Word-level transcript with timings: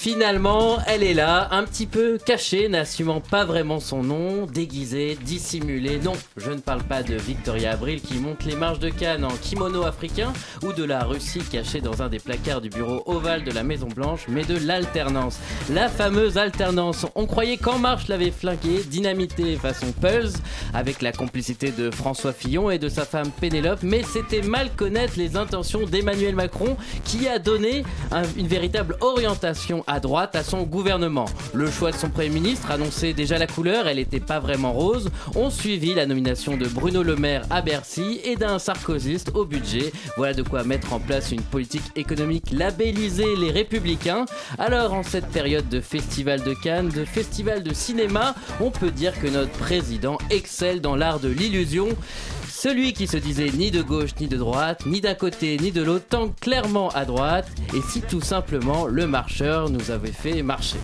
Finalement, 0.00 0.78
elle 0.86 1.02
est 1.02 1.12
là, 1.12 1.48
un 1.50 1.64
petit 1.64 1.84
peu 1.84 2.18
cachée, 2.24 2.68
n'assumant 2.68 3.20
pas 3.20 3.44
vraiment 3.44 3.80
son 3.80 4.04
nom, 4.04 4.46
déguisée, 4.46 5.18
dissimulée. 5.24 5.98
Non, 5.98 6.12
je 6.36 6.52
ne 6.52 6.60
parle 6.60 6.84
pas 6.84 7.02
de 7.02 7.16
Victoria 7.16 7.72
Abril 7.72 8.00
qui 8.00 8.14
monte 8.14 8.44
les 8.44 8.54
marches 8.54 8.78
de 8.78 8.90
Cannes 8.90 9.24
en 9.24 9.36
kimono 9.42 9.82
africain 9.82 10.32
ou 10.62 10.72
de 10.72 10.84
la 10.84 11.02
Russie 11.02 11.40
cachée 11.50 11.80
dans 11.80 12.00
un 12.00 12.08
des 12.08 12.20
placards 12.20 12.60
du 12.60 12.68
bureau 12.68 13.02
ovale 13.06 13.42
de 13.42 13.50
la 13.50 13.64
Maison 13.64 13.88
Blanche, 13.88 14.26
mais 14.28 14.44
de 14.44 14.56
l'alternance. 14.64 15.40
La 15.74 15.88
fameuse 15.88 16.38
alternance. 16.38 17.04
On 17.16 17.26
croyait 17.26 17.56
qu'En 17.56 17.80
Marche 17.80 18.06
l'avait 18.06 18.30
flinguée, 18.30 18.84
dynamité 18.86 19.56
façon 19.56 19.90
Pulse, 20.00 20.34
avec 20.74 21.02
la 21.02 21.10
complicité 21.10 21.72
de 21.72 21.90
François 21.90 22.32
Fillon 22.32 22.70
et 22.70 22.78
de 22.78 22.88
sa 22.88 23.04
femme 23.04 23.32
Pénélope, 23.32 23.82
mais 23.82 24.04
c'était 24.04 24.42
mal 24.42 24.70
connaître 24.76 25.14
les 25.16 25.34
intentions 25.36 25.86
d'Emmanuel 25.86 26.36
Macron 26.36 26.76
qui 27.04 27.26
a 27.26 27.40
donné 27.40 27.82
un- 28.12 28.22
une 28.36 28.46
véritable 28.46 28.96
orientation 29.00 29.82
à 29.88 30.00
droite 30.00 30.36
à 30.36 30.44
son 30.44 30.62
gouvernement. 30.62 31.24
Le 31.54 31.70
choix 31.70 31.90
de 31.90 31.96
son 31.96 32.10
Premier 32.10 32.28
ministre 32.28 32.70
annonçait 32.70 33.14
déjà 33.14 33.38
la 33.38 33.46
couleur, 33.46 33.88
elle 33.88 33.96
n'était 33.96 34.20
pas 34.20 34.38
vraiment 34.38 34.72
rose. 34.72 35.08
On 35.34 35.50
suivit 35.50 35.94
la 35.94 36.06
nomination 36.06 36.56
de 36.56 36.66
Bruno 36.66 37.02
Le 37.02 37.16
Maire 37.16 37.44
à 37.50 37.62
Bercy 37.62 38.20
et 38.24 38.36
d'un 38.36 38.58
sarkozyste 38.58 39.32
au 39.34 39.44
budget. 39.44 39.92
Voilà 40.16 40.34
de 40.34 40.42
quoi 40.42 40.62
mettre 40.62 40.92
en 40.92 41.00
place 41.00 41.32
une 41.32 41.42
politique 41.42 41.90
économique 41.96 42.50
labellisée 42.52 43.34
les 43.36 43.50
républicains. 43.50 44.26
Alors 44.58 44.92
en 44.92 45.02
cette 45.02 45.28
période 45.28 45.68
de 45.68 45.80
festival 45.80 46.42
de 46.42 46.54
Cannes, 46.54 46.90
de 46.90 47.04
festival 47.04 47.62
de 47.62 47.72
cinéma, 47.72 48.34
on 48.60 48.70
peut 48.70 48.90
dire 48.90 49.18
que 49.18 49.26
notre 49.26 49.52
président 49.52 50.18
excelle 50.30 50.80
dans 50.80 50.96
l'art 50.96 51.20
de 51.20 51.28
l'illusion. 51.28 51.88
Celui 52.60 52.92
qui 52.92 53.06
se 53.06 53.16
disait 53.16 53.52
ni 53.52 53.70
de 53.70 53.82
gauche 53.82 54.16
ni 54.20 54.26
de 54.26 54.36
droite, 54.36 54.84
ni 54.84 55.00
d'un 55.00 55.14
côté 55.14 55.56
ni 55.58 55.70
de 55.70 55.80
l'autre, 55.80 56.06
tend 56.08 56.30
clairement 56.40 56.88
à 56.88 57.04
droite, 57.04 57.46
et 57.72 57.80
si 57.88 58.00
tout 58.00 58.20
simplement 58.20 58.88
le 58.88 59.06
marcheur 59.06 59.70
nous 59.70 59.92
avait 59.92 60.10
fait 60.10 60.42
marcher. 60.42 60.80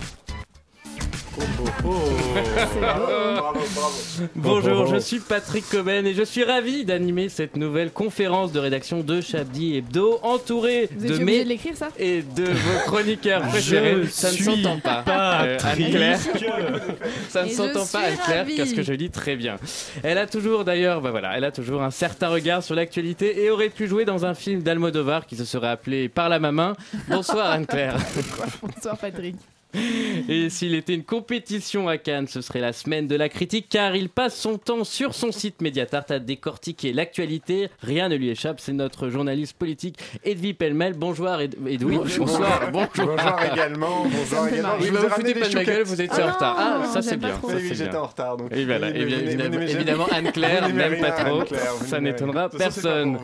Bonjour, 4.35 4.87
je 4.87 4.97
suis 4.97 5.19
Patrick 5.19 5.67
Coben 5.69 6.05
et 6.05 6.13
je 6.13 6.23
suis 6.23 6.43
ravi 6.43 6.85
d'animer 6.85 7.29
cette 7.29 7.55
nouvelle 7.57 7.91
conférence 7.91 8.51
de 8.51 8.59
rédaction 8.59 9.01
de 9.01 9.21
Chablis 9.21 9.77
Hebdo, 9.77 10.19
entouré 10.23 10.89
Vous 10.95 11.07
de 11.07 11.17
mes 11.17 11.43
de 11.43 11.49
l'écrire 11.49 11.75
ça? 11.75 11.89
et 11.97 12.21
de 12.21 12.45
vos 12.45 12.79
chroniqueurs 12.85 13.41
préférés. 13.49 14.05
Ça 14.07 14.31
ne 14.31 14.37
s'entend 14.37 14.79
pas. 14.79 15.03
Euh, 15.45 15.57
Anne-Claire. 15.63 16.19
Ça 17.29 17.45
ne 17.45 17.49
s'entend 17.49 17.85
pas, 17.85 17.99
Anne-Claire, 17.99 18.45
parce 18.57 18.73
que 18.73 18.83
je 18.83 18.93
lis 18.93 19.09
très 19.09 19.35
bien. 19.35 19.57
Elle 20.03 20.17
a 20.17 20.27
toujours, 20.27 20.63
d'ailleurs, 20.63 21.01
bah 21.01 21.11
voilà, 21.11 21.37
elle 21.37 21.43
a 21.43 21.51
toujours 21.51 21.81
un 21.81 21.91
certain 21.91 22.29
regard 22.29 22.63
sur 22.63 22.75
l'actualité 22.75 23.43
et 23.43 23.49
aurait 23.49 23.69
pu 23.69 23.87
jouer 23.87 24.05
dans 24.05 24.25
un 24.25 24.33
film 24.33 24.61
d'Almodovar 24.61 25.25
qui 25.25 25.35
se 25.35 25.45
serait 25.45 25.69
appelé 25.69 26.09
Par 26.09 26.29
la 26.29 26.39
main. 26.39 26.75
Bonsoir 27.07 27.51
Anne-Claire. 27.51 27.97
Bonsoir 28.61 28.97
Patrick. 28.97 29.35
Et 30.29 30.49
s'il 30.49 30.73
était 30.75 30.93
une 30.93 31.03
compétition 31.03 31.87
à 31.87 31.97
Cannes, 31.97 32.27
ce 32.27 32.41
serait 32.41 32.59
la 32.61 32.73
semaine 32.73 33.07
de 33.07 33.15
la 33.15 33.29
critique, 33.29 33.67
car 33.69 33.95
il 33.95 34.09
passe 34.09 34.35
son 34.39 34.57
temps 34.57 34.83
sur 34.83 35.13
son 35.13 35.31
site 35.31 35.61
Mediatart 35.61 36.05
à 36.09 36.19
décortiquer 36.19 36.93
l'actualité. 36.93 37.69
Rien 37.81 38.09
ne 38.09 38.15
lui 38.15 38.29
échappe, 38.29 38.59
c'est 38.59 38.73
notre 38.73 39.09
journaliste 39.09 39.57
politique 39.57 39.97
Edwy 40.23 40.53
Pellemel. 40.53 40.93
Bonjour 40.95 41.29
Ed- 41.39 41.55
Edoui. 41.67 41.97
Bonsoir. 42.17 42.71
Bonjour. 42.71 43.15
Bonjour 43.15 43.39
également, 43.53 44.05
bonjour 44.05 44.47
également. 44.47 44.69
Oui, 44.79 44.85
Je 44.87 44.91
vous 44.91 44.97
vous 44.97 45.09
foutez 45.09 45.33
pas 45.33 45.47
des 45.47 45.49
de 45.49 45.55
ma 45.55 45.63
gueule, 45.63 45.75
chouquettes. 45.75 45.87
vous 45.87 46.01
étiez 46.01 46.23
en 46.23 46.27
Ah 46.27 46.31
retard. 46.31 46.55
non, 46.57 46.81
Ah, 46.83 46.85
ça 46.93 47.01
c'est 47.01 47.17
bien. 47.17 47.29
ça, 47.29 47.39
Oui, 47.43 47.71
j'étais 47.73 47.95
en 47.95 48.05
retard. 48.05 48.37
Donc 48.37 48.51
Et 48.51 48.65
voilà, 48.65 48.89
Vous 48.91 48.95
et 48.97 49.05
bien, 49.05 49.17
n'aimez- 49.19 49.57
vous 49.65 49.71
évidemment, 49.75 50.05
Anne-Claire 50.11 50.65
rien, 50.65 51.01
pas 51.01 51.11
trop. 51.11 51.43
Ça 51.85 51.99
n'étonnera 51.99 52.49
personne. 52.49 53.17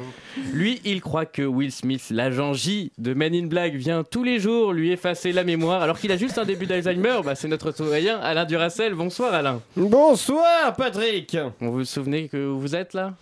Lui, 0.53 0.79
il 0.85 1.01
croit 1.01 1.25
que 1.25 1.41
Will 1.41 1.71
Smith, 1.71 2.07
l'agent 2.11 2.53
J 2.53 2.91
de 2.97 3.13
Men 3.13 3.33
in 3.35 3.47
Black, 3.47 3.73
vient 3.73 4.03
tous 4.03 4.23
les 4.23 4.39
jours 4.39 4.73
lui 4.73 4.91
effacer 4.91 5.31
la 5.31 5.43
mémoire 5.43 5.81
alors 5.81 5.99
qu'il 5.99 6.11
a 6.11 6.17
juste 6.17 6.37
un 6.37 6.40
début 6.45 6.65
d'Alzheimer. 6.65 7.19
Bah, 7.23 7.35
c'est 7.35 7.47
notre 7.47 7.71
citoyen 7.71 8.19
Alain 8.19 8.45
Duracel. 8.45 8.93
Bonsoir 8.93 9.33
Alain. 9.33 9.61
Bonsoir 9.75 10.75
Patrick 10.75 11.37
Vous 11.59 11.71
vous 11.71 11.85
souvenez 11.85 12.27
que 12.27 12.37
vous 12.37 12.75
êtes 12.75 12.93
là? 12.93 13.13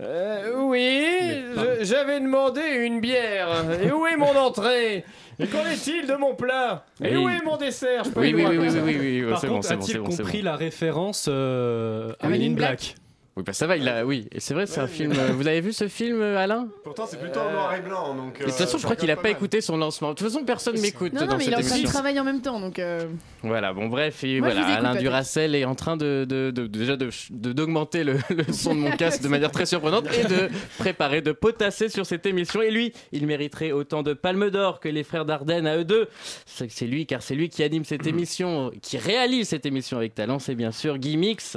Euh, 0.00 0.52
Oui, 0.56 1.04
je- 1.56 1.84
j'avais 1.84 2.20
demandé 2.20 2.60
une 2.60 3.00
bière. 3.00 3.48
Et 3.82 3.90
où 3.90 4.06
est 4.06 4.16
mon 4.16 4.34
entrée? 4.36 5.04
Et 5.40 5.46
qu'en 5.46 5.64
est-il 5.66 6.06
de 6.06 6.14
mon 6.16 6.34
plat? 6.34 6.84
Et 7.02 7.16
Oui. 7.16 7.24
où 7.24 7.28
est 7.28 7.44
mon 7.44 7.56
dessert? 7.56 8.04
Je 8.04 8.10
peux 8.10 8.20
Oui, 8.20 8.32
oui, 8.34 8.40
voir 8.42 8.50
oui, 8.52 8.58
oui, 8.58 8.66
comme 8.66 8.76
ça. 8.76 8.82
oui, 8.84 8.96
oui, 9.00 9.22
oui, 9.24 9.30
Par 9.30 9.40
c'est 9.40 9.46
bon, 9.46 9.54
contre, 9.54 9.66
c'est 9.68 9.74
bon, 9.76 9.82
a-t-il 9.82 9.92
c'est 9.94 9.98
bon, 10.00 10.10
c'est 10.10 10.16
compris 10.22 10.38
bon. 10.38 10.44
la 10.44 10.56
référence 10.56 11.26
euh, 11.28 12.12
à 12.20 12.28
Men 12.28 12.42
in 12.42 12.54
Black? 12.54 12.96
Oui, 13.38 13.44
bah 13.46 13.52
ça 13.52 13.68
va, 13.68 13.76
il 13.76 13.88
a, 13.88 14.04
oui. 14.04 14.26
Et 14.32 14.40
c'est 14.40 14.52
vrai, 14.52 14.66
c'est 14.66 14.80
un 14.80 14.88
film. 14.88 15.12
euh, 15.16 15.28
Vous 15.32 15.46
avez 15.46 15.60
vu 15.60 15.72
ce 15.72 15.86
film, 15.86 16.20
euh, 16.20 16.36
Alain? 16.36 16.66
Pourtant, 16.82 17.06
c'est 17.06 17.20
plutôt 17.20 17.38
en 17.38 17.52
noir 17.52 17.72
et 17.72 17.80
blanc. 17.80 18.12
Donc, 18.16 18.34
Et 18.40 18.44
De 18.44 18.48
toute 18.48 18.54
façon, 18.58 18.78
je 18.78 18.82
crois 18.82 18.96
qu'il 18.96 19.08
a 19.12 19.16
pas 19.16 19.30
écouté 19.30 19.60
son 19.60 19.76
lancement. 19.76 20.08
De 20.10 20.14
toute 20.16 20.26
façon, 20.26 20.44
personne 20.44 20.80
m'écoute 20.80 21.12
Non, 21.12 21.20
non, 21.20 21.26
dans 21.28 21.36
mais 21.36 21.44
il 21.44 21.50
cette 21.54 21.60
est 21.60 21.64
en 21.64 21.68
train 21.68 21.78
de 21.78 21.86
travailler 21.86 22.18
en 22.18 22.24
même 22.24 22.40
temps 22.42 22.58
donc. 22.58 22.80
euh, 22.80 23.06
Voilà, 23.44 23.72
bon 23.72 23.86
bref, 23.86 24.24
et 24.24 24.40
Moi, 24.40 24.50
je 24.50 24.54
voilà, 24.56 24.74
Alain. 24.74 24.94
Duracel 24.96 25.54
est 25.54 25.64
en 25.64 25.76
train 25.76 25.96
de, 25.96 26.26
de- 26.28 26.50
de- 26.50 26.66
déjà 26.66 26.96
de- 26.96 27.10
de- 27.30 27.52
d'augmenter 27.52 28.02
le, 28.02 28.14
le 28.28 28.52
son 28.52 28.74
de 28.74 28.80
mon 28.80 28.90
casque 28.96 29.22
de 29.22 29.28
manière 29.28 29.52
très 29.52 29.66
surprenante 29.66 30.06
et 30.12 30.24
de 30.24 30.48
préparer, 30.78 31.22
de 31.22 31.30
potasser 31.30 31.88
sur 31.90 32.06
cette 32.06 32.26
émission. 32.26 32.60
Et 32.60 32.72
lui, 32.72 32.92
il 33.12 33.24
mériterait 33.28 33.70
autant 33.70 34.02
de 34.02 34.14
palmes 34.14 34.50
d'or 34.50 34.80
que 34.80 34.88
les 34.88 35.04
frères 35.04 35.24
Dardenne 35.24 35.68
à 35.68 35.76
eux 35.76 35.84
deux. 35.84 36.08
C'est 36.44 36.68
c'est 36.72 36.86
lui, 36.86 37.06
car 37.06 37.22
c'est 37.22 37.36
lui 37.36 37.48
qui 37.50 37.62
anime 37.62 37.84
cette 37.84 38.04
émission, 38.08 38.72
qui 38.82 38.98
réalise 38.98 39.46
cette 39.48 39.64
émission 39.64 39.96
avec 39.96 40.16
talent, 40.16 40.40
c'est 40.40 40.56
bien 40.56 40.72
sûr 40.72 40.98
Guy 40.98 41.16
Mix. 41.16 41.56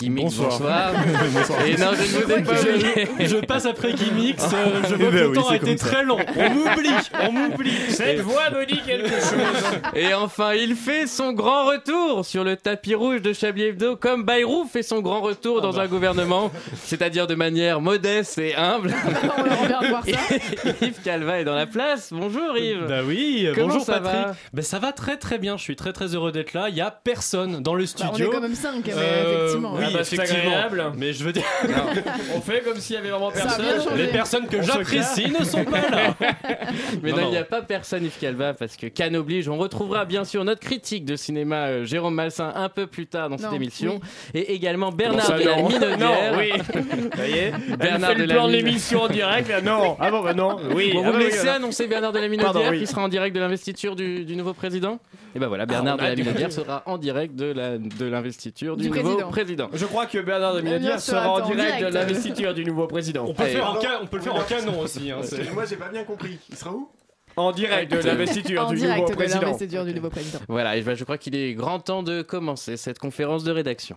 Guy 0.00 0.08
Mix, 0.08 0.36
bonsoir. 0.36 0.92
Et 1.66 1.76
non, 1.76 1.86
je 1.94 2.02
ne 2.02 2.22
vous 2.24 2.32
ai 2.32 2.42
pas 2.42 2.52
oublié. 2.60 3.28
Je 3.28 3.36
passe 3.44 3.66
après 3.66 3.92
Gimmicks, 3.92 4.38
euh, 4.52 4.80
je 4.88 4.94
Eh 4.94 4.96
vois 4.96 5.06
que 5.10 5.12
ben 5.12 5.20
le 5.22 5.28
oui, 5.28 5.34
temps 5.36 5.48
a 5.48 5.56
été 5.56 5.76
très 5.76 6.04
long. 6.04 6.18
On 6.36 6.50
m'oublie, 6.50 6.90
on 7.20 7.32
m'oublie. 7.32 7.72
Cette 7.90 8.20
voix 8.20 8.50
me 8.50 8.64
dit 8.66 8.80
quelque 8.86 9.08
chose. 9.10 9.80
Et 9.94 10.14
enfin, 10.14 10.54
il 10.54 10.74
fait 10.76 11.06
son 11.06 11.32
grand 11.32 11.64
retour 11.66 12.24
sur 12.24 12.44
le 12.44 12.56
tapis 12.56 12.94
rouge 12.94 13.22
de 13.22 13.32
Chablis 13.32 13.64
Hebdo, 13.64 13.96
comme 13.96 14.24
Bayrou 14.24 14.64
fait 14.70 14.82
son 14.82 15.00
grand 15.00 15.20
retour 15.20 15.60
dans 15.60 15.80
un 15.80 15.86
gouvernement, 15.86 16.50
c'est-à-dire 16.84 17.26
de 17.26 17.34
manière 17.34 17.80
modeste 17.80 18.38
et 18.38 18.54
humble. 18.54 18.94
on 19.38 19.66
va- 19.66 19.78
revoir 19.78 20.04
ça. 20.04 20.10
Yves 20.82 21.00
Calva 21.04 21.40
est 21.40 21.44
dans 21.44 21.54
la 21.54 21.66
place. 21.66 22.10
Bonjour 22.12 22.56
Yves. 22.56 22.86
Bah 22.88 23.00
oui, 23.06 23.44
euh, 23.46 23.52
Comment 23.54 23.68
bonjour 23.68 23.82
ça 23.84 24.00
Patrick. 24.00 24.26
va 24.26 24.34
Bah 24.52 24.62
ça 24.62 24.78
va 24.78 24.92
très 24.92 25.16
très 25.16 25.38
bien, 25.38 25.56
je 25.56 25.62
suis 25.62 25.76
très 25.76 25.92
très 25.92 26.14
heureux 26.14 26.32
d'être 26.32 26.52
là. 26.52 26.68
Il 26.68 26.74
y 26.76 26.80
a 26.80 26.90
personne 26.90 27.60
dans 27.62 27.74
le 27.74 27.84
Bah, 27.84 27.90
on 28.00 28.04
est 28.04 28.08
studio. 28.14 28.30
quand 28.32 28.40
même 28.40 28.54
5 28.54 28.84
mais 28.86 28.92
Euh, 28.96 29.38
effectivement. 29.40 29.74
Oui, 29.76 29.84
Ah 29.86 29.90
bah, 29.92 30.04
c'est 30.04 30.16
effectivement. 30.16 30.50
agréable. 30.52 30.92
Mais 30.96 31.07
je 31.12 31.24
veux 31.24 31.32
dire, 31.32 31.44
On 32.36 32.40
fait 32.40 32.60
comme 32.60 32.78
s'il 32.78 32.96
y 32.96 32.98
avait 32.98 33.10
vraiment 33.10 33.30
personne. 33.30 33.64
les 33.96 34.08
personnes 34.08 34.46
que 34.46 34.62
j'apprécie 34.62 35.30
ne 35.30 35.44
sont 35.44 35.64
pas 35.64 35.88
là. 35.90 36.14
Mais 37.02 37.12
Non, 37.12 37.22
il 37.24 37.30
n'y 37.30 37.36
a 37.36 37.44
pas 37.44 37.62
personne 37.62 38.04
Yves 38.04 38.18
Calva 38.20 38.54
parce 38.54 38.76
que 38.76 38.86
Cannes 38.86 39.16
oblige. 39.16 39.48
On 39.48 39.56
retrouvera 39.56 40.04
bien 40.04 40.24
sûr 40.24 40.44
notre 40.44 40.60
critique 40.60 41.04
de 41.04 41.16
cinéma 41.16 41.66
euh, 41.66 41.84
Jérôme 41.84 42.14
Malsain 42.14 42.52
un 42.54 42.68
peu 42.68 42.86
plus 42.86 43.06
tard 43.06 43.28
dans 43.30 43.38
cette 43.38 43.52
émission 43.52 44.00
et 44.34 44.54
également 44.54 44.92
Bernard 44.92 45.26
ça, 45.26 45.38
de 45.38 45.44
la 45.44 45.56
non. 45.96 46.36
Oui. 46.36 46.52
Ça 47.16 47.28
y 47.28 47.32
est. 47.32 47.52
Elle 47.70 47.76
Bernard 47.76 48.10
fait 48.10 48.16
de 48.16 48.20
le 48.22 48.26
la 48.26 48.34
plan 48.34 48.48
de 48.48 48.52
l'émission 48.52 49.02
en 49.02 49.08
direct. 49.08 49.48
là. 49.48 49.60
Non. 49.60 49.96
Ah 50.00 50.10
bon, 50.10 50.22
bah 50.22 50.34
non. 50.34 50.56
Oui. 50.74 50.92
Bon, 50.92 51.02
ah 51.04 51.10
vous 51.10 51.12
me 51.14 51.18
bah, 51.18 51.24
laissez 51.24 51.42
oui, 51.42 51.48
annoncer 51.48 51.86
Bernard 51.86 52.12
de 52.12 52.18
la 52.18 52.76
qui 52.76 52.86
sera 52.86 53.02
en 53.02 53.08
direct 53.08 53.34
de 53.34 53.40
l'investiture 53.40 53.96
du, 53.96 54.24
du 54.24 54.36
nouveau 54.36 54.54
président? 54.54 54.98
Et 55.34 55.38
ben 55.38 55.46
voilà, 55.46 55.66
Bernard 55.66 55.94
on 55.94 55.98
de 55.98 56.02
la 56.08 56.14
Minaudière 56.16 56.52
sera 56.52 56.82
en 56.86 56.98
direct 56.98 57.34
de 57.36 57.46
la- 57.46 57.78
de 57.78 58.04
l'investiture 58.06 58.76
du, 58.76 58.84
Du 58.84 58.88
nouveau 58.90 59.02
président. 59.02 59.28
président. 59.28 59.68
Je 59.74 59.84
crois 59.86 60.06
que 60.06 60.18
Bernard 60.18 60.54
de 60.54 60.60
Minaudière 60.62 61.00
sera 61.00 61.28
en 61.30 61.46
direct 61.48 61.80
de 61.82 61.86
l'investiture 61.92 62.54
du 62.54 62.64
nouveau 62.64 62.86
président. 62.86 63.24
On 63.28 63.34
peut, 63.34 63.44
le 63.44 63.48
faire 63.50 63.70
en 63.70 63.80
ca- 63.80 64.00
on 64.02 64.06
peut 64.06 64.16
le 64.16 64.22
faire 64.22 64.34
en 64.34 64.42
canon 64.42 64.80
aussi. 64.80 65.10
hein, 65.10 65.20
Moi, 65.54 65.64
j'ai 65.66 65.76
pas 65.76 65.88
bien 65.90 66.04
compris. 66.04 66.38
Il 66.50 66.56
sera 66.56 66.72
où? 66.72 66.88
En 67.36 67.52
direct 67.52 67.92
de 67.92 67.98
l'investiture 67.98 68.66
En 68.66 68.70
du 68.70 68.76
direct 68.76 69.00
nouveau 69.00 69.10
de 69.12 69.16
président. 69.16 69.40
l'investiture 69.42 69.84
du 69.84 69.94
nouveau 69.94 70.10
président. 70.10 70.38
Voilà, 70.48 70.76
et 70.76 70.82
ben, 70.82 70.96
je 70.96 71.04
crois 71.04 71.18
qu'il 71.18 71.36
est 71.36 71.54
grand 71.54 71.78
temps 71.78 72.02
de 72.02 72.22
commencer 72.22 72.76
cette 72.76 72.98
conférence 72.98 73.44
de 73.44 73.52
rédaction. 73.52 73.96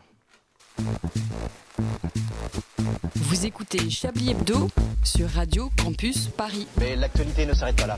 Vous 3.16 3.46
écoutez 3.46 3.90
Chablis 3.90 4.32
Hebdo 4.32 4.68
sur 5.04 5.28
Radio 5.30 5.70
Campus 5.82 6.28
Paris. 6.28 6.68
Mais 6.80 6.96
l'actualité 6.96 7.46
ne 7.46 7.54
s'arrête 7.54 7.78
pas 7.78 7.88
là. 7.88 7.98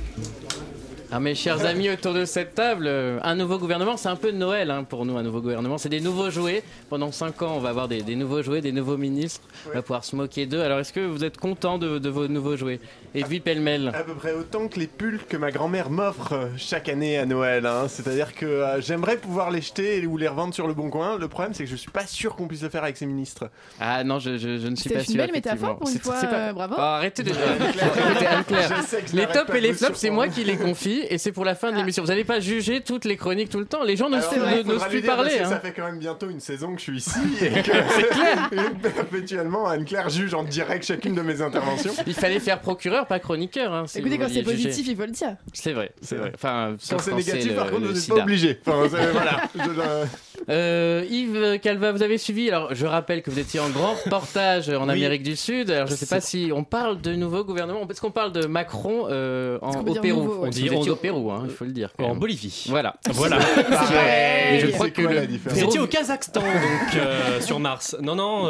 Ah 1.15 1.19
mes 1.19 1.35
chers 1.35 1.63
amis 1.65 1.89
autour 1.91 2.13
de 2.13 2.25
cette 2.25 2.55
table, 2.55 2.85
euh, 2.87 3.19
un 3.21 3.35
nouveau 3.35 3.59
gouvernement, 3.59 3.97
c'est 3.97 4.09
un 4.09 4.15
peu 4.15 4.31
Noël 4.31 4.71
hein, 4.71 4.83
pour 4.83 5.05
nous, 5.05 5.15
un 5.17 5.21
nouveau 5.21 5.41
gouvernement. 5.41 5.77
C'est 5.77 5.89
des 5.89 6.01
nouveaux 6.01 6.31
jouets. 6.31 6.63
Pendant 6.89 7.11
5 7.11 7.39
ans, 7.43 7.53
on 7.55 7.59
va 7.59 7.69
avoir 7.69 7.87
des, 7.87 8.01
des 8.01 8.15
nouveaux 8.15 8.41
jouets, 8.41 8.61
des 8.61 8.71
nouveaux 8.71 8.97
ministres. 8.97 9.41
On 9.69 9.73
va 9.75 9.81
pouvoir 9.83 10.03
se 10.05 10.15
moquer 10.15 10.45
d'eux. 10.47 10.61
Alors 10.61 10.79
est-ce 10.79 10.91
que 10.91 11.01
vous 11.05 11.23
êtes 11.23 11.37
content 11.37 11.77
de, 11.77 11.99
de 11.99 12.09
vos 12.09 12.27
nouveaux 12.27 12.57
jouets? 12.57 12.79
Et 13.13 13.23
puis 13.23 13.39
pêle-mêle. 13.39 13.91
À 13.93 14.03
peu 14.03 14.15
près 14.15 14.33
autant 14.33 14.67
que 14.67 14.79
les 14.79 14.87
pulls 14.87 15.19
que 15.29 15.37
ma 15.37 15.51
grand-mère 15.51 15.91
m'offre 15.91 16.33
euh, 16.33 16.47
chaque 16.57 16.89
année 16.89 17.17
à 17.19 17.27
Noël. 17.27 17.65
hein. 17.67 17.85
C'est-à-dire 17.87 18.33
que 18.33 18.45
euh, 18.47 18.81
j'aimerais 18.81 19.17
pouvoir 19.17 19.51
les 19.51 19.61
jeter 19.61 20.05
ou 20.07 20.17
les 20.17 20.27
revendre 20.27 20.53
sur 20.55 20.67
le 20.67 20.73
bon 20.73 20.89
coin. 20.89 21.19
Le 21.19 21.27
problème, 21.27 21.53
c'est 21.53 21.63
que 21.65 21.69
je 21.69 21.75
suis 21.75 21.91
pas 21.91 22.07
sûr 22.07 22.35
qu'on 22.35 22.47
puisse 22.47 22.63
le 22.63 22.69
faire 22.69 22.83
avec 22.83 22.97
ses 22.97 23.05
ministres. 23.05 23.51
Ah 23.79 24.03
non, 24.03 24.17
je, 24.17 24.37
je- 24.37 24.57
je 24.57 24.67
ne 24.67 24.75
suis 24.75 24.89
pas 24.89 24.99
C'est 25.01 25.05
sûr. 25.05 25.11
une 25.15 25.17
belle 25.21 25.31
métaphore 25.31 25.77
pour 25.77 25.87
une 25.89 25.93
C'est- 25.93 26.03
fois, 26.03 26.15
c'est 26.19 26.27
pas- 26.27 26.49
euh, 26.49 26.53
bravo. 26.53 26.73
Oh, 26.75 26.81
arrêtez 26.81 27.23
je 27.27 29.15
les 29.15 29.27
tops 29.27 29.53
et 29.53 29.61
les 29.61 29.73
flops, 29.73 29.95
c'est 29.97 30.09
moi 30.09 30.27
qui 30.27 30.43
les 30.43 30.57
confie 30.57 31.02
et 31.09 31.17
c'est 31.17 31.31
pour 31.31 31.45
la 31.45 31.55
fin 31.55 31.71
de 31.71 31.77
l'émission. 31.77 32.03
Vous 32.03 32.09
n'allez 32.09 32.23
pas 32.23 32.39
juger 32.39 32.81
toutes 32.81 33.05
les 33.05 33.17
chroniques 33.17 33.49
tout 33.49 33.59
le 33.59 33.65
temps. 33.65 33.83
Les 33.83 33.95
gens 33.95 34.09
n'osent 34.09 34.27
plus 34.27 34.39
dire, 34.39 34.63
parce 34.65 34.91
parler. 35.05 35.37
que 35.37 35.43
hein. 35.43 35.49
Ça 35.49 35.59
fait 35.59 35.73
quand 35.73 35.85
même 35.85 35.99
bientôt 35.99 36.29
une 36.29 36.39
saison 36.39 36.73
que 36.73 36.79
je 36.79 36.83
suis 36.83 36.97
ici 36.97 37.19
et 37.41 37.49
que 37.61 38.73
perpétuellement 38.81 39.67
Anne-Claire 39.67 40.09
juge 40.09 40.33
en 40.33 40.43
direct 40.43 40.85
chacune 40.85 41.15
de 41.15 41.21
mes 41.21 41.41
interventions. 41.41 41.93
Il 42.07 42.13
fallait 42.13 42.39
faire 42.39 42.59
procureur, 42.59 43.07
pas 43.07 43.19
chroniqueur. 43.19 43.73
hein, 43.73 43.85
si 43.87 43.99
Écoutez, 43.99 44.17
quand 44.17 44.27
c'est 44.31 44.43
positif, 44.43 44.87
il 44.87 44.95
faut 44.95 45.05
le 45.05 45.11
dire. 45.11 45.35
C'est 45.53 45.73
vrai, 45.73 45.91
c'est 46.01 46.15
vrai. 46.15 46.31
Enfin, 46.35 46.75
Quand 46.89 46.99
c'est 46.99 47.13
négatif, 47.13 47.49
le- 47.49 47.55
par 47.55 47.69
contre, 47.69 47.87
vous 47.87 47.93
n'êtes 47.93 48.07
pas 48.07 48.15
obligé. 48.15 48.59
Enfin, 48.65 48.87
voilà. 49.11 49.49
Euh, 50.49 51.05
Yves 51.09 51.59
Calva, 51.61 51.91
vous 51.91 52.03
avez 52.03 52.17
suivi. 52.17 52.49
Alors, 52.49 52.73
je 52.75 52.85
rappelle 52.85 53.21
que 53.21 53.29
vous 53.31 53.39
étiez 53.39 53.59
en 53.59 53.69
grand 53.69 53.93
reportage 53.93 54.69
en 54.69 54.85
Oui. 54.87 54.91
Amérique 54.91 55.23
du 55.23 55.35
Sud. 55.35 55.69
Alors, 55.71 55.87
je 55.87 55.93
ne 55.93 55.97
sais 55.97 56.05
pas 56.05 56.19
si 56.21 56.51
on 56.53 56.63
parle 56.63 56.99
de 57.01 57.13
nouveau 57.13 57.43
gouvernement. 57.43 57.87
Est-ce 57.89 58.01
qu'on 58.01 58.11
parle 58.11 58.31
de 58.33 58.45
Macron 58.45 59.07
euh, 59.09 59.57
en, 59.61 59.81
au 59.85 59.95
Pérou 59.95 60.21
nouveau, 60.21 60.41
ouais. 60.41 60.47
On 60.47 60.49
dit 60.49 60.67
On- 60.69 60.73
vous 60.75 60.79
étiez 60.81 60.91
au 60.91 60.95
Pérou, 60.95 61.31
hein, 61.31 61.43
il 61.45 61.51
faut 61.51 61.65
le 61.65 61.71
dire. 61.71 61.91
En 61.99 62.09
même. 62.09 62.19
Bolivie. 62.19 62.65
Voilà. 62.69 62.95
Voilà. 63.11 63.37
Et 64.51 64.59
je 64.59 64.67
crois 64.67 64.89
que 64.89 65.01
le 65.01 65.27
Vous 65.45 65.63
étiez 65.63 65.79
au 65.79 65.87
Kazakhstan, 65.87 66.41
donc, 66.41 66.95
euh, 66.95 67.39
sur 67.41 67.59
Mars. 67.59 67.95
Non, 68.01 68.15
non. 68.15 68.47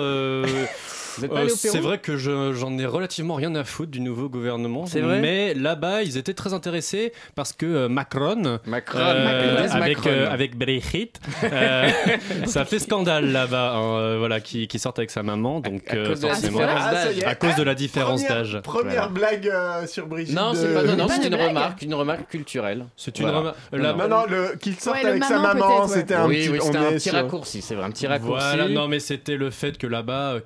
Euh, 1.22 1.28
euh, 1.32 1.48
c'est 1.50 1.80
vrai 1.80 1.98
que 2.00 2.18
je- 2.18 2.54
j'en 2.54 2.78
ai 2.78 2.86
relativement 2.86 3.36
rien 3.36 3.54
à 3.56 3.64
foutre 3.64 3.92
du 3.92 4.00
nouveau 4.02 4.30
gouvernement. 4.30 4.86
C'est 4.86 5.02
vrai 5.02 5.20
Mais 5.20 5.54
là-bas, 5.54 6.04
ils 6.04 6.18
étaient 6.18 6.34
très 6.34 6.54
intéressés 6.54 7.14
parce 7.36 7.54
que 7.54 7.66
euh, 7.66 7.90
Macron, 7.90 8.60
Macron, 8.66 9.00
euh, 9.00 9.24
Macron. 9.66 9.76
avec, 9.82 9.98
Macron. 9.98 10.10
euh, 10.12 10.30
avec 10.30 10.58
Brigitte, 10.58 11.20
euh, 11.44 11.90
ça 12.46 12.66
fait 12.66 12.80
scandale 12.80 13.32
là-bas. 13.32 13.74
hein, 13.76 13.98
euh, 14.00 14.16
voilà, 14.20 14.40
qui, 14.40 14.68
qui 14.68 14.80
sortent 14.80 15.00
avec 15.00 15.12
sa 15.12 15.24
maman. 15.24 15.60
Donc, 15.60 15.82
à 15.90 15.96
euh, 15.96 16.08
cause 16.08 16.20
de 16.22 16.28
la 16.28 16.34
forcément, 16.34 16.60
différence 16.60 16.82
Ah, 17.24 17.30
à 17.30 17.36
cause 17.36 17.56
de 17.56 17.64
la 17.64 17.76
différence 17.76 18.28
d'âge. 18.28 18.60
Première 18.64 18.94
Voilà. 18.94 19.08
blague 19.08 19.48
euh, 19.48 19.88
sur 19.88 20.08
Brigitte. 20.08 20.36
Non, 20.36 20.54
c'est 20.54 20.74
pas. 20.74 20.84
Non, 20.84 20.96
non, 20.96 21.08
Pas 21.08 21.14
c'est 21.16 21.20
de 21.22 21.26
une 21.28 21.36
blague. 21.36 21.48
remarque, 21.50 21.82
une 21.82 21.94
remarque 21.94 22.28
culturelle. 22.30 22.86
C'est 22.98 23.18
une 23.20 23.24
Voilà. 23.26 23.40
remarque. 23.40 23.58
Non, 23.74 23.80
la- 23.80 24.08
Non, 24.08 24.24
qu'il 24.60 24.76
sorte 24.80 24.98
Ouais, 25.02 25.10
avec 25.10 25.24
sa 25.24 25.40
maman, 25.40 25.88
c'était 25.88 26.14
un 26.16 26.28
petit 26.30 27.10
raccourci. 27.10 27.62
C'est 27.62 27.76
vrai, 27.76 27.86
un 27.86 27.92
petit 27.92 28.08
raccourci. 28.08 28.44
Voilà, 28.46 28.68
non, 28.70 28.88
mais 28.88 29.00
c'était 29.00 29.36
le 29.38 29.50
fait 29.50 29.78
que 29.78 29.88
là-bas, 29.88 30.34
euh, 30.34 30.40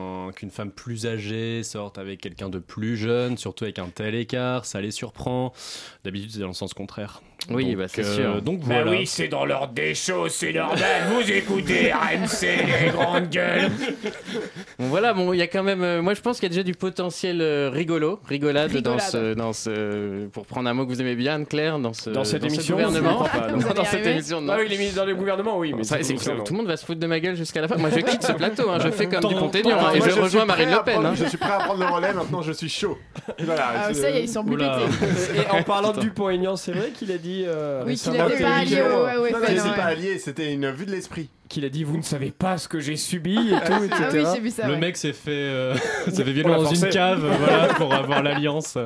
qu'un- 0.00 0.32
qu'une 0.32 0.50
femme 0.50 0.70
plus 0.70 1.06
âgée 1.06 1.62
sorte 1.62 1.98
avec 1.98 2.20
quelqu'un 2.20 2.48
de 2.48 2.58
plus 2.58 2.96
jeune, 2.96 3.36
surtout 3.36 3.64
avec 3.64 3.78
un 3.78 3.88
tel 3.88 4.14
écart, 4.14 4.64
ça 4.64 4.80
les 4.80 4.90
surprend. 4.90 5.52
D'habitude, 6.04 6.30
c'est 6.32 6.40
dans 6.40 6.48
le 6.48 6.52
sens 6.54 6.74
contraire. 6.74 7.22
Oui, 7.48 7.66
Donc, 7.70 7.76
bah, 7.78 7.84
c'est 7.88 8.04
euh, 8.04 8.14
sûr. 8.14 8.42
Donc 8.42 8.60
voilà. 8.62 8.92
c'est 9.06 9.28
dans 9.28 9.44
l'ordre 9.44 9.72
des 9.72 9.94
choses, 9.94 10.32
c'est 10.32 10.52
normal. 10.52 10.78
Vous 11.12 11.30
écoutez 11.32 11.92
RMC, 11.92 12.42
les 12.84 12.90
grandes 12.90 13.28
gueules. 13.30 13.70
Bon, 14.78 14.86
voilà, 14.86 15.12
bon, 15.14 15.32
il 15.32 15.38
y 15.38 15.42
a 15.42 15.46
quand 15.46 15.62
même. 15.62 15.82
euh, 15.82 16.02
moi, 16.02 16.14
je 16.14 16.20
pense 16.20 16.38
qu'il 16.38 16.44
y 16.44 16.52
a 16.52 16.54
déjà 16.54 16.62
du 16.62 16.74
potentiel 16.74 17.40
euh, 17.40 17.70
rigolo, 17.72 18.20
rigolade, 18.28 18.76
dans 18.78 18.98
ce, 18.98 19.34
dans 19.34 19.52
ce. 19.52 20.26
Pour 20.28 20.46
prendre 20.46 20.68
un 20.68 20.74
mot 20.74 20.84
que 20.86 20.92
vous 20.92 21.00
aimez 21.00 21.14
bien, 21.16 21.34
Anne-Claire, 21.36 21.78
dans 21.78 21.92
ce. 21.92 22.10
Dans 22.10 22.24
cette 22.24 22.42
ce 22.42 22.46
émission, 22.48 22.76
gouvernement. 22.76 23.10
je 23.24 23.28
crois 23.28 23.28
pas, 23.40 23.48
non. 23.50 23.58
Vous 23.58 23.66
allez 23.66 23.74
dans 23.74 23.84
cette 23.84 23.94
arriver 23.94 24.10
émission, 24.12 24.40
non. 24.40 24.52
Ah 24.52 24.58
oui, 24.60 24.68
les 24.68 24.76
ministres 24.78 24.98
dans 25.00 25.06
le 25.06 25.14
gouvernement, 25.14 25.58
oui. 25.58 25.72
Mais 25.76 25.84
c'est- 25.84 26.00
tout 26.44 26.52
le 26.52 26.56
monde 26.58 26.66
va 26.66 26.76
se 26.76 26.84
foutre 26.84 27.00
de 27.00 27.06
ma 27.06 27.18
gueule 27.20 27.36
jusqu'à 27.36 27.60
la 27.62 27.68
fin. 27.68 27.76
Moi, 27.76 27.90
je 27.90 28.00
quitte 28.00 28.22
ce 28.22 28.32
plateau. 28.32 28.70
hein, 28.70 28.78
je 28.82 28.90
fais 28.90 29.06
comme 29.06 29.24
du 29.28 29.34
Ponténion 29.34 29.76
Moi, 29.76 29.90
hein, 29.90 29.94
et 29.94 30.00
je 30.10 30.20
rejoins 30.20 30.44
Marine 30.44 30.70
Le 30.70 30.82
Pen. 30.84 31.04
hein. 31.04 31.14
Je 31.16 31.24
suis 31.24 31.38
prêt 31.38 31.52
à 31.52 31.58
prendre 31.58 31.80
le 31.80 31.86
relais, 31.86 32.12
maintenant 32.12 32.42
je 32.42 32.52
suis 32.52 32.68
chaud. 32.68 32.98
Voilà. 33.40 33.66
Ah, 33.74 33.88
c'est- 33.94 34.00
ça 34.00 34.10
y 34.10 34.18
est, 34.18 34.22
ils 34.24 34.28
sont. 34.28 34.44
Et 34.50 35.50
en 35.50 35.62
parlant 35.62 35.92
du 35.92 36.00
Dupont-Aignan, 36.00 36.56
c'est 36.56 36.72
vrai 36.72 36.90
qu'il 36.90 37.10
a 37.12 37.18
dit. 37.18 37.29
Euh, 37.46 37.82
Oui, 37.86 37.96
qu'il 37.96 38.10
récemment 38.12 38.28
était 38.30 38.42
pas 38.42 38.54
allié 38.56 38.80
au- 38.82 39.04
ouais, 39.04 39.16
ouais, 39.18 39.30
Non, 39.32 39.38
non, 39.40 39.44
c'est 39.48 39.62
ouais. 39.70 39.76
pas 39.76 39.84
allié, 39.84 40.18
c'était 40.18 40.52
une 40.52 40.70
vue 40.70 40.86
de 40.86 40.90
l'esprit. 40.92 41.28
qu'il 41.48 41.64
a 41.64 41.68
dit 41.68 41.84
Vous 41.84 41.96
ne 41.96 42.02
savez 42.02 42.30
pas 42.30 42.58
ce 42.58 42.68
que 42.68 42.80
j'ai 42.80 42.96
subi 42.96 43.34
et 43.36 43.66
tout, 43.66 43.84
etc. 43.84 43.94
Ah 44.02 44.08
oui, 44.12 44.24
j'ai 44.34 44.40
vu 44.40 44.50
ça. 44.50 44.66
Le 44.66 44.74
ouais. 44.74 44.78
mec 44.78 44.96
s'est 44.96 45.12
fait, 45.12 45.30
euh, 45.30 45.74
s'est 46.06 46.24
fait 46.24 46.32
violer 46.32 46.42
dans 46.54 46.62
forcé. 46.64 46.84
une 46.86 46.92
cave 46.92 47.24
voilà, 47.40 47.74
pour 47.74 47.92
avoir 47.94 48.22
l'alliance. 48.22 48.76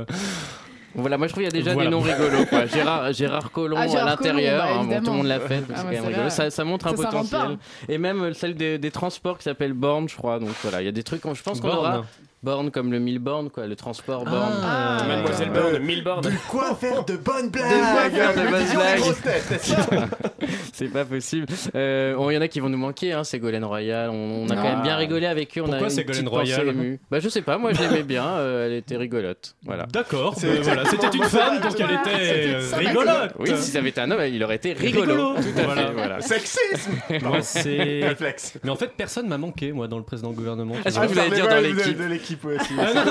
Voilà, 0.96 1.18
moi 1.18 1.26
je 1.26 1.32
trouve 1.32 1.42
qu'il 1.44 1.52
y 1.52 1.56
a 1.56 1.60
déjà 1.60 1.74
Voilà. 1.74 1.90
des 1.90 1.96
noms 1.96 2.02
rigolos. 2.02 2.46
Quoi. 2.46 2.66
Gérard, 2.66 3.12
Gérard 3.12 3.50
Collomb 3.50 3.76
Ah, 3.80 3.88
Gérard 3.88 4.06
à 4.06 4.10
l'intérieur, 4.10 4.64
bah, 4.64 4.70
hein, 4.80 4.84
bon, 4.84 4.98
tout 5.00 5.10
le 5.10 5.16
monde 5.16 5.26
l'a 5.26 5.40
fait, 5.40 5.60
Ah, 5.74 5.82
bah. 5.82 6.30
Ça, 6.30 6.50
ça 6.50 6.64
montre 6.64 6.86
un 6.86 6.90
Ça 6.96 6.96
potentiel. 6.96 7.58
Et 7.88 7.98
même 7.98 8.32
celle 8.32 8.54
des, 8.54 8.78
des 8.78 8.90
transports 8.92 9.36
qui 9.38 9.42
s'appelle 9.42 9.72
Borne, 9.72 10.08
je 10.08 10.14
crois. 10.16 10.38
Donc 10.38 10.50
voilà, 10.62 10.82
il 10.82 10.84
y 10.84 10.88
a 10.88 10.92
des 10.92 11.02
trucs, 11.02 11.22
je 11.34 11.42
pense 11.42 11.60
qu'on 11.60 11.68
aura. 11.68 12.04
Borne 12.44 12.70
comme 12.70 12.92
le 12.92 12.98
mille 12.98 13.20
bornes, 13.20 13.48
quoi, 13.48 13.66
le 13.66 13.74
transport 13.74 14.26
borne. 14.26 14.52
Ah, 14.62 15.02
Mademoiselle 15.08 15.48
ouais. 15.48 15.60
Borne, 15.62 15.78
1000 15.78 16.04
bornes. 16.04 16.20
De 16.20 16.32
quoi 16.50 16.74
faire 16.74 17.02
de 17.02 17.16
bonnes 17.16 17.48
blagues 17.48 17.70
quoi 17.70 18.10
faire 18.10 18.34
de 18.34 18.50
bonnes 18.50 18.66
blagues. 18.74 20.10
C'est 20.76 20.88
pas 20.92 21.04
possible. 21.04 21.46
Euh, 21.74 22.16
bon, 22.16 22.30
Il 22.30 22.34
y 22.34 22.38
en 22.38 22.40
a 22.40 22.48
qui 22.48 22.60
vont 22.60 22.68
nous 22.68 22.78
manquer, 22.78 23.12
hein, 23.12 23.22
Ségolène 23.24 23.64
Royal. 23.64 24.10
On, 24.10 24.44
on 24.44 24.48
a 24.50 24.56
quand 24.56 24.62
même 24.64 24.82
bien 24.82 24.96
rigolé 24.96 25.26
avec 25.26 25.56
eux. 25.56 25.62
On 25.62 25.66
Pourquoi 25.68 25.88
Ségolène 25.90 26.28
Royal 26.28 26.68
émue. 26.68 26.98
Bah 27.10 27.20
je 27.20 27.28
sais 27.28 27.42
pas, 27.42 27.58
moi 27.58 27.72
je 27.72 27.80
l'aimais 27.80 28.02
bien. 28.02 28.26
euh, 28.26 28.66
elle 28.66 28.72
était 28.74 28.96
rigolote. 28.96 29.54
Voilà. 29.64 29.86
D'accord, 29.86 30.34
C'est 30.36 30.60
voilà, 30.62 30.84
c'était 30.86 31.08
une 31.16 31.24
femme, 31.24 31.60
donc 31.60 31.74
elle 31.78 31.94
était 31.94 32.54
euh, 32.54 32.76
rigolote. 32.76 33.32
Oui, 33.38 33.50
si 33.56 33.70
ça 33.70 33.78
avait 33.78 33.90
été 33.90 34.00
un 34.00 34.10
homme, 34.10 34.20
il 34.30 34.42
aurait 34.42 34.56
été 34.56 34.72
rigolo. 34.72 35.12
Rigolo. 35.12 35.34
Tout 35.36 35.60
à 35.60 35.62
Voilà. 35.62 35.86
fait. 35.86 35.92
Voilà. 35.92 36.20
Sexisme 36.20 36.92
Moi, 37.22 37.42
c'est. 37.42 38.06
Réflexe. 38.08 38.58
Mais 38.64 38.70
en 38.70 38.76
fait, 38.76 38.90
personne 38.96 39.28
m'a 39.28 39.38
manqué, 39.38 39.72
moi, 39.72 39.86
dans 39.88 39.98
le 39.98 40.04
précédent 40.04 40.32
gouvernement. 40.32 40.74
Ah, 40.84 40.90
je 40.90 40.98
Ah, 40.98 41.06
vous 41.06 41.18
allez 41.18 41.30
dire 41.30 41.48
dans 41.48 41.60
l'équipe. 41.60 41.98
de 41.98 42.04
l'équipe 42.04 42.44
aussi. 42.44 42.74
Ah, 42.78 43.04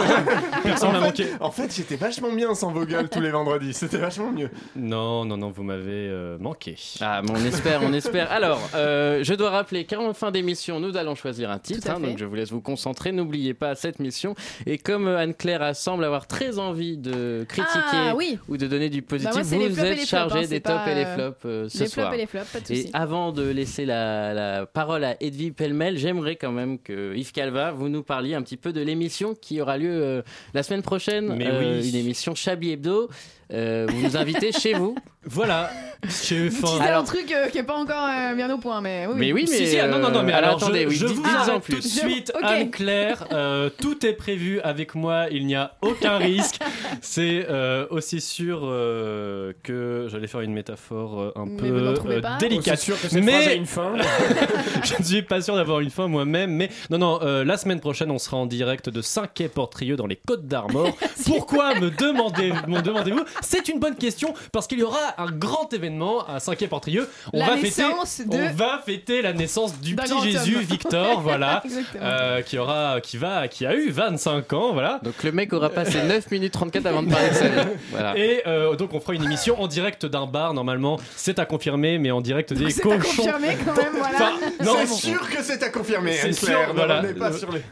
personne 0.63 0.91
m'a 0.91 0.97
en, 0.99 1.01
manqué. 1.01 1.23
fait, 1.23 1.31
en 1.39 1.51
fait, 1.51 1.73
j'étais 1.75 1.95
vachement 1.95 2.31
bien 2.33 2.53
sans 2.55 2.71
vos 2.71 2.85
gueules 2.85 3.09
tous 3.09 3.21
les 3.21 3.31
vendredis. 3.31 3.73
C'était 3.73 3.97
vachement 3.97 4.31
mieux. 4.31 4.49
Non, 4.75 5.25
non, 5.25 5.37
non, 5.37 5.51
vous 5.51 5.63
m'avez 5.63 5.83
euh, 6.09 6.37
manqué. 6.39 6.75
Ah, 7.01 7.21
mais 7.23 7.31
on 7.31 7.45
espère, 7.53 7.81
on 7.83 7.93
espère. 7.93 8.31
Alors, 8.31 8.59
euh, 8.75 9.23
je 9.23 9.33
dois 9.33 9.49
rappeler 9.51 9.85
qu'en 9.85 10.13
fin 10.13 10.31
d'émission, 10.31 10.79
nous 10.79 10.97
allons 10.97 11.15
choisir 11.15 11.49
un 11.51 11.59
titre. 11.59 11.89
Hein, 11.89 11.99
donc, 11.99 12.17
je 12.17 12.25
vous 12.25 12.35
laisse 12.35 12.51
vous 12.51 12.61
concentrer. 12.61 13.11
N'oubliez 13.11 13.53
pas 13.53 13.75
cette 13.75 13.99
mission. 13.99 14.35
Et 14.65 14.77
comme 14.77 15.07
euh, 15.07 15.17
Anne-Claire 15.19 15.75
semble 15.75 16.03
avoir 16.03 16.27
très 16.27 16.59
envie 16.59 16.97
de 16.97 17.45
critiquer 17.47 17.69
Ah 17.93 18.13
oui, 18.15 18.37
ou 18.47 18.57
de 18.57 18.67
donner 18.67 18.89
du 18.89 19.01
positif, 19.01 19.33
Bah, 19.35 19.41
moi, 19.55 19.63
les 19.63 19.69
vous 19.69 19.79
êtes 19.79 20.05
chargé 20.05 20.39
hein, 20.39 20.47
des 20.47 20.61
tops 20.61 20.87
et 20.87 20.95
les 20.95 21.05
euh, 21.05 21.15
flops 21.15 21.39
euh, 21.45 21.69
ce 21.69 21.79
les 21.79 21.87
soir. 21.87 22.07
flops 22.07 22.15
et 22.15 22.21
les 22.21 22.27
flops, 22.27 22.51
pas 22.51 22.59
de 22.59 22.73
Et 22.73 22.89
avant 22.93 23.31
de 23.31 23.43
laisser 23.43 23.85
la, 23.85 24.33
la 24.33 24.65
parole 24.65 25.03
à 25.03 25.15
Edwige 25.21 25.53
Pellemel, 25.53 25.97
j'aimerais 25.97 26.35
quand 26.35 26.51
même 26.51 26.79
que 26.79 27.15
Yves 27.15 27.31
Calva, 27.31 27.71
vous 27.71 27.89
nous 27.89 28.03
parliez 28.03 28.33
un 28.35 28.41
petit 28.41 28.57
peu 28.57 28.73
de 28.73 28.81
l'émission 28.81 29.35
qui 29.35 29.61
aura 29.61 29.77
lieu 29.77 29.91
euh, 29.91 30.21
la 30.53 30.63
semaine 30.63 30.81
prochaine. 30.81 31.33
Mais 31.35 31.47
euh, 31.47 31.79
oui. 31.81 31.89
Une 31.89 31.95
émission 31.95 32.35
Chablis 32.35 32.71
Hebdo. 32.71 33.09
Euh, 33.53 33.85
vous 33.89 34.01
nous 34.01 34.17
invitez 34.17 34.51
chez 34.51 34.73
vous. 34.73 34.95
Voilà, 35.25 35.69
teasez 36.01 36.49
Alors- 36.81 37.01
un 37.01 37.03
truc 37.05 37.31
euh, 37.31 37.47
qui 37.47 37.57
est 37.57 37.63
pas 37.63 37.77
encore 37.77 38.09
euh, 38.09 38.35
bien 38.35 38.53
au 38.53 38.57
point, 38.57 38.81
mais 38.81 39.05
oui. 39.07 39.13
Mais 39.15 39.31
oui, 39.31 39.45
mais. 39.49 39.55
Si, 39.55 39.67
si, 39.67 39.79
ah, 39.79 39.87
non, 39.87 39.99
non, 39.99 40.11
non, 40.11 40.21
mais 40.23 40.33
euh, 40.33 40.37
alors, 40.37 40.55
attendez, 40.57 40.81
je, 40.83 40.87
oui, 40.89 40.95
je 40.97 41.05
vous 41.05 41.23
arrête 41.25 41.61
plus. 41.61 41.75
tout 41.75 41.81
de 41.81 41.87
suite. 41.87 42.33
Anne-Claire, 42.43 43.25
euh, 43.31 43.69
tout 43.79 44.05
est 44.05 44.11
prévu 44.13 44.59
avec 44.61 44.95
moi, 44.95 45.27
il 45.31 45.45
n'y 45.45 45.55
a 45.55 45.75
aucun 45.81 46.17
risque. 46.17 46.59
C'est 47.01 47.45
euh, 47.49 47.85
aussi 47.89 48.19
sûr 48.19 48.61
euh, 48.63 49.53
que 49.63 50.07
j'allais 50.11 50.27
faire 50.27 50.41
une 50.41 50.51
métaphore 50.53 51.21
euh, 51.21 51.31
un 51.37 51.45
Mais 51.45 51.55
peu 51.57 51.95
euh, 52.09 52.21
délicate. 52.39 52.79
Sûr 52.79 52.99
que 52.99 53.07
cette 53.07 53.23
Mais- 53.23 53.47
a 53.47 53.53
une 53.53 53.65
fin. 53.65 53.93
je 54.83 54.95
ne 54.99 55.03
suis 55.05 55.21
pas 55.21 55.39
sûr 55.41 55.55
d'avoir 55.55 55.79
une 55.79 55.89
fin 55.89 56.07
moi-même, 56.07 56.51
mais 56.51 56.69
non, 56.89 56.97
non, 56.97 57.19
euh, 57.21 57.45
la 57.45 57.55
semaine 57.55 57.79
prochaine, 57.79 58.11
on 58.11 58.19
sera 58.19 58.35
en 58.35 58.45
direct 58.45 58.89
de 58.89 59.01
5 59.01 59.33
quai 59.33 59.47
Portrieux 59.47 59.95
dans 59.95 60.07
les 60.07 60.17
Côtes 60.17 60.47
d'Armor. 60.47 60.89
Pourquoi 61.25 61.75
me 61.75 61.89
demandez, 61.91 62.51
me 62.67 62.81
demandez-vous 62.81 63.23
C'est 63.43 63.67
une 63.69 63.79
bonne 63.79 63.95
question 63.95 64.33
parce 64.51 64.67
qu'il 64.67 64.79
y 64.79 64.83
aura 64.83 64.99
un 65.17 65.31
grand 65.31 65.71
événement 65.73 66.25
à 66.27 66.39
5 66.39 66.57
quai 66.57 66.67
Portrieux. 66.67 67.07
On 67.33 67.39
La 67.39 67.45
va 67.47 67.51
fêter, 67.57 67.83
naissance 67.83 68.21
de- 68.25 68.37
on 68.37 68.53
va 68.53 68.81
fêter 68.85 69.21
la 69.21 69.33
naissance 69.33 69.79
du 69.79 69.95
petit 69.95 70.19
Jésus 70.21 70.55
homme. 70.57 70.63
Victor, 70.63 71.21
voilà. 71.21 71.61
Euh, 72.01 72.41
qui 72.41 72.57
aura, 72.57 72.99
qui 73.01 73.17
va, 73.17 73.47
qui 73.47 73.65
a 73.65 73.75
eu 73.75 73.89
25 73.89 74.51
ans, 74.53 74.73
voilà. 74.73 74.99
Donc 75.03 75.21
le 75.23 75.31
mec 75.31 75.53
aura 75.53 75.69
passé 75.69 76.01
9 76.03 76.31
minutes 76.31 76.53
34 76.53 76.85
avant 76.85 77.03
de 77.03 77.09
parler 77.09 77.29
de 77.29 77.33
sa 77.33 77.47
vie. 77.49 77.69
Voilà. 77.91 78.17
Et 78.17 78.41
euh, 78.47 78.75
donc 78.75 78.93
on 78.93 78.99
fera 78.99 79.13
une 79.13 79.23
émission 79.23 79.61
en 79.61 79.67
direct 79.67 80.05
d'un 80.05 80.25
bar 80.25 80.53
normalement, 80.53 80.99
c'est 81.15 81.39
à 81.39 81.45
confirmer, 81.45 81.97
mais 81.99 82.11
en 82.11 82.21
direct 82.21 82.53
des 82.53 82.69
C'est 82.71 82.81
à 82.81 82.83
cochons. 82.97 83.23
confirmer 83.23 83.57
quand 83.65 83.75
même, 83.75 83.91
voilà. 83.97 84.15
Enfin, 84.15 84.31
non, 84.63 84.73
C'est 84.79 84.87
bon. 84.87 84.95
sûr 84.95 85.29
que 85.29 85.43
c'est 85.43 85.61
à 85.63 85.69
confirmer, 85.69 86.13
C'est 86.13 86.33
sûr, 86.33 86.57
voilà. 86.73 87.01
les... 87.01 87.13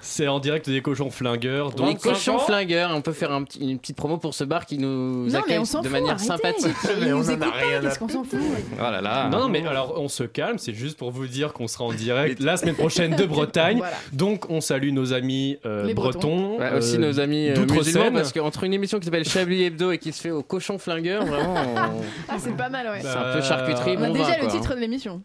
C'est 0.01 0.27
en 0.27 0.39
direct 0.39 0.69
des 0.69 0.81
cochons 0.81 1.09
flingueurs. 1.11 1.69
Les 1.69 1.75
Donc 1.75 1.99
cochons 2.01 2.35
ans. 2.35 2.39
flingueurs, 2.39 2.91
on 2.93 3.01
peut 3.01 3.13
faire 3.13 3.31
un 3.31 3.43
une 3.59 3.79
petite 3.79 3.97
promo 3.97 4.17
pour 4.17 4.33
ce 4.33 4.43
bar 4.43 4.65
qui 4.65 4.77
nous 4.77 5.27
Non, 5.29 5.39
accueille 5.39 5.57
on 5.61 5.65
s'en 5.65 5.81
de 5.81 5.87
fout, 5.87 5.91
manière 5.93 6.11
arrêtez. 6.15 6.25
sympathique. 6.27 6.75
Ils 6.97 7.05
Mais 7.05 7.13
on 7.13 7.19
nous 7.19 7.25
en 7.25 7.29
a 7.29 7.33
écoutent 7.33 7.53
rien 7.53 7.69
pas, 7.71 7.77
à 7.77 7.79
qu'est-ce 7.89 7.99
qu'on 7.99 8.07
s'en 8.09 8.23
fout 8.23 8.39
Oh 8.73 8.81
là 8.81 9.01
là. 9.01 9.29
Non, 9.29 9.39
non, 9.41 9.49
mais 9.49 9.65
alors 9.65 9.95
on 9.99 10.07
se 10.07 10.23
calme, 10.23 10.57
c'est 10.57 10.73
juste 10.73 10.97
pour 10.97 11.11
vous 11.11 11.27
dire 11.27 11.53
qu'on 11.53 11.67
sera 11.67 11.85
en 11.85 11.93
direct 11.93 12.39
la 12.41 12.57
semaine 12.57 12.75
prochaine 12.75 13.15
de 13.15 13.25
Bretagne. 13.31 13.77
Voilà. 13.77 13.95
Donc 14.13 14.49
on 14.49 14.61
salue 14.61 14.91
nos 14.91 15.13
amis 15.13 15.57
euh, 15.65 15.85
Les 15.85 15.93
Bretons. 15.93 16.19
bretons. 16.19 16.59
Ouais, 16.59 16.73
aussi 16.77 16.95
euh, 16.95 16.99
nos 16.99 17.19
amis 17.19 17.49
euh, 17.49 17.53
d'Outre-Seine. 17.55 17.77
musulmans, 17.77 18.11
parce 18.11 18.31
qu'entre 18.33 18.63
une 18.63 18.73
émission 18.73 18.99
qui 18.99 19.05
s'appelle 19.05 19.25
Chablis 19.25 19.63
Hebdo 19.63 19.91
et 19.91 19.97
qui 19.97 20.11
se 20.11 20.21
fait 20.21 20.31
au 20.31 20.43
cochon 20.43 20.77
flingueur, 20.77 21.25
vraiment, 21.25 21.53
on- 21.55 22.01
Ah, 22.29 22.35
c'est 22.39 22.55
pas 22.55 22.69
mal, 22.69 22.87
ouais. 22.87 22.99
c'est 23.01 23.07
un 23.07 23.33
peu 23.33 23.41
charcuterie. 23.41 23.95
On 23.97 24.03
a 24.03 24.07
bon 24.07 24.13
déjà 24.13 24.25
vin, 24.25 24.35
le 24.37 24.41
quoi, 24.47 24.51
titre 24.51 24.71
hein. 24.71 24.75
de 24.75 24.79
l'émission. 24.81 25.21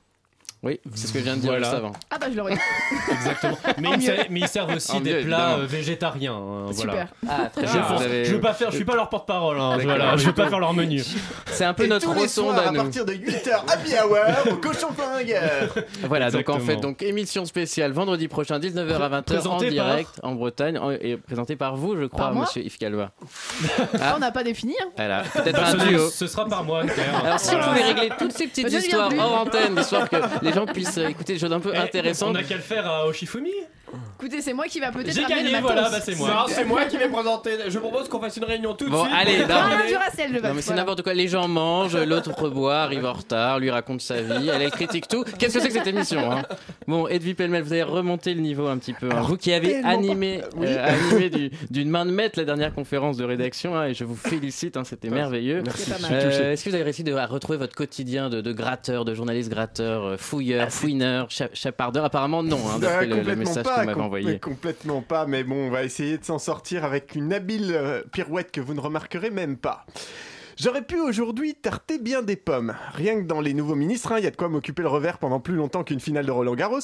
Oui, 0.67 0.81
c'est 0.95 1.07
ce 1.07 1.13
que 1.13 1.19
je 1.21 1.25
viens 1.25 1.37
de 1.37 1.41
dire 1.41 1.51
Voilà. 1.51 1.65
juste 1.67 1.77
avant. 1.79 1.93
Ah 2.11 2.17
bah 2.21 2.27
je 2.31 2.37
l'aurais 2.37 2.55
dit. 2.55 2.61
Exactement. 3.13 3.57
Mais 3.79 3.89
ils, 3.95 4.03
servent, 4.03 4.27
mais 4.31 4.41
ils 4.41 4.49
servent 4.49 4.75
aussi 4.77 4.93
En 4.93 5.01
des 5.01 5.15
mieux, 5.15 5.25
plats 5.25 5.37
évidemment. 5.39 5.63
euh, 5.63 5.67
végétariens. 5.67 6.33
hein, 6.35 6.67
voilà. 6.73 6.93
Super. 6.93 7.09
Ah, 7.29 7.49
très 7.55 7.67
Je, 7.67 7.73
bien. 7.73 7.83
pense- 7.83 7.99
vous 8.01 8.05
avez- 8.05 8.25
je 8.25 8.35
veux 8.35 8.41
pas 8.41 8.55
faire, 8.55 8.71
je 8.71 8.77
suis 8.77 8.85
pas 8.85 8.95
leur 8.97 9.09
porte-parole. 9.09 9.59
Hein, 9.61 9.79
voilà, 9.83 10.17
je 10.17 10.27
veux 10.27 10.33
pas 10.33 10.49
faire 10.49 10.59
leur 10.59 10.75
menu. 10.75 11.03
C'est 11.47 11.65
un 11.65 11.73
peu 11.75 11.85
Et 11.85 11.89
notre 11.89 12.13
ressonde 12.15 12.59
à 12.59 12.69
à 12.69 12.71
nous. 12.73 12.83
partir 12.83 13.05
de 13.05 13.13
8h, 13.13 13.51
happy 13.69 13.93
hour 13.95 14.53
au 14.53 14.57
cochon 14.57 14.89
flingueur. 14.93 15.75
Voilà, 16.05 16.31
donc 16.31 16.49
en 16.49 16.59
fait, 16.59 16.77
donc 16.77 17.03
émission 17.03 17.45
spéciale 17.45 17.93
vendredi 17.93 18.27
prochain, 18.29 18.59
19h 18.59 18.97
à 19.01 19.09
20h 19.21 19.47
en 19.47 19.51
par- 19.59 19.59
direct 19.69 20.21
en 20.23 20.35
Bretagne 20.35 20.79
en- 20.79 20.91
et 20.91 21.17
présentée 21.17 21.57
par 21.57 21.77
vous, 21.77 21.97
je 21.97 22.07
crois, 22.07 22.33
monsieur 22.33 22.63
Yves 22.63 22.79
Calva. 22.79 23.11
Ah, 24.01 24.15
on 24.17 24.19
n'a 24.19 24.33
pas 24.33 24.43
défini. 24.43 24.75
Hein. 24.83 24.89
Voilà, 24.97 25.23
peut-être 25.33 25.63
un 25.63 25.73
ce, 25.73 25.77
duo. 25.89 26.09
ce 26.11 26.27
sera 26.27 26.47
par 26.47 26.65
moi. 26.65 26.83
Alors 27.25 27.39
si 27.39 27.55
vous 27.55 27.61
pouvez 27.63 27.83
régler 27.83 28.11
toutes 28.19 28.33
ces 28.33 28.47
petites 28.47 28.73
histoires 28.73 29.11
hors 29.19 29.41
antenne, 29.43 29.79
histoire 29.79 30.09
que 30.09 30.17
les 30.43 30.53
gens 30.57 30.67
puissent 30.67 30.99
euh, 30.99 31.09
écouter 31.09 31.35
des 31.35 31.39
choses 31.39 31.53
un 31.53 31.61
peu 31.61 31.73
Eh, 31.75 31.79
intéressantes. 31.79 32.31
On 32.33 32.35
a 32.39 32.43
qu'à 32.43 32.57
le 32.57 32.61
faire 32.63 32.87
à 32.87 33.07
Oshifumi. 33.07 33.53
Écoutez, 34.19 34.41
c'est 34.43 34.53
moi 34.53 34.67
qui 34.67 34.81
va 34.81 34.91
peut-être 34.91 35.13
J'ai 35.15 35.23
ramener 35.23 35.37
gagné, 35.37 35.49
le 35.51 35.53
matos. 35.61 35.73
voilà, 35.73 35.91
bah 35.91 35.99
c'est 36.03 36.17
moi. 36.17 36.29
Non, 36.29 36.35
c'est 36.49 36.65
moi 36.65 36.85
qui 36.87 36.97
vais 36.97 37.09
présenter. 37.09 37.51
Je 37.69 37.79
propose 37.79 38.09
qu'on 38.09 38.21
fasse 38.21 38.37
une 38.37 38.45
réunion 38.45 38.75
tout 38.75 38.89
de 38.91 38.95
suite. 38.97 39.11
allez, 39.15 39.39
non. 39.39 39.45
Ah, 39.51 39.69
terminer. 39.69 39.89
Duracell, 39.91 40.31
je 40.35 40.43
Non 40.49 40.55
mais 40.55 40.63
c'est 40.63 40.75
n'importe 40.75 41.03
quoi, 41.03 41.15
les 41.15 41.29
gens 41.29 41.47
mangent, 41.49 41.97
l'autre 41.97 42.49
boit, 42.49 42.79
arrive 42.79 43.05
en 43.07 43.13
retard, 43.13 43.59
lui 43.61 43.71
raconte 43.71 44.01
sa 44.01 44.21
vie, 44.21 44.49
elle, 44.49 44.63
elle 44.63 44.71
critique 44.71 45.07
tout. 45.09 45.25
Qu'est-ce 45.39 45.55
que 45.55 45.61
c'est 45.61 45.69
que 45.69 45.75
cette 45.75 45.87
émission 45.87 46.31
hein? 46.33 46.43
Bon, 46.87 47.07
Edwy 47.09 47.35
Pellemel, 47.35 47.63
vous 47.63 47.73
avez 47.73 47.83
remonté 47.85 48.35
le 48.35 48.41
niveau 48.41 48.67
un 48.67 48.77
petit 48.79 48.93
peu. 48.93 49.09
hein. 49.13 49.21
vous 49.23 49.37
qui 49.37 49.53
avez 49.53 49.69
tellement 49.75 49.89
animé, 49.91 50.41
euh, 50.61 50.87
animé 51.11 51.31
du- 51.31 51.51
d'une 51.71 51.89
main 51.91 52.05
de 52.07 52.11
maître 52.11 52.39
la 52.39 52.45
dernière 52.45 52.75
conférence 52.75 53.17
de 53.17 53.25
rédaction, 53.25 53.77
hein, 53.77 53.87
et 53.89 53.95
je 53.95 54.05
vous 54.05 54.17
félicite, 54.17 54.77
hein, 54.77 54.83
c'était 54.85 55.11
merveilleux. 55.11 55.63
C'est 55.75 55.93
pas 55.95 56.01
mal. 56.09 56.13
Euh, 56.13 56.53
Est-ce 56.53 56.65
que 56.65 56.71
vous 56.71 56.75
avez 56.75 56.85
réussi 56.85 57.05
de 57.05 57.15
à 57.15 57.27
retrouver 57.27 57.59
votre 57.59 57.75
quotidien 57.75 58.29
de, 58.31 58.41
de 58.41 58.53
gratteur, 58.53 59.05
de 59.05 59.15
journaliste 59.15 59.49
gratteur, 59.51 60.05
euh, 60.05 60.17
fouilleur, 60.17 60.71
fouineur, 60.71 61.31
cha- 61.31 61.49
chapardeur? 61.55 62.05
Apparemment 62.05 62.43
non, 62.43 62.59
hein, 62.69 62.73
Ah, 62.77 62.79
d'après 62.81 63.05
le, 63.07 63.11
le 63.11 63.17
complètement 63.19 63.45
message 63.45 63.65
pas, 63.77 63.87
que 63.87 63.91
vous 63.93 63.95
m'avez 63.95 63.95
com- 63.95 64.05
envoyé. 64.07 64.39
complètement 64.39 65.03
pas, 65.03 65.27
mais 65.27 65.45
bon, 65.45 65.67
on 65.67 65.71
va 65.71 65.85
essayer 65.85 66.19
de 66.19 66.25
s'en 66.25 66.39
sortir 66.39 66.85
avec 66.85 67.15
une 67.15 67.33
habile 67.33 67.73
euh, 67.75 68.03
pirouette 68.13 68.51
que 68.53 68.61
vous 68.61 68.75
ne 68.75 68.81
remarquerez 68.81 69.31
même 69.31 69.57
pas. 69.57 69.85
J'aurais 70.59 70.81
pu 70.81 70.99
aujourd'hui 70.99 71.55
tarter 71.55 71.99
bien 71.99 72.23
des 72.23 72.35
pommes. 72.37 72.75
Rien 72.93 73.21
que 73.21 73.27
dans 73.27 73.43
les 73.43 73.53
nouveaux 73.53 73.75
ministres, 73.75 74.13
hein, 74.13 74.19
il 74.19 74.25
y 74.25 74.27
a 74.27 74.31
de 74.31 74.37
quoi 74.37 74.49
m'occuper 74.49 74.81
le 74.81 74.89
revers 74.89 75.19
pendant 75.19 75.39
plus 75.39 75.55
longtemps 75.55 75.85
qu'une 75.85 76.01
finale 76.01 76.25
de 76.25 76.31
Roland 76.31 76.55
Garros. 76.55 76.81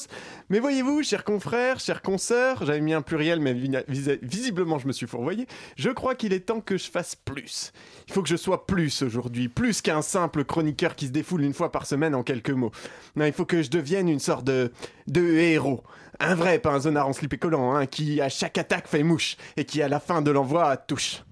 Mais 0.49 0.59
voyez-vous, 0.59 1.01
chers 1.01 1.23
confrères, 1.23 1.79
chers 1.79 2.03
consoeurs, 2.03 2.63
j'avais 2.67 2.81
mis 2.81 2.93
un 2.93 3.01
pluriel, 3.01 3.39
mais 3.39 3.53
vi- 3.55 3.75
vis- 3.87 4.19
visiblement 4.21 4.77
je 4.77 4.85
me 4.85 4.91
suis 4.91 5.07
fourvoyé. 5.07 5.47
Je 5.75 5.89
crois 5.89 6.13
qu'il 6.13 6.33
est 6.33 6.41
temps 6.41 6.61
que 6.61 6.77
je 6.77 6.91
fasse 6.91 7.15
plus. 7.15 7.73
Il 8.07 8.13
faut 8.13 8.21
que 8.21 8.29
je 8.29 8.35
sois 8.35 8.67
plus 8.67 9.01
aujourd'hui, 9.01 9.49
plus 9.49 9.81
qu'un 9.81 10.03
simple 10.03 10.43
chroniqueur 10.45 10.95
qui 10.95 11.07
se 11.07 11.11
défoule 11.11 11.41
une 11.41 11.55
fois 11.55 11.71
par 11.71 11.87
semaine 11.87 12.13
en 12.13 12.21
quelques 12.21 12.51
mots. 12.51 12.71
Non, 13.15 13.25
il 13.25 13.33
faut 13.33 13.45
que 13.45 13.63
je 13.63 13.71
devienne 13.71 14.07
une 14.07 14.19
sorte 14.19 14.45
de, 14.45 14.71
de 15.07 15.23
héros. 15.33 15.81
Un 16.19 16.35
vrai, 16.35 16.59
pas 16.59 16.73
un 16.73 16.79
zonard 16.81 17.07
en 17.07 17.13
slip 17.13 17.33
et 17.33 17.37
collant, 17.39 17.73
hein, 17.73 17.87
qui 17.87 18.21
à 18.21 18.29
chaque 18.29 18.59
attaque 18.59 18.87
fait 18.87 19.01
mouche 19.01 19.35
et 19.57 19.65
qui 19.65 19.81
à 19.81 19.87
la 19.87 19.99
fin 19.99 20.21
de 20.21 20.29
l'envoi 20.29 20.77
touche. 20.77 21.23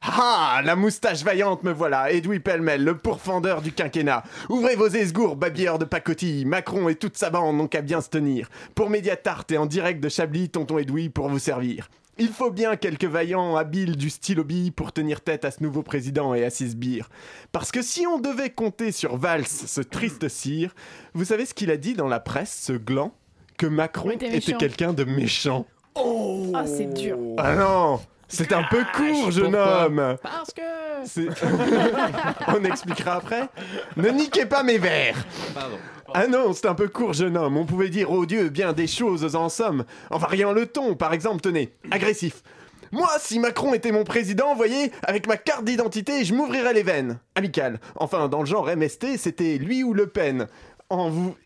Ah, 0.00 0.62
la 0.64 0.76
moustache 0.76 1.22
vaillante 1.22 1.64
me 1.64 1.72
voilà, 1.72 2.12
Edoui 2.12 2.40
Pellemel, 2.40 2.84
le 2.84 2.96
pourfendeur 2.96 3.62
du 3.62 3.72
quinquennat. 3.72 4.22
Ouvrez 4.48 4.76
vos 4.76 4.88
esgours, 4.88 5.36
babilleurs 5.36 5.78
de 5.78 5.84
pacotille, 5.84 6.44
Macron 6.44 6.88
et 6.88 6.94
toute 6.94 7.16
sa 7.16 7.30
bande 7.30 7.56
n'ont 7.56 7.66
qu'à 7.66 7.82
bien 7.82 8.00
se 8.00 8.08
tenir. 8.08 8.48
Pour 8.74 8.90
Mediatart 8.90 9.44
et 9.50 9.58
en 9.58 9.66
direct 9.66 10.00
de 10.00 10.08
Chablis, 10.08 10.50
tonton 10.50 10.78
Edoui 10.78 11.08
pour 11.08 11.28
vous 11.28 11.38
servir. 11.38 11.88
Il 12.20 12.28
faut 12.28 12.50
bien 12.50 12.74
quelques 12.76 13.04
vaillants 13.04 13.56
habiles 13.56 13.96
du 13.96 14.10
style 14.10 14.40
hobby 14.40 14.72
pour 14.72 14.92
tenir 14.92 15.20
tête 15.20 15.44
à 15.44 15.52
ce 15.52 15.62
nouveau 15.62 15.82
président 15.82 16.34
et 16.34 16.44
à 16.44 16.50
ses 16.50 16.70
sbires. 16.70 17.08
Parce 17.52 17.70
que 17.70 17.80
si 17.80 18.06
on 18.06 18.18
devait 18.18 18.50
compter 18.50 18.90
sur 18.90 19.16
Valls, 19.16 19.46
ce 19.46 19.80
triste 19.80 20.28
cire, 20.28 20.74
vous 21.14 21.24
savez 21.24 21.46
ce 21.46 21.54
qu'il 21.54 21.70
a 21.70 21.76
dit 21.76 21.94
dans 21.94 22.08
la 22.08 22.18
presse, 22.18 22.60
ce 22.66 22.72
gland? 22.72 23.12
Que 23.56 23.66
Macron 23.66 24.08
Oui, 24.08 24.14
était 24.20 24.52
quelqu'un 24.52 24.92
de 24.92 25.04
méchant. 25.04 25.66
Ah, 25.96 26.64
c'est 26.66 26.92
dur. 26.92 27.18
Ah 27.38 27.54
non 27.54 28.00
C'est 28.28 28.52
un 28.52 28.62
peu 28.64 28.84
court, 28.94 29.30
jeune 29.30 29.52
pourquoi 29.52 29.86
homme 29.86 30.16
Parce 30.22 30.52
que. 30.52 30.60
c'est- 31.06 31.28
On 32.48 32.62
expliquera 32.64 33.14
après. 33.16 33.48
Ne 33.96 34.10
niquez 34.10 34.46
pas 34.46 34.62
mes 34.62 34.78
vers. 34.78 35.16
Pardon. 35.54 35.76
Ah 36.14 36.26
non, 36.26 36.52
c'est 36.52 36.66
un 36.66 36.74
peu 36.74 36.88
court, 36.88 37.12
jeune 37.12 37.36
homme. 37.36 37.56
On 37.56 37.64
pouvait 37.66 37.88
dire, 37.90 38.10
oh 38.10 38.24
Dieu, 38.26 38.48
bien 38.48 38.72
des 38.72 38.86
choses 38.86 39.34
en 39.34 39.48
somme. 39.48 39.84
En 40.10 40.18
variant 40.18 40.52
le 40.52 40.66
ton, 40.66 40.94
par 40.94 41.12
exemple, 41.12 41.40
tenez, 41.40 41.72
agressif. 41.90 42.42
Moi, 42.90 43.08
si 43.18 43.38
Macron 43.38 43.74
était 43.74 43.92
mon 43.92 44.04
président, 44.04 44.54
voyez, 44.54 44.90
avec 45.02 45.26
ma 45.26 45.36
carte 45.36 45.64
d'identité, 45.64 46.24
je 46.24 46.32
m'ouvrirais 46.32 46.72
les 46.72 46.82
veines. 46.82 47.18
Amical. 47.34 47.80
Enfin, 47.96 48.28
dans 48.28 48.40
le 48.40 48.46
genre 48.46 48.66
MST, 48.74 49.18
c'était 49.18 49.58
lui 49.58 49.82
ou 49.84 49.92
Le 49.92 50.06
Pen. 50.06 50.46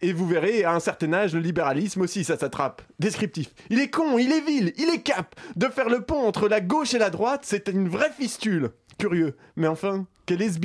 Et 0.01 0.13
vous 0.13 0.27
verrez, 0.27 0.63
à 0.63 0.73
un 0.73 0.81
certain 0.81 1.13
âge, 1.13 1.35
le 1.35 1.41
libéralisme 1.41 2.03
aussi, 2.03 2.23
ça 2.23 2.39
s'attrape. 2.39 2.83
Descriptif. 3.01 3.53
Il 3.71 3.81
est 3.81 3.91
con, 3.91 4.17
il 4.17 4.31
est 4.31 4.41
vil, 4.41 4.73
il 4.77 4.89
est 4.89 5.03
cap. 5.03 5.35
De 5.57 5.67
faire 5.67 5.89
le 5.89 6.03
pont 6.03 6.27
entre 6.27 6.49
la 6.49 6.61
gauche 6.61 6.95
et 6.95 6.99
la 6.99 7.11
droite, 7.11 7.43
c'est 7.45 7.69
une 7.69 7.89
vraie 7.89 8.13
fistule. 8.13 8.71
Curieux. 8.99 9.37
Mais 9.57 9.67
enfin, 9.67 10.07
quel 10.27 10.43
est 10.43 10.61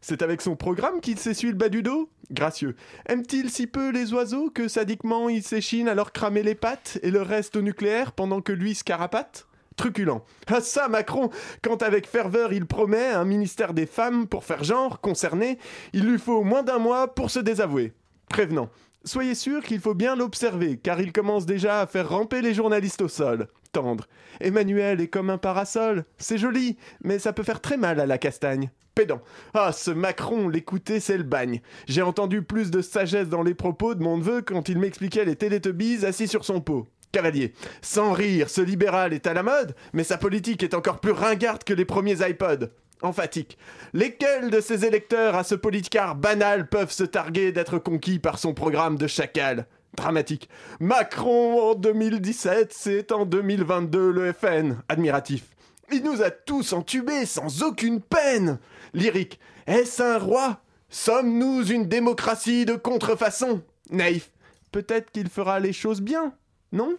C'est 0.00 0.22
avec 0.22 0.40
son 0.40 0.56
programme 0.56 1.00
qu'il 1.00 1.18
s'essuie 1.18 1.50
le 1.50 1.54
bas 1.54 1.68
du 1.68 1.84
dos? 1.84 2.10
Gracieux. 2.32 2.74
Aime-t-il 3.08 3.48
si 3.48 3.68
peu 3.68 3.90
les 3.90 4.12
oiseaux 4.12 4.50
que 4.50 4.66
sadiquement 4.66 5.28
il 5.28 5.44
s'échine 5.44 5.88
à 5.88 5.94
leur 5.94 6.12
cramer 6.12 6.42
les 6.42 6.56
pattes 6.56 6.98
et 7.02 7.12
le 7.12 7.22
reste 7.22 7.54
au 7.54 7.62
nucléaire 7.62 8.10
pendant 8.10 8.40
que 8.40 8.52
lui 8.52 8.74
se 8.74 8.82
carapate? 8.82 9.46
Truculent. 9.76 10.24
Ah 10.48 10.60
ça, 10.60 10.88
Macron, 10.88 11.30
quand 11.62 11.82
avec 11.82 12.08
ferveur 12.08 12.52
il 12.52 12.66
promet 12.66 13.10
un 13.10 13.24
ministère 13.24 13.74
des 13.74 13.86
femmes 13.86 14.26
pour 14.26 14.42
faire 14.42 14.64
genre, 14.64 15.00
concerné, 15.00 15.58
il 15.92 16.04
lui 16.04 16.18
faut 16.18 16.42
moins 16.42 16.64
d'un 16.64 16.78
mois 16.78 17.14
pour 17.14 17.30
se 17.30 17.38
désavouer. 17.38 17.92
Prévenant. 18.28 18.70
Soyez 19.04 19.36
sûr 19.36 19.62
qu'il 19.62 19.80
faut 19.80 19.94
bien 19.94 20.16
l'observer, 20.16 20.78
car 20.78 21.00
il 21.00 21.12
commence 21.12 21.46
déjà 21.46 21.80
à 21.80 21.86
faire 21.86 22.08
ramper 22.08 22.42
les 22.42 22.54
journalistes 22.54 23.02
au 23.02 23.08
sol. 23.08 23.46
Tendre. 23.72 24.06
Emmanuel 24.40 25.00
est 25.00 25.08
comme 25.08 25.30
un 25.30 25.38
parasol. 25.38 26.04
C'est 26.18 26.38
joli, 26.38 26.76
mais 27.04 27.18
ça 27.18 27.32
peut 27.32 27.44
faire 27.44 27.60
très 27.60 27.76
mal 27.76 28.00
à 28.00 28.06
la 28.06 28.18
castagne. 28.18 28.70
Pédant. 28.96 29.20
Ah, 29.54 29.72
ce 29.72 29.90
Macron, 29.90 30.48
l'écouter, 30.48 31.00
c'est 31.00 31.18
le 31.18 31.22
bagne. 31.22 31.60
J'ai 31.86 32.02
entendu 32.02 32.42
plus 32.42 32.70
de 32.70 32.80
sagesse 32.80 33.28
dans 33.28 33.42
les 33.42 33.54
propos 33.54 33.94
de 33.94 34.02
mon 34.02 34.16
neveu 34.16 34.42
quand 34.42 34.68
il 34.68 34.78
m'expliquait 34.78 35.24
les 35.24 35.36
Télétubbies 35.36 36.04
assis 36.04 36.26
sur 36.26 36.44
son 36.44 36.60
pot. 36.60 36.88
Cavalier. 37.12 37.52
Sans 37.82 38.12
rire, 38.12 38.50
ce 38.50 38.60
libéral 38.60 39.12
est 39.12 39.26
à 39.26 39.34
la 39.34 39.42
mode, 39.42 39.74
mais 39.92 40.04
sa 40.04 40.18
politique 40.18 40.62
est 40.62 40.74
encore 40.74 41.00
plus 41.00 41.12
ringarde 41.12 41.62
que 41.62 41.74
les 41.74 41.84
premiers 41.84 42.28
iPods. 42.28 42.70
Emphatique. 43.02 43.58
Lesquels 43.92 44.50
de 44.50 44.60
ces 44.60 44.84
électeurs 44.84 45.34
à 45.34 45.44
ce 45.44 45.54
politicard 45.54 46.14
banal 46.14 46.68
peuvent 46.68 46.90
se 46.90 47.04
targuer 47.04 47.52
d'être 47.52 47.78
conquis 47.78 48.18
par 48.18 48.38
son 48.38 48.54
programme 48.54 48.96
de 48.96 49.06
chacal? 49.06 49.66
Dramatique. 49.94 50.48
Macron 50.80 51.70
en 51.70 51.74
2017, 51.74 52.72
c'est 52.72 53.12
en 53.12 53.26
2022 53.26 54.10
le 54.10 54.32
FN. 54.32 54.76
Admiratif. 54.88 55.44
Il 55.92 56.02
nous 56.02 56.22
a 56.22 56.30
tous 56.30 56.72
entubés 56.72 57.26
sans 57.26 57.62
aucune 57.62 58.00
peine. 58.00 58.58
Lyrique. 58.92 59.38
Est-ce 59.66 60.02
un 60.02 60.18
roi? 60.18 60.60
Sommes-nous 60.88 61.66
une 61.66 61.86
démocratie 61.86 62.64
de 62.64 62.74
contrefaçon? 62.74 63.62
Naïf. 63.90 64.30
Peut-être 64.72 65.10
qu'il 65.10 65.28
fera 65.28 65.60
les 65.60 65.72
choses 65.72 66.00
bien, 66.00 66.32
non? 66.72 66.96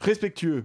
Respectueux. 0.00 0.64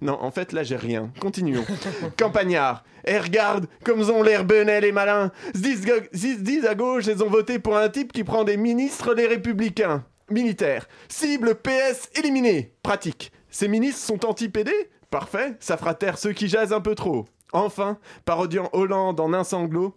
Non, 0.00 0.18
en 0.20 0.30
fait, 0.30 0.52
là, 0.52 0.62
j'ai 0.62 0.76
rien. 0.76 1.10
Continuons. 1.20 1.64
Campagnard. 2.18 2.84
Et 3.04 3.18
regarde, 3.18 3.66
comme 3.84 4.00
ont 4.10 4.22
l'air 4.22 4.44
benel 4.44 4.84
et 4.84 4.92
malins. 4.92 5.30
Se 5.54 5.60
disent, 5.60 5.86
se 6.12 6.40
disent 6.40 6.66
à 6.66 6.74
gauche, 6.74 7.06
ils 7.06 7.22
ont 7.22 7.30
voté 7.30 7.58
pour 7.58 7.76
un 7.76 7.88
type 7.88 8.12
qui 8.12 8.24
prend 8.24 8.44
des 8.44 8.56
ministres 8.56 9.14
les 9.14 9.26
républicains. 9.26 10.04
Militaire. 10.30 10.88
Cible 11.08 11.54
PS 11.54 12.10
éliminé. 12.16 12.74
Pratique. 12.82 13.30
Ces 13.48 13.68
ministres 13.68 14.04
sont 14.04 14.26
anti-PD 14.26 14.72
Parfait, 15.10 15.56
ça 15.60 15.76
fera 15.76 15.94
taire 15.94 16.18
ceux 16.18 16.32
qui 16.32 16.48
jasent 16.48 16.72
un 16.72 16.80
peu 16.80 16.94
trop. 16.94 17.26
Enfin, 17.52 17.98
parodiant 18.24 18.68
Hollande 18.72 19.20
en 19.20 19.32
un 19.32 19.44
sanglot. 19.44 19.96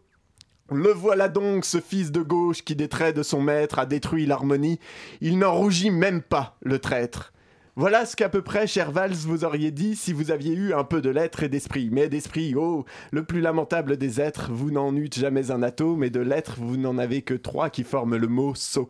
Le 0.71 0.91
voilà 0.91 1.29
donc, 1.29 1.65
ce 1.65 1.79
fils 1.79 2.11
de 2.11 2.21
gauche 2.21 2.63
qui, 2.63 2.75
des 2.75 2.87
traits 2.87 3.15
de 3.15 3.23
son 3.23 3.41
maître, 3.41 3.79
a 3.79 3.87
détruit 3.87 4.27
l'harmonie. 4.27 4.79
Il 5.19 5.39
n'en 5.39 5.51
rougit 5.51 5.89
même 5.89 6.21
pas, 6.21 6.57
le 6.61 6.77
traître. 6.77 7.33
Voilà 7.79 8.05
ce 8.05 8.17
qu'à 8.17 8.27
peu 8.27 8.41
près, 8.41 8.67
cher 8.67 8.91
Valls, 8.91 9.13
vous 9.13 9.45
auriez 9.45 9.71
dit 9.71 9.95
si 9.95 10.11
vous 10.11 10.31
aviez 10.31 10.53
eu 10.53 10.73
un 10.73 10.83
peu 10.83 10.99
de 10.99 11.09
lettres 11.09 11.43
et 11.43 11.47
d'esprit. 11.47 11.87
Mais 11.93 12.09
d'esprit, 12.09 12.53
oh, 12.57 12.83
le 13.11 13.23
plus 13.23 13.39
lamentable 13.39 13.95
des 13.95 14.19
êtres, 14.19 14.51
vous 14.51 14.69
n'en 14.69 14.93
eûtes 14.97 15.17
jamais 15.17 15.49
un 15.49 15.63
atome, 15.63 16.03
et 16.03 16.09
de 16.09 16.19
lettres, 16.19 16.55
vous 16.57 16.75
n'en 16.75 16.97
avez 16.97 17.21
que 17.21 17.33
trois 17.33 17.69
qui 17.69 17.85
forment 17.85 18.17
le 18.17 18.27
mot 18.27 18.53
sot. 18.53 18.89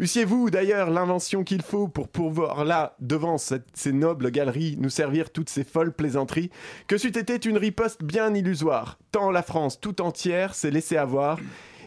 Eussiez-vous 0.00 0.50
d'ailleurs 0.50 0.90
l'invention 0.90 1.44
qu'il 1.44 1.62
faut 1.62 1.88
pour 1.88 2.08
pouvoir 2.08 2.66
là, 2.66 2.94
devant 3.00 3.38
ces 3.38 3.92
nobles 3.92 4.30
galeries, 4.30 4.76
nous 4.78 4.90
servir 4.90 5.30
toutes 5.30 5.48
ces 5.48 5.64
folles 5.64 5.94
plaisanteries, 5.94 6.50
que 6.88 6.98
c'eût 6.98 7.18
été 7.18 7.36
une 7.48 7.56
riposte 7.56 8.04
bien 8.04 8.34
illusoire, 8.34 8.98
tant 9.12 9.30
la 9.30 9.42
France 9.42 9.80
tout 9.80 10.02
entière 10.02 10.54
s'est 10.54 10.70
laissée 10.70 10.98
avoir. 10.98 11.38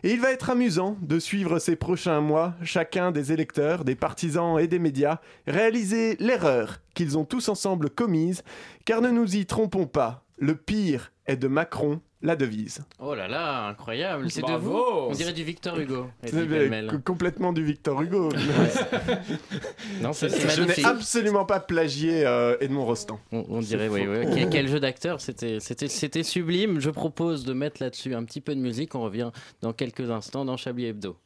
Et 0.03 0.11
il 0.13 0.21
va 0.21 0.31
être 0.31 0.49
amusant 0.49 0.97
de 1.01 1.19
suivre 1.19 1.59
ces 1.59 1.75
prochains 1.75 2.21
mois 2.21 2.55
chacun 2.63 3.11
des 3.11 3.31
électeurs, 3.31 3.83
des 3.83 3.95
partisans 3.95 4.59
et 4.59 4.67
des 4.67 4.79
médias 4.79 5.19
réaliser 5.47 6.15
l'erreur 6.19 6.79
qu'ils 6.93 7.17
ont 7.17 7.25
tous 7.25 7.49
ensemble 7.49 7.89
commise, 7.89 8.43
car 8.85 9.01
ne 9.01 9.09
nous 9.09 9.35
y 9.35 9.45
trompons 9.45 9.87
pas, 9.87 10.25
le 10.37 10.55
pire 10.55 11.11
est 11.25 11.37
de 11.37 11.47
Macron 11.47 12.01
la 12.21 12.35
devise. 12.35 12.83
Oh 12.99 13.15
là 13.15 13.27
là, 13.27 13.67
incroyable. 13.67 14.29
C'est 14.29 14.41
de 14.41 14.51
vous 14.57 14.73
On 14.77 15.11
dirait 15.11 15.33
du 15.33 15.43
Victor 15.43 15.79
Hugo. 15.79 16.07
Complètement 17.05 17.53
du 17.53 17.63
Victor 17.63 18.01
Hugo. 18.01 18.29
Non, 20.01 20.13
c'est 20.13 20.29
Je 20.29 20.63
n'ai 20.63 20.85
absolument 20.85 21.45
pas 21.45 21.59
plagié 21.59 22.25
euh, 22.25 22.55
Edmond 22.61 22.85
Rostand. 22.85 23.19
On, 23.31 23.45
on 23.49 23.59
dirait, 23.59 23.89
oui, 23.89 24.05
oui. 24.07 24.25
Quel, 24.33 24.49
quel 24.49 24.67
jeu 24.67 24.79
d'acteur, 24.79 25.19
c'était, 25.21 25.59
c'était, 25.59 25.87
c'était 25.87 26.23
sublime. 26.23 26.79
Je 26.79 26.89
propose 26.89 27.43
de 27.43 27.53
mettre 27.53 27.81
là-dessus 27.81 28.15
un 28.15 28.23
petit 28.23 28.41
peu 28.41 28.55
de 28.55 28.59
musique. 28.59 28.95
On 28.95 29.01
revient 29.01 29.31
dans 29.61 29.73
quelques 29.73 30.09
instants 30.09 30.45
dans 30.45 30.57
Chablis 30.57 30.85
Hebdo. 30.85 31.17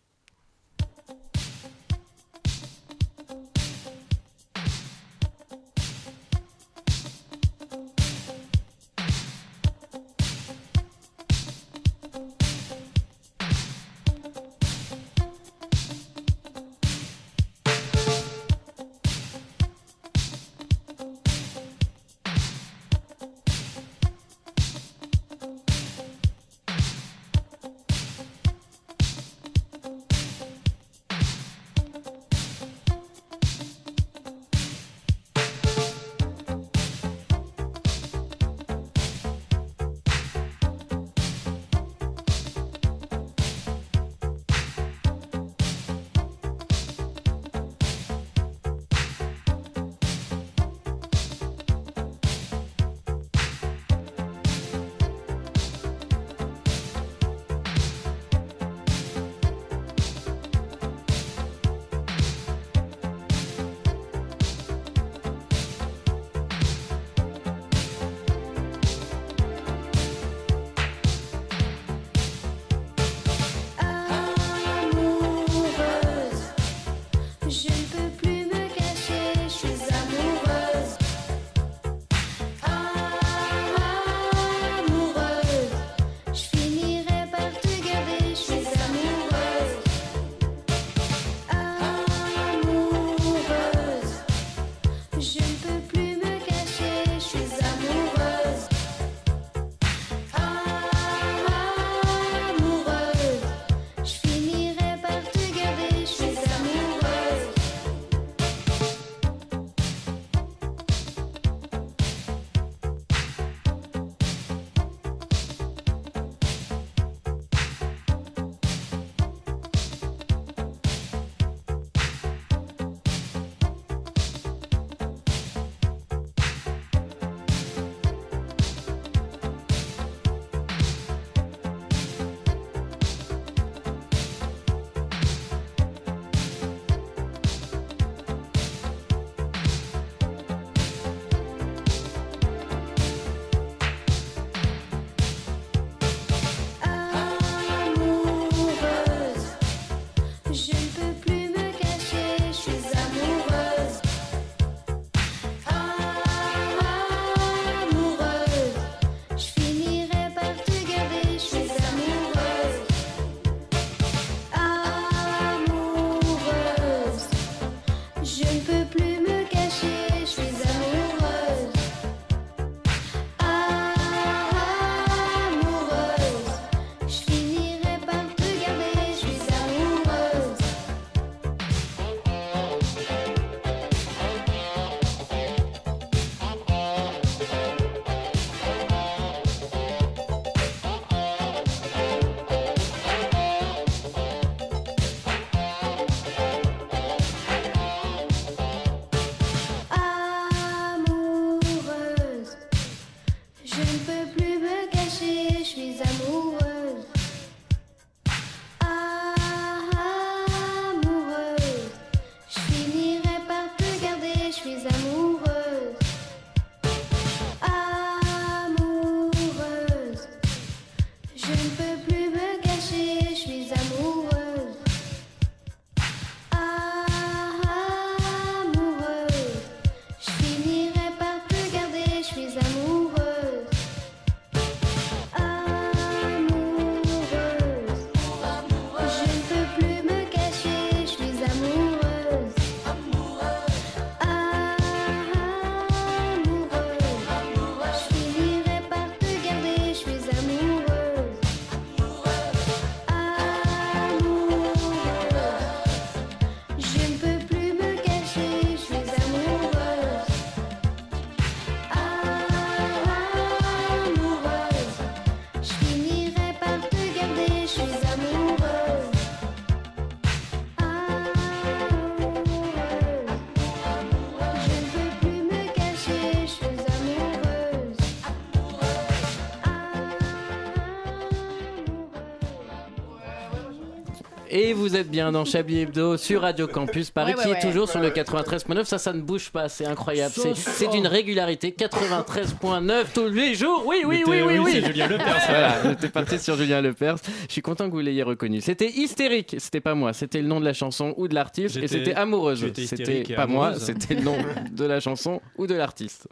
Vous 284.94 285.00
êtes 285.00 285.10
bien 285.10 285.32
dans 285.32 285.44
Chablis 285.44 285.80
Hebdo 285.80 286.18
sur 286.18 286.42
Radio 286.42 286.68
Campus 286.68 287.10
Paris, 287.10 287.32
Ouais, 287.34 287.38
ouais, 287.40 287.44
qui 287.46 287.50
est 287.50 287.54
ouais. 287.54 287.60
toujours 287.72 287.90
sur 287.90 288.00
le 288.00 288.12
93.9. 288.12 288.84
Ça, 288.86 289.00
ça 289.00 289.12
ne 289.12 289.22
bouge 289.22 289.50
pas, 289.50 289.68
c'est 289.68 289.88
incroyable. 289.88 290.36
C'est- 290.54 290.88
d'une 290.92 291.08
régularité. 291.08 291.72
93.9 291.72 293.06
tous 293.12 293.28
les 293.28 293.56
jours. 293.56 293.84
Oui, 293.88 294.04
oui, 294.06 294.22
oui, 294.28 294.32
t'es- 294.38 294.44
oui, 294.44 294.60
oui, 294.60 294.72
c'est 294.74 294.86
Julien 294.86 295.08
Lepers. 295.08 295.42
Voilà, 295.50 295.96
parti 296.14 296.38
sur 296.38 296.56
Julien 296.58 296.80
Lepers. 296.82 297.16
Je 297.48 297.52
suis 297.54 297.64
content 297.64 297.88
que 297.88 297.94
vous 297.96 298.02
l'ayez 298.02 298.22
reconnu. 298.22 298.62
C'était 298.62 298.88
hystérique. 298.92 299.56
C'était 299.58 299.82
pas 299.82 299.96
moi. 299.96 300.14
C'était 300.14 300.42
le 300.44 300.48
nom 300.48 300.60
de 300.60 300.66
la 300.66 300.74
chanson 300.74 301.16
ou 301.18 301.28
de 301.28 301.34
l'artiste. 301.34 301.78
Et 301.78 301.88
c'était 301.88 302.14
amoureuse. 302.14 302.64
C'était 302.86 303.24
pas 303.36 303.48
moi. 303.48 303.74
C'était 303.80 304.14
le 304.14 304.22
nom 304.22 304.38
de 304.72 304.86
la 304.86 305.00
chanson 305.00 305.42
ou 305.58 305.66
de 305.66 305.74
l'artiste. 305.74 306.28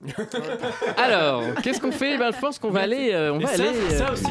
Alors, 0.96 1.42
qu'est-ce 1.62 1.80
qu'on 1.80 1.90
fait? 1.90 2.16
Ben, 2.18 2.30
Je 2.32 2.38
pense 2.40 2.58
qu'on 2.60 2.70
va 2.70 2.80
aller. 2.82 3.10
euh, 3.12 3.32
on 3.32 3.40
Et 3.40 3.44
va 3.44 3.56
ça, 3.56 3.62
aller. 3.64 3.72
ça 3.96 4.08
euh, 4.08 4.12
aussi. 4.12 4.26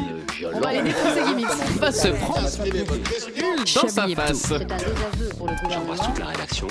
On 0.55 0.59
va 0.61 0.69
aller 0.69 0.81
défoncer 0.83 1.21
Gimmicks. 1.27 1.47
on 1.75 1.79
va 1.79 1.91
se 1.91 2.07
prendre 2.07 2.41
dans 2.41 2.47
sa 2.47 2.63
face. 4.07 4.53
J'embrasse 5.69 5.99
toute 5.99 6.19
la 6.19 6.25
rédaction. 6.27 6.67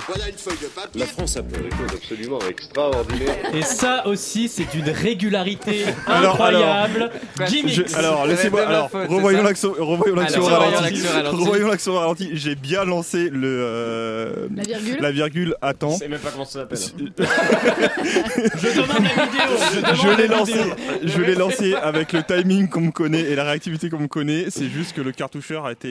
La 0.94 1.06
France 1.06 1.36
a 1.36 1.42
fait 1.42 1.62
des 1.62 1.70
choses 1.70 1.92
absolument 1.94 2.38
extraordinaires. 2.48 3.36
Et 3.54 3.62
ça 3.62 4.06
aussi, 4.06 4.48
c'est 4.48 4.72
une 4.74 4.88
régularité 4.88 5.84
Alors, 6.06 6.32
incroyable. 6.34 7.10
alors, 7.38 7.48
Gimmicks. 7.50 7.94
Alors, 7.94 8.26
laissez-moi. 8.26 8.66
Alors, 8.66 8.88
c'est 8.90 9.06
revoyons 9.06 9.38
ça 9.40 9.44
l'action. 9.44 9.74
Revoyons 9.78 10.14
l'action 10.16 10.42
au 10.42 10.46
Alors, 10.46 10.62
revoyons 10.62 10.78
ralenti. 10.80 10.94
l'action 11.02 11.10
au 11.10 11.14
ralenti. 11.16 11.36
Revoyons 11.44 11.68
l'action 11.68 11.92
au 11.92 11.98
ralenti. 11.98 12.30
J'ai 12.32 12.54
bien 12.54 12.84
lancé 12.84 13.28
le. 13.30 13.58
euh, 13.60 14.48
La 14.56 14.62
virgule 14.62 14.96
La 15.00 15.10
virgule 15.12 15.54
à 15.60 15.74
temps. 15.74 15.92
Je 15.92 15.98
sais 15.98 16.08
même 16.08 16.20
pas 16.20 16.30
comment 16.30 16.44
ça 16.46 16.60
s'appelle. 16.60 16.78
Je 17.18 18.85
demande 18.86 19.04
la 19.16 19.24
vidéo. 19.26 19.94
Je, 19.94 20.16
l'ai 20.16 20.28
la 20.28 20.36
lancé, 20.36 20.60
je 21.04 21.20
l'ai 21.22 21.34
lancé 21.34 21.74
avec 21.74 22.12
le 22.12 22.22
timing 22.22 22.68
qu'on 22.68 22.80
me 22.82 22.90
connaît 22.90 23.20
et 23.20 23.34
la 23.34 23.44
réactivité 23.44 23.90
qu'on 23.90 23.98
me 24.00 24.08
connaît. 24.08 24.46
C'est 24.50 24.68
juste 24.68 24.94
que 24.94 25.00
le 25.00 25.12
cartoucheur 25.12 25.66
a 25.66 25.72
été, 25.72 25.88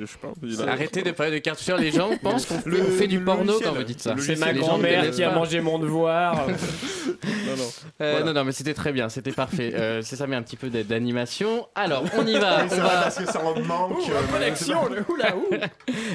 je 0.00 0.06
sais 0.06 0.18
pas. 0.20 0.32
il 0.42 0.60
a- 0.62 0.72
Arrêtez 0.72 1.02
de 1.02 1.10
parler 1.10 1.32
de 1.32 1.38
cartoucheurs. 1.38 1.78
Les 1.78 1.90
gens 1.92 2.10
pensent 2.22 2.46
qu'on 2.46 2.60
Le- 2.64 2.76
fait, 2.82 3.06
du 3.06 3.20
porno 3.20 3.44
logiciel. 3.44 3.68
quand 3.70 3.76
vous 3.76 3.82
dites 3.84 4.00
ça. 4.00 4.14
C'est 4.18 4.38
ma 4.38 4.52
grand-mère 4.52 5.10
qui 5.10 5.22
a 5.22 5.30
mangé 5.32 5.60
mon 5.60 5.78
devoir. 5.78 6.46
Non, 6.46 7.56
non. 7.56 7.62
Euh, 8.00 8.10
Voilà. 8.18 8.26
Non, 8.26 8.32
non, 8.32 8.44
mais 8.44 8.52
c'était 8.52 8.74
très 8.74 8.92
bien, 8.92 9.08
c'était 9.08 9.32
parfait. 9.32 9.72
Euh, 9.74 10.00
c'est 10.02 10.16
ça, 10.16 10.26
met 10.26 10.36
un 10.36 10.42
petit 10.42 10.56
peu 10.56 10.68
d'a- 10.70 10.82
d'animation. 10.82 11.66
Alors, 11.74 12.04
on 12.18 12.26
y 12.26 12.34
va. 12.38 12.64
On 12.70 12.74
va. 12.76 12.88
parce 13.02 13.16
que 13.18 13.26
ça 13.26 13.40
en 13.44 13.58
manque. 13.60 13.98
euh, 14.08 14.32
Collection, 14.32 14.88
le 14.88 15.04
oula 15.12 15.36
ouh. 15.36 15.54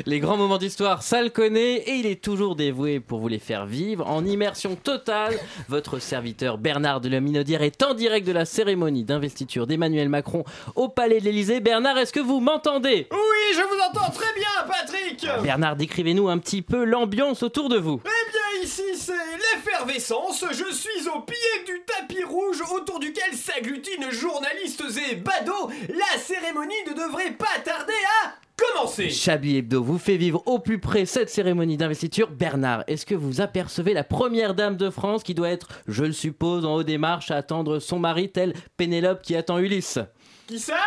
Les 0.05 0.19
grands 0.19 0.37
moments 0.37 0.57
d'histoire, 0.57 1.03
ça 1.03 1.21
le 1.21 1.29
connaît 1.29 1.75
et 1.77 1.93
il 1.95 2.05
est 2.05 2.21
toujours 2.21 2.55
dévoué 2.55 2.99
pour 2.99 3.19
vous 3.19 3.27
les 3.27 3.39
faire 3.39 3.65
vivre 3.65 4.07
en 4.09 4.25
immersion 4.25 4.75
totale. 4.75 5.35
Votre 5.67 5.99
serviteur 6.19 6.57
Bernard 6.57 6.99
de 6.99 7.07
la 7.07 7.21
Minaudière 7.21 7.61
est 7.61 7.81
en 7.81 7.93
direct 7.93 8.27
de 8.27 8.33
la 8.33 8.43
cérémonie 8.43 9.05
d'investiture 9.05 9.67
d'Emmanuel 9.67 10.09
Macron 10.09 10.43
au 10.75 10.89
Palais 10.89 11.21
de 11.21 11.23
l'Élysée. 11.23 11.61
Bernard, 11.61 11.97
est-ce 11.97 12.11
que 12.11 12.19
vous 12.19 12.41
m'entendez? 12.41 13.07
Oui, 13.09 13.53
je 13.53 13.61
vous 13.61 13.79
entends 13.89 14.11
très 14.11 14.33
bien, 14.33 14.49
Patrick. 14.67 15.25
Bernard, 15.41 15.77
décrivez-nous 15.77 16.27
un 16.27 16.37
petit 16.37 16.61
peu 16.61 16.83
l'ambiance 16.83 17.41
autour 17.41 17.69
de 17.69 17.77
vous. 17.77 18.01
Eh 18.03 18.31
bien, 18.31 18.65
ici, 18.65 18.83
c'est 18.97 19.13
l'effervescence. 19.13 20.43
Je 20.51 20.73
suis 20.73 21.07
au 21.07 21.21
pied 21.21 21.63
du 21.65 21.83
tapis 21.85 22.25
rouge 22.25 22.61
autour 22.75 22.99
duquel 22.99 23.33
s'agglutinent 23.33 24.11
journalistes 24.11 24.83
et 25.09 25.15
badauds. 25.15 25.69
La 25.87 26.19
cérémonie 26.19 26.83
ne 26.85 26.95
devrait 26.95 27.31
pas 27.31 27.59
tarder 27.63 27.93
à 28.25 28.33
commencer. 28.59 29.09
Chablis 29.09 29.57
Hebdo 29.57 29.83
vous 29.83 29.97
fait 29.97 30.17
vivre 30.17 30.43
au 30.45 30.59
plus 30.59 30.79
près 30.79 31.05
cette 31.05 31.29
cérémonie 31.29 31.77
d'investiture. 31.77 32.29
Bernard, 32.29 32.83
est-ce 32.87 33.05
que 33.05 33.15
vous 33.15 33.41
apercevez 33.41 33.93
la 33.93 34.03
première 34.03 34.55
dame 34.55 34.77
de 34.77 34.89
France 34.89 35.23
qui 35.23 35.33
doit 35.33 35.49
être, 35.49 35.67
je 35.87 36.03
le 36.03 36.11
suppose, 36.11 36.65
en 36.65 36.75
haut 36.75 36.83
des 36.83 36.97
marches 36.97 37.31
à 37.31 37.37
attendre 37.37 37.79
son 37.79 37.99
mari, 37.99 38.31
tel 38.31 38.53
Pénélope 38.77 39.21
qui 39.21 39.35
attend 39.35 39.57
Ulysse? 39.59 39.99
Qui 40.47 40.59
ça? 40.59 40.77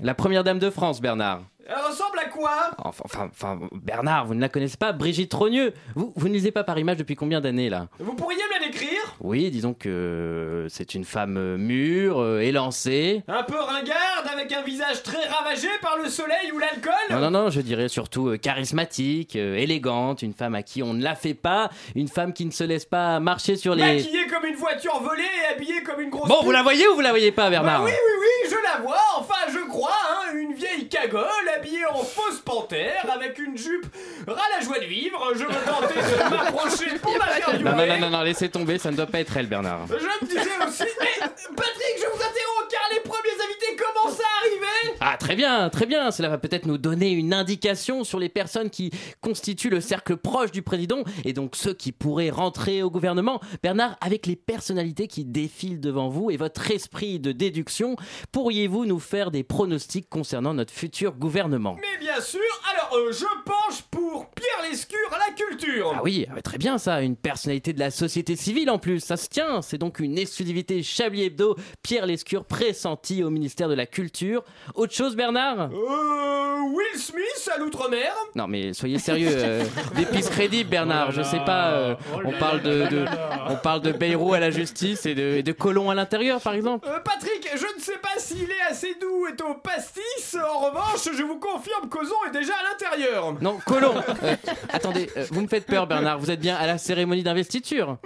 La 0.00 0.14
première 0.14 0.44
dame 0.44 0.58
de 0.58 0.70
France, 0.70 1.00
Bernard. 1.00 1.42
Elle 1.66 1.76
ressemble 1.90 2.18
à 2.18 2.28
quoi 2.28 2.50
Enfin, 2.78 3.02
enfin, 3.04 3.30
enfin, 3.32 3.60
Bernard, 3.72 4.26
vous 4.26 4.34
ne 4.34 4.40
la 4.40 4.48
connaissez 4.48 4.76
pas 4.76 4.92
Brigitte 4.92 5.30
Trogneux. 5.30 5.72
Vous, 5.94 6.12
vous 6.16 6.28
ne 6.28 6.32
lisez 6.34 6.50
pas 6.50 6.64
par 6.64 6.78
image 6.78 6.96
depuis 6.96 7.14
combien 7.16 7.40
d'années 7.40 7.70
là? 7.70 7.88
Vous 7.98 8.14
pourriez 8.14 8.38
me 8.54 8.60
la 8.60 8.66
décrire? 8.66 9.00
Oui, 9.20 9.50
disons 9.50 9.72
que 9.74 10.66
c'est 10.68 10.94
une 10.94 11.04
femme 11.04 11.36
euh, 11.36 11.56
mûre, 11.56 12.20
euh, 12.20 12.40
élancée. 12.40 13.22
Un 13.28 13.42
peu 13.44 13.58
ringarde, 13.58 14.26
avec 14.32 14.52
un 14.52 14.62
visage 14.62 15.02
très 15.02 15.24
ravagé 15.28 15.68
par 15.80 15.96
le 15.98 16.08
soleil 16.08 16.50
ou 16.52 16.58
l'alcool? 16.58 16.92
Non, 17.10 17.20
non, 17.20 17.30
non, 17.30 17.50
je 17.50 17.60
dirais 17.60 17.88
surtout 17.88 18.28
euh, 18.28 18.36
charismatique, 18.38 19.36
euh, 19.36 19.56
élégante, 19.56 20.22
une 20.22 20.34
femme 20.34 20.54
à 20.54 20.62
qui 20.62 20.82
on 20.82 20.94
ne 20.94 21.02
la 21.02 21.14
fait 21.14 21.34
pas, 21.34 21.70
une 21.94 22.08
femme 22.08 22.32
qui 22.32 22.44
ne 22.44 22.50
se 22.50 22.64
laisse 22.64 22.84
pas 22.86 23.20
marcher 23.20 23.56
sur 23.56 23.74
les... 23.74 23.82
Maquillée 23.82 24.26
comme 24.26 24.44
une 24.46 24.56
voiture 24.56 25.00
volée 25.02 25.22
et 25.22 25.54
habillée 25.54 25.82
comme 25.82 26.00
une 26.00 26.10
grosse 26.10 26.28
Bon, 26.28 26.36
pute. 26.36 26.44
vous 26.46 26.52
la 26.52 26.62
voyez 26.62 26.88
ou 26.88 26.94
vous 26.94 27.00
la 27.00 27.10
voyez 27.10 27.30
pas, 27.32 27.44
Bah 27.44 27.50
Bernard 27.50 27.84
oui, 27.84 27.90
oui, 27.92 28.14
oui, 28.20 28.50
je 28.50 28.56
la 28.76 28.82
vois, 28.82 28.98
enfin 29.16 29.34
je 29.52 29.68
crois, 29.68 29.90
hein, 30.10 30.36
une 30.36 30.54
vieille 30.54 30.88
cagole 30.88 31.26
habillée 31.56 31.86
en 31.86 32.02
fausse 32.02 32.40
panthère 32.44 33.06
avec 33.12 33.38
une 33.38 33.56
jupe 33.56 33.86
ras 34.26 34.48
la 34.56 34.64
joie 34.64 34.78
de 34.78 34.84
vivre. 34.84 35.32
Je 35.34 35.44
me 35.44 35.50
tentais 35.50 35.94
de 35.94 36.30
m'approcher 36.30 36.98
pour 37.00 37.16
l'interviewer. 37.18 37.70
Non, 37.70 37.86
non, 37.86 37.98
non, 37.98 38.10
non, 38.10 38.22
laissez 38.22 38.48
tomber, 38.48 38.78
ça 38.78 38.90
ne 38.90 38.96
doit 38.96 39.06
pas 39.06 39.20
être 39.20 39.36
elle, 39.36 39.46
Bernard. 39.46 39.86
Je 39.88 39.94
me 39.94 40.26
disais 40.26 40.40
aussi, 40.40 40.84
mais 41.00 41.20
Patrick, 41.20 41.96
je 41.96 42.06
vous 42.06 42.22
interromps 42.22 42.68
car 42.70 42.82
les 42.92 43.00
premiers 43.00 43.44
invités 43.44 43.76
commencent 43.76 44.20
à 44.20 44.38
arriver. 44.40 44.96
Ah, 45.00 45.11
très 45.22 45.36
bien, 45.36 45.70
très 45.70 45.86
bien. 45.86 46.10
Cela 46.10 46.28
va 46.28 46.38
peut-être 46.38 46.66
nous 46.66 46.78
donner 46.78 47.10
une 47.10 47.32
indication 47.32 48.02
sur 48.02 48.18
les 48.18 48.28
personnes 48.28 48.70
qui 48.70 48.90
constituent 49.20 49.70
le 49.70 49.80
cercle 49.80 50.16
proche 50.16 50.50
du 50.50 50.62
président 50.62 51.04
et 51.24 51.32
donc 51.32 51.54
ceux 51.54 51.74
qui 51.74 51.92
pourraient 51.92 52.30
rentrer 52.30 52.82
au 52.82 52.90
gouvernement. 52.90 53.40
Bernard, 53.62 53.96
avec 54.00 54.26
les 54.26 54.34
personnalités 54.34 55.06
qui 55.06 55.24
défilent 55.24 55.80
devant 55.80 56.08
vous 56.08 56.30
et 56.32 56.36
votre 56.36 56.68
esprit 56.72 57.20
de 57.20 57.30
déduction, 57.30 57.94
pourriez-vous 58.32 58.84
nous 58.84 58.98
faire 58.98 59.30
des 59.30 59.44
pronostics 59.44 60.08
concernant 60.08 60.54
notre 60.54 60.72
futur 60.72 61.12
gouvernement? 61.12 61.76
Mais 61.80 62.04
bien 62.04 62.20
sûr, 62.20 62.40
alors 62.72 62.98
euh, 62.98 63.12
je 63.12 63.26
penche 63.44 63.82
pour 63.92 64.28
Pierre 64.30 64.68
Lescure 64.68 64.98
à 65.12 65.18
la 65.18 65.34
culture. 65.34 65.92
Ah 65.94 66.00
oui, 66.02 66.26
ah 66.36 66.42
très 66.42 66.58
bien 66.58 66.78
ça, 66.78 67.00
une 67.00 67.16
personnalité 67.16 67.72
de 67.72 67.78
la 67.78 67.92
société 67.92 68.34
civile 68.34 68.70
en 68.70 68.78
plus, 68.78 68.98
ça 68.98 69.16
se 69.16 69.28
tient, 69.28 69.62
c'est 69.62 69.78
donc 69.78 70.00
une 70.00 70.18
exclusivité 70.18 70.82
Chablis 70.82 71.22
Hebdo, 71.22 71.56
Pierre 71.82 72.06
Lescure 72.06 72.44
pressenti 72.44 73.22
au 73.22 73.30
ministère 73.30 73.68
de 73.68 73.74
la 73.74 73.86
Culture. 73.86 74.42
Autre 74.74 74.92
chose 74.92 75.11
Bernard? 75.14 75.70
Euh, 75.72 76.60
Will 76.74 76.98
Smith 77.00 77.50
à 77.54 77.58
l'outre-mer. 77.58 78.12
Non 78.34 78.46
mais 78.46 78.72
soyez 78.72 78.98
sérieux, 78.98 79.28
euh, 79.32 79.64
des 79.96 80.06
pistes 80.06 80.30
crédibles 80.30 80.70
Bernard, 80.70 81.10
je 81.12 81.22
sais 81.22 81.40
pas, 81.44 81.70
euh, 81.72 81.94
on 82.24 82.32
parle 82.32 82.62
de, 82.62 82.86
de- 82.88 83.04
on 83.48 83.56
parle 83.56 83.80
de 83.82 83.92
Bayrou 83.92 84.34
à 84.34 84.40
la 84.40 84.50
justice 84.50 85.04
et 85.06 85.14
de, 85.14 85.22
et 85.38 85.42
de 85.42 85.52
Colomb 85.52 85.90
à 85.90 85.94
l'intérieur 85.94 86.40
par 86.40 86.54
exemple. 86.54 86.86
Euh, 86.88 86.98
Patrick, 87.00 87.48
je 87.54 87.66
ne 87.76 87.80
sais 87.80 87.98
pas 87.98 88.18
s'il 88.18 88.50
est 88.50 88.70
assez 88.70 88.94
doux 89.00 89.26
et 89.26 89.42
au 89.42 89.54
pastis. 89.54 90.36
En 90.36 90.60
revanche, 90.60 91.08
je 91.16 91.22
vous 91.22 91.38
confirme 91.38 91.88
qu'Ozon 91.88 92.14
est 92.28 92.32
déjà 92.32 92.52
à 92.54 92.70
l'intérieur. 92.70 93.34
Non, 93.40 93.58
Colomb 93.66 93.94
Euh, 94.22 94.36
Attendez, 94.72 95.10
euh, 95.16 95.26
vous 95.30 95.40
me 95.42 95.48
faites 95.48 95.66
peur 95.66 95.86
Bernard, 95.86 96.18
vous 96.18 96.30
êtes 96.30 96.40
bien 96.40 96.56
à 96.56 96.66
la 96.66 96.78
cérémonie 96.78 97.22
d'investiture 97.22 97.98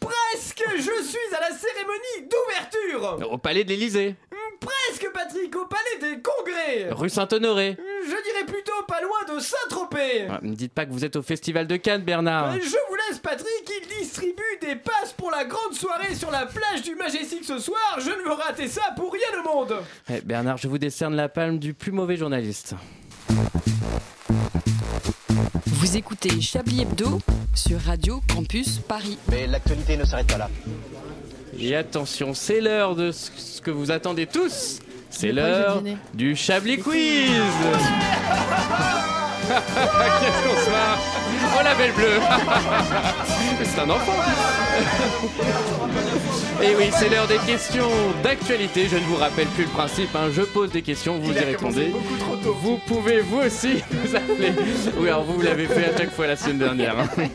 Presque, 0.00 0.64
je 0.76 0.82
suis 1.04 1.36
à 1.36 1.40
la 1.40 1.56
cérémonie 1.56 2.28
d'ouverture. 2.28 3.32
Au 3.32 3.38
palais 3.38 3.62
de 3.64 3.68
l'Élysée, 3.70 4.16
Presque, 4.62 5.08
Patrick, 5.12 5.54
au 5.56 5.66
palais 5.66 6.14
des 6.14 6.22
congrès. 6.22 6.88
rue 6.92 7.08
Saint-Honoré. 7.10 7.76
Je 8.04 8.08
dirais 8.10 8.46
plutôt 8.46 8.72
pas 8.86 9.00
loin 9.00 9.34
de 9.36 9.40
Saint-Tropez. 9.40 10.26
Ah, 10.30 10.38
Ne 10.42 10.54
dites 10.54 10.72
pas 10.72 10.86
que 10.86 10.92
vous 10.92 11.04
êtes 11.04 11.16
au 11.16 11.22
festival 11.22 11.66
de 11.66 11.76
Cannes 11.76 12.02
Bernard. 12.02 12.52
Euh, 12.52 12.58
Je 12.62 12.68
vous 12.88 12.94
laisse, 13.08 13.18
Patrick. 13.18 13.48
Il 13.68 13.98
distribue 14.00 14.42
des 14.60 14.76
passes 14.76 15.12
pour 15.16 15.30
la 15.30 15.44
grande 15.44 15.74
soirée 15.74 16.14
sur 16.14 16.30
la 16.30 16.46
plage 16.46 16.82
du 16.82 16.94
Majestic 16.94 17.44
ce 17.44 17.58
soir. 17.58 17.98
Je 17.98 18.10
ne 18.10 18.22
veux 18.24 18.32
rater 18.32 18.68
ça 18.68 18.82
pour 18.96 19.12
rien 19.12 19.40
au 19.44 19.56
monde. 19.56 19.74
Eh, 20.10 20.20
Bernard, 20.20 20.56
je 20.58 20.68
vous 20.68 20.78
décerne 20.78 21.14
la 21.16 21.28
palme 21.28 21.58
du 21.58 21.74
plus 21.74 21.92
mauvais 21.92 22.16
journaliste. 22.16 22.74
Vous 25.66 25.96
écoutez 25.96 26.40
Chablis 26.40 26.82
Hebdo 26.82 27.18
sur 27.54 27.80
Radio 27.80 28.20
Campus 28.32 28.78
Paris. 28.78 29.18
Mais 29.30 29.46
l'actualité 29.46 29.96
ne 29.96 30.04
s'arrête 30.04 30.28
pas 30.28 30.38
là. 30.38 30.48
Et 31.58 31.76
attention, 31.76 32.34
c'est 32.34 32.60
l'heure 32.60 32.94
de 32.94 33.12
ce 33.12 33.60
que 33.60 33.70
vous 33.70 33.90
attendez 33.90 34.26
tous. 34.26 34.78
C'est 35.10 35.32
l'heure 35.32 35.82
du 36.14 36.34
Chablis 36.34 36.78
Quiz. 36.78 37.30
Qu'est-ce 39.48 40.48
qu'on 40.48 40.64
se 40.64 40.70
marre. 40.70 40.98
Oh 41.54 41.62
la 41.62 41.74
belle 41.74 41.92
bleue. 41.92 42.20
C'est 43.64 43.80
un 43.80 43.90
enfant 43.90 44.12
Et 46.64 46.76
oui, 46.76 46.84
c'est 46.92 47.08
l'heure 47.08 47.26
des 47.26 47.38
questions 47.38 47.88
d'actualité. 48.22 48.86
Je 48.86 48.94
ne 48.96 49.00
vous 49.02 49.16
rappelle 49.16 49.48
plus 49.48 49.64
le 49.64 49.70
principe. 49.70 50.14
hein. 50.14 50.28
Je 50.32 50.42
pose 50.42 50.70
des 50.70 50.82
questions, 50.82 51.18
vous 51.18 51.30
Il 51.32 51.36
y 51.36 51.40
répondez. 51.40 51.86
beaucoup 51.88 52.16
trop 52.18 52.36
tôt. 52.36 52.54
Vous 52.54 52.78
pouvez 52.86 53.20
vous 53.20 53.38
aussi 53.38 53.82
nous 53.90 54.14
appeler. 54.16 54.52
Oui, 54.98 55.08
alors 55.08 55.24
vous, 55.24 55.34
vous 55.34 55.42
l'avez 55.42 55.66
fait 55.66 55.86
à 55.92 55.96
chaque 55.98 56.12
fois 56.12 56.28
la 56.28 56.36
semaine 56.36 56.58
dernière. 56.58 56.98
hein. 56.98 57.08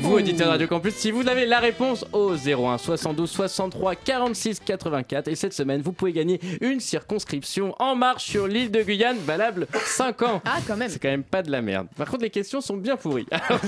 Vous, 0.00 0.14
auditeur 0.14 0.46
de 0.46 0.52
Radio 0.52 0.66
Campus, 0.68 0.94
si 0.94 1.10
vous 1.10 1.28
avez 1.28 1.44
la 1.46 1.58
réponse 1.58 2.04
au 2.12 2.32
01 2.34 2.78
72 2.78 3.28
63 3.30 3.94
46 3.94 4.60
84. 4.60 5.28
Et 5.28 5.34
cette 5.34 5.52
semaine, 5.52 5.82
vous 5.82 5.92
pouvez 5.92 6.12
gagner 6.12 6.40
une 6.62 6.80
circonscription 6.80 7.74
en 7.78 7.94
marche 7.94 8.24
sur 8.24 8.46
l'île 8.46 8.70
de 8.70 8.82
Guyane, 8.82 9.18
valable 9.18 9.66
5 9.84 10.22
ans. 10.22 10.42
Ah, 10.46 10.58
quand 10.66 10.76
même. 10.76 10.88
C'est 10.88 10.98
quand 11.02 11.08
même 11.10 11.24
pas 11.24 11.42
de 11.42 11.50
la 11.50 11.60
merde. 11.60 11.88
Par 11.96 12.08
contre, 12.08 12.22
les 12.22 12.30
questions 12.30 12.60
sont 12.60 12.76
bien 12.76 12.96
pourries. 12.96 13.26
Alors, 13.30 13.60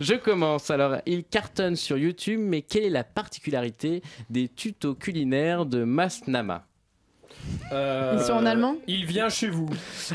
je 0.00 0.14
commence. 0.14 0.70
Alors, 0.70 0.96
il 1.06 1.24
cartonne 1.24 1.74
sur 1.74 1.96
YouTube, 1.98 2.40
mais 2.42 2.62
quelle 2.62 2.84
est 2.84 2.90
la 2.90 3.04
particularité 3.04 4.02
des 4.30 4.48
tutos 4.48 4.94
culinaires 4.94 5.66
de 5.66 5.84
Masnama 5.84 6.64
Euh, 7.72 8.16
Ils 8.18 8.24
sont 8.24 8.32
en 8.32 8.46
allemand 8.46 8.76
Il 8.86 9.04
vient 9.06 9.28
chez 9.28 9.48
vous. 9.48 9.68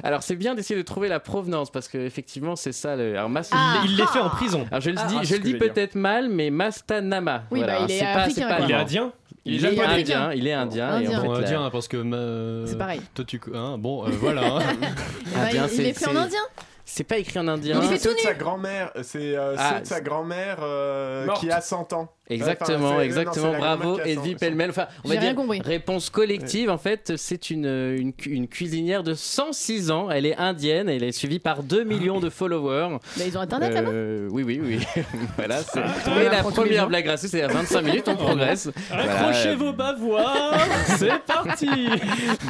Alors 0.03 0.23
c'est 0.23 0.35
bien 0.35 0.55
d'essayer 0.55 0.75
de 0.79 0.85
trouver 0.85 1.07
la 1.07 1.19
provenance 1.19 1.71
parce 1.71 1.87
que 1.87 1.97
effectivement 1.97 2.55
c'est 2.55 2.71
ça. 2.71 2.95
Le... 2.95 3.17
Alors, 3.17 3.29
Mas- 3.29 3.49
Ah. 3.53 3.81
Il 3.85 3.95
l'est 3.95 4.07
fait 4.07 4.19
en 4.19 4.29
prison. 4.29 4.65
Alors 4.71 4.81
je 4.81 4.89
le 4.91 4.97
Ah, 4.99 5.07
dis, 5.07 5.17
je 5.23 5.35
le 5.35 5.39
dire. 5.41 5.57
peut-être 5.59 5.95
mal, 5.95 6.29
mais 6.29 6.49
Mastanama. 6.49 7.43
Oui, 7.51 7.59
voilà, 7.59 7.79
bah, 7.79 7.85
il 7.87 7.95
est 7.95 7.99
pas, 8.01 8.21
africain. 8.23 8.57
Il 8.65 8.71
est 8.71 8.73
indien 8.75 9.13
Il, 9.45 9.53
Il 9.55 9.65
est 9.65 9.79
indien. 9.83 10.33
Il 10.33 10.47
est 10.47 10.53
indien. 10.53 10.99
et 10.99 11.05
Indien. 11.05 11.17
en 11.17 11.21
fait, 11.21 11.27
Bon, 11.27 11.33
la- 11.33 11.39
indien, 11.39 11.69
parce 11.71 11.87
que. 11.87 11.97
ma- 11.97 12.67
C'est 12.67 12.77
pareil. 12.77 13.01
Toi, 13.13 13.25
tu. 13.25 13.41
hein, 13.53 13.77
bon, 13.77 14.05
euh, 14.05 14.09
voilà. 14.19 14.57
hein. 14.57 14.59
Bah, 15.33 15.41
Indien, 15.45 15.67
il, 15.73 15.81
est 15.81 15.93
fait 15.93 16.07
en 16.07 16.11
c'est- 16.11 16.17
indien 16.17 16.39
C'est 16.85 17.03
pas 17.03 17.17
écrit 17.17 17.39
en 17.39 17.47
indien. 17.47 17.81
C'est 17.97 18.13
de 18.13 18.19
sa 18.19 18.33
grand-mère, 18.33 18.91
c'est 19.03 19.35
euh, 19.37 19.55
Ah, 19.57 19.75
ceux 19.75 19.81
de 19.81 19.85
sa 19.87 20.01
grand-mère 20.01 20.57
euh, 20.61 21.27
qui 21.39 21.49
a 21.51 21.61
100 21.61 21.93
ans. 21.93 22.09
Exactement, 22.29 22.87
Enfin, 22.87 22.95
c'est- 22.99 23.05
exactement. 23.05 23.51
non, 23.51 23.57
Bravo, 23.57 23.99
Edwy 23.99 24.31
100. 24.31 24.37
Pellemel. 24.39 24.69
Enfin, 24.69 24.87
on 25.03 25.09
va 25.09 25.17
dire 25.17 25.35
compris. 25.35 25.59
réponse 25.61 26.09
collective. 26.09 26.69
En 26.69 26.77
fait, 26.77 27.13
c'est 27.17 27.49
une, 27.49 27.65
une, 27.65 28.13
cu- 28.13 28.29
une 28.29 28.47
cuisinière 28.47 29.03
de 29.03 29.13
106 29.13 29.91
ans. 29.91 30.09
Elle 30.09 30.25
est 30.25 30.37
indienne. 30.37 30.87
Elle 30.87 31.03
est 31.03 31.11
suivie 31.11 31.39
par 31.39 31.63
2 31.63 31.83
millions 31.83 32.21
de 32.21 32.29
followers. 32.29 32.97
Bah, 33.17 33.23
ils 33.27 33.37
ont 33.37 33.41
internet 33.41 33.73
là-bas? 33.73 33.89
Euh, 33.91 34.29
oui, 34.31 34.43
oui, 34.43 34.61
oui. 34.63 34.79
voilà. 35.37 35.61
c'est- 35.63 35.79
apprend 35.81 36.15
la 36.15 36.43
première 36.43 36.87
blague 36.87 37.07
raciste, 37.07 37.31
c'est 37.33 37.41
à 37.41 37.47
25 37.49 37.81
minutes, 37.81 38.07
on 38.07 38.15
progresse. 38.15 38.67
Accrochez 38.91 39.55
Voilà. 39.55 39.55
vos 39.55 39.73
bavoirs, 39.73 40.57
c'est 40.97 41.19
parti. 41.25 41.67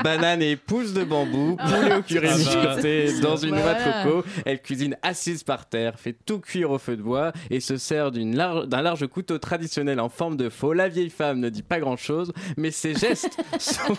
Banane 0.03 0.43
et 0.43 0.55
pousse 0.55 0.93
de 0.93 1.03
bambou, 1.03 1.57
poulet 1.57 1.95
au 1.95 2.01
curry 2.03 2.27
Ah 2.29 2.31
bah. 2.31 2.37
mijoté 2.75 3.19
dans 3.21 3.37
une 3.37 3.55
noix 3.55 3.73
de 3.73 4.03
coco. 4.03 4.23
Elle 4.45 4.61
cuisine 4.61 4.95
assise 5.01 5.43
par 5.43 5.65
terre, 5.67 5.97
fait 5.99 6.15
tout 6.25 6.39
cuire 6.39 6.69
au 6.69 6.77
feu 6.77 6.95
de 6.95 7.01
bois 7.01 7.31
et 7.49 7.59
se 7.59 7.77
sert 7.77 8.11
d'une 8.11 8.35
large- 8.35 8.67
d'un 8.67 8.81
large 8.83 9.07
couteau 9.07 9.39
traditionnel 9.39 9.62
en 9.99 10.09
forme 10.09 10.37
de 10.37 10.49
faux. 10.49 10.73
La 10.73 10.87
vieille 10.89 11.09
femme 11.09 11.39
ne 11.39 11.49
dit 11.49 11.63
pas 11.63 11.79
grand 11.79 11.97
chose, 11.97 12.31
mais 12.57 12.71
ses 12.71 12.93
gestes 12.95 13.37
sont. 13.59 13.97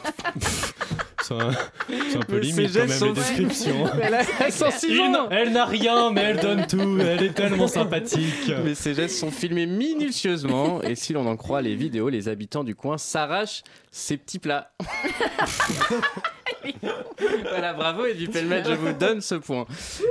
C'est 1.22 1.34
un, 1.34 2.20
peu 2.28 2.34
Mais 2.34 2.40
limite 2.40 2.56
quand 2.56 2.62
gestes 2.64 2.76
même 2.76 2.88
les 2.88 2.94
sont- 2.98 3.12
descriptions. 3.12 3.86
Elle 4.02 4.14
a 4.14 4.50
106 4.50 4.86
Il- 4.90 5.00
ans 5.00 5.28
Elle 5.30 5.52
n'a 5.52 5.64
rien, 5.64 6.10
mais 6.10 6.20
elle 6.20 6.36
donne 6.38 6.66
tout. 6.66 6.98
Elle 7.00 7.22
est 7.22 7.32
tellement 7.32 7.66
sympathique. 7.80 8.52
Mais 8.62 8.74
ces 8.74 8.92
gestes 8.94 9.16
sont 9.18 9.30
filmés 9.30 9.64
minutieusement 9.66 10.82
et 10.82 10.94
si 10.94 11.14
l'on 11.14 11.26
en 11.26 11.36
croit 11.36 11.62
les 11.62 11.76
vidéos, 11.76 12.10
les 12.10 12.28
habitants 12.28 12.62
du 12.64 12.74
coin 12.74 12.98
s'arrachent 12.98 13.62
ces 13.90 14.18
petits 14.18 14.38
plats. 14.38 14.70
voilà, 17.50 17.72
bravo 17.72 18.04
Edwy 18.06 18.28
Pellemel, 18.28 18.64
je 18.66 18.72
vous 18.74 18.92
donne 18.92 19.20
ce 19.20 19.34
point. 19.36 19.66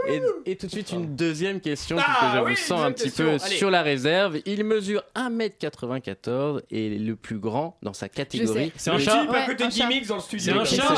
Et, 0.08 0.22
et 0.52 0.56
tout 0.56 0.66
de 0.68 0.72
suite 0.72 0.92
une 0.92 1.16
deuxième 1.16 1.60
question 1.62 1.98
Ah, 2.00 2.04
puisque 2.06 2.34
je 2.36 2.40
oui, 2.44 2.52
vous 2.52 2.58
sens 2.58 2.82
un 2.84 2.92
petit 2.92 3.04
question. 3.06 3.26
peu 3.26 3.44
Allez. 3.44 3.56
sur 3.56 3.70
la 3.70 3.82
réserve. 3.82 4.38
Il 4.46 4.64
mesure 4.64 5.04
1m94 5.16 6.62
et 6.72 6.96
est 6.96 7.00
le 7.00 7.16
plus 7.16 7.38
grand 7.40 7.78
dans 7.82 7.94
sa 7.94 8.10
catégorie. 8.10 8.72
C'est 8.76 8.90
un 8.92 8.98
chat. 9.00 9.20
type 9.22 9.30
à 9.30 9.34
Ouais, 9.34 9.46
côté 9.46 9.64
un 9.64 9.68
de. 9.68 9.74
Gimmicks 9.74 10.08
dans 10.08 10.16
le 10.16 10.22
C'est 10.22 10.40
studio. 10.40 10.54
un 10.60 10.64
De 10.64 10.68
qui 10.68 10.76
chat. 10.76 10.96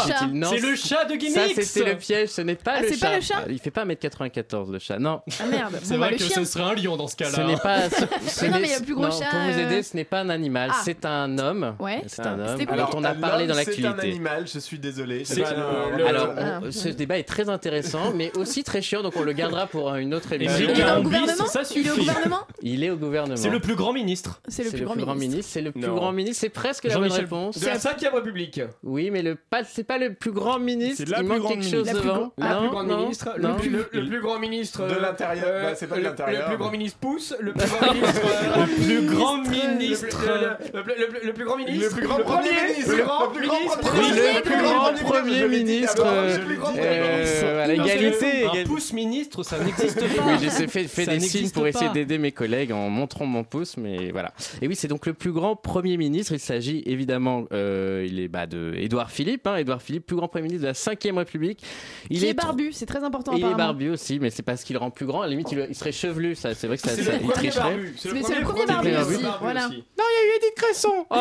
C'est 0.50 0.60
le 0.60 0.76
chat 0.76 1.06
de 1.06 1.12
Ça 1.12 1.17
Gimmicks. 1.17 1.63
c'était 1.63 1.91
le 1.91 1.98
piège, 1.98 2.30
ce 2.30 2.41
n'est 2.41 2.56
pas 2.56 2.74
Ah, 2.78 2.82
le 2.82 2.88
c'est 2.89 2.98
chat. 2.98 3.08
pas 3.10 3.15
le 3.15 3.21
chat 3.21 3.36
Ah, 3.39 3.50
Il 3.50 3.60
fait 3.60 3.71
pas 3.71 3.86
1m94 3.86 4.71
le 4.71 4.80
chat, 4.80 5.00
non. 5.00 5.21
Ah 5.39 5.45
merde. 5.48 5.80
C'est 5.84 5.93
Bon, 5.95 6.00
bah, 6.02 6.08
vrai 6.08 6.17
que 6.17 6.24
ce 6.24 6.43
serait 6.45 6.63
un 6.63 6.74
lion 6.76 6.98
dans 6.98 7.08
ce 7.08 7.15
cas-là. 7.15 7.32
Ce 7.36 7.41
n'est 7.41 7.58
pas. 7.58 7.89
ce- 7.89 7.95
ce 8.28 8.45
Mais 8.45 8.52
non, 8.52 8.60
mais 8.60 8.67
il 8.67 8.71
y 8.71 8.74
a 8.74 8.80
le 8.80 8.86
plus 8.86 8.95
gros 8.95 9.12
chat, 9.12 9.26
Pour 9.30 9.39
vous 9.39 9.60
euh, 9.60 9.65
aider, 9.67 9.84
ce 9.84 9.95
n'est 9.95 10.04
pas 10.04 10.19
un 10.21 10.30
animal, 10.30 10.69
Ah. 10.74 10.82
c'est 10.84 11.06
un 11.06 11.38
homme. 11.38 11.76
Ouais. 11.80 12.02
C'est 12.08 12.26
un 12.26 12.39
homme 12.39 12.58
dont 12.65 12.88
on 12.95 13.04
a 13.04 13.13
parlé 13.13 13.48
dans 13.48 13.54
C'est 13.56 13.62
un 13.62 13.65
l'actualité. 13.65 14.08
animal, 14.10 14.45
je 14.52 14.60
suis 14.60 14.80
désolé. 14.80 15.24
C'est 15.36 15.41
pas 15.43 15.54
le- 15.54 15.93
un- 15.93 15.98
le- 15.98 16.06
Alors, 16.08 16.30
Ah. 16.38 16.60
on- 16.65 16.71
ce 16.71 16.89
débat 16.89 17.17
est 17.17 17.24
très 17.24 17.50
intéressant, 17.50 18.12
mais 18.15 18.32
aussi 18.38 18.63
très 18.63 18.82
chiant, 18.82 19.02
donc 19.04 19.13
on 19.17 19.24
le 19.24 19.34
gardera 19.34 19.67
pour 19.67 19.93
une 19.95 20.13
autre 20.13 20.32
émission. 20.34 20.56
si 20.58 20.63
Il 20.63 20.69
est 20.71 20.74
bis, 20.74 21.04
gouvernement 21.04 21.45
ça 21.45 21.62
Il 21.76 21.88
est 21.88 21.89
au 21.89 21.93
suffit. 21.93 22.00
gouvernement 22.08 22.39
Il 22.62 22.84
est 22.84 22.89
au 22.89 22.95
gouvernement. 22.98 23.36
C'est 23.38 23.50
le 23.50 23.60
plus 23.60 23.76
grand 23.76 23.93
ministre. 23.93 24.41
C'est 24.48 24.63
le 24.63 24.71
plus 24.71 24.86
grand 24.86 24.95
ministre. 25.15 25.50
C'est 25.52 25.62
le 25.62 25.71
plus 25.71 25.82
Non. 25.82 25.95
grand 25.95 26.12
ministre. 26.12 26.39
C'est 26.41 26.50
presque 26.50 26.84
la 26.86 26.93
bonne 26.95 27.04
Jean-Michel- 27.04 27.21
réponse. 27.26 27.60
De 27.60 27.65
la 27.65 27.80
5ème 27.80 28.13
République. 28.15 28.62
Oui, 28.84 29.10
mais 29.12 29.21
le 29.21 29.36
pas, 29.36 29.63
c'est 29.63 29.84
pas 29.84 29.98
le 29.98 30.13
plus 30.13 30.32
grand 30.32 30.60
ministre. 30.60 31.04
C'est 31.06 31.10
la 31.10 31.19
Il 31.19 31.26
plus 31.26 31.28
manque 31.30 31.39
grande 31.39 31.52
quelque 31.54 31.60
ministre. 31.65 31.78
chose 31.78 31.88
La 31.88 31.93
plus 31.93 32.10
devant. 32.10 32.32
La 32.38 32.56
plus 32.58 32.69
grande 32.69 32.88
ministre, 32.88 33.30
le, 33.38 33.43
non. 33.43 33.56
plus, 33.56 33.69
le- 33.69 33.89
le 33.91 34.06
plus 34.08 34.21
grand 34.21 34.39
ministre 34.39 34.88
De 34.88 34.93
euh, 34.95 35.00
l'intérieur, 35.02 35.45
euh, 35.48 35.63
bah, 35.69 35.76
c'est 35.76 35.88
pas 35.88 35.95
de 35.95 36.02
le- 36.02 36.06
l'intérieur. 36.08 36.41
Le 36.43 36.48
plus 36.56 36.58
grand 36.58 36.71
ministre 36.71 36.98
pousse, 37.00 37.36
le 37.39 37.54
plus 37.54 37.67
grand 37.69 37.93
ministre. 37.93 38.21
euh, 38.26 38.65
Le 38.65 38.86
plus 38.86 39.06
grand 39.15 39.38
ministre. 39.38 40.17
le- 40.26 40.80
le- 40.80 40.84
le- 40.95 41.19
le- 41.21 41.26
Le 41.26 41.34
plus 41.34 41.45
grand 41.45 41.58
ministre. 41.58 41.86
Le 41.89 41.89
plus 41.95 42.08
grand 42.08 42.19
premier 42.19 42.52
ministre. 42.52 42.95
Le 42.95 43.04
grand 43.04 43.30
ministre. 43.32 43.93
ministre. 43.93 44.36
le 44.36 44.41
plus 44.41 44.62
grand 44.63 44.93
premier 44.93 45.14
Dit 45.23 45.43
ministre. 45.45 46.04
euh, 46.06 46.38
euh, 46.78 47.41
avant. 47.41 47.54
voilà, 47.54 47.73
égalité. 47.73 48.45
Un 48.45 48.63
pouce 48.65 48.93
ministre, 48.93 49.43
ça 49.43 49.60
n'existe 49.60 49.99
pas. 49.99 50.23
Oui, 50.25 50.34
j'ai 50.41 50.67
fait, 50.67 51.06
des 51.06 51.19
signes 51.19 51.49
pour 51.49 51.67
essayer 51.67 51.89
d'aider 51.89 52.17
mes 52.17 52.32
collègues 52.32 52.71
en 52.71 52.89
montrant 52.89 53.25
mon 53.25 53.43
pouce, 53.43 53.78
mais 53.78 54.12
voilà. 54.12 54.34
Et 54.62 54.67
oui, 54.67 54.75
c'est 54.75 54.88
donc 54.88 55.06
le 55.06 55.13
plus 55.13 55.32
grand 55.32 55.56
Premier 55.56 55.97
ministre. 55.97 56.34
Il 56.34 56.39
s'agit 56.39 56.84
évidemment, 56.86 57.45
euh, 57.54 58.06
il 58.08 58.19
est 58.19 58.28
bah, 58.28 58.47
de 58.47 58.73
Édouard 58.78 59.12
Philippe. 59.12 59.47
Hein, 59.47 59.58
Édouard 59.58 59.82
Philippe, 59.82 60.06
plus 60.06 60.15
grand 60.15 60.28
Premier 60.28 60.43
ministre 60.43 60.63
de 60.63 60.67
la 60.67 60.73
5ème 60.73 61.17
République. 61.17 61.62
Il 62.10 62.19
Qui 62.19 62.28
est 62.28 62.34
barbu, 62.34 62.71
c'est 62.71 62.86
très 62.86 63.04
important. 63.04 63.34
Il 63.36 63.45
est 63.45 63.56
barbu 63.56 63.89
aussi, 63.89 64.19
mais 64.19 64.30
c'est 64.30 64.43
parce 64.43 64.63
qu'il 64.63 64.73
le 64.75 64.80
rend 64.80 64.89
plus 64.91 65.06
grand. 65.06 65.21
À 65.21 65.25
la 65.25 65.32
limite, 65.32 65.51
il, 65.51 65.65
il 65.69 65.75
serait 65.75 65.91
chevelu. 65.91 66.36
Ça, 66.36 66.54
c'est 66.54 66.67
vrai 66.67 66.78
que 66.78 66.84
ça, 66.84 66.95
C'est 66.95 67.04
ça- 67.04 67.12
le 67.13 67.17
il 67.17 67.28
premier 67.28 67.49
tricherait. 67.49 67.78
c'est 67.97 68.10
le 68.10 68.41
premier 68.41 68.65
barbu 68.65 68.89
aussi, 68.95 69.23
voilà. 69.41 69.67
aussi. 69.67 69.84
Non, 69.97 70.04
il 70.10 70.15
y 70.15 70.19
a 70.19 70.25
eu 70.25 70.38
Edith 70.38 70.56
Cresson. 70.56 71.06
Oh, 71.10 71.15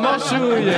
manchouille. 0.00 0.70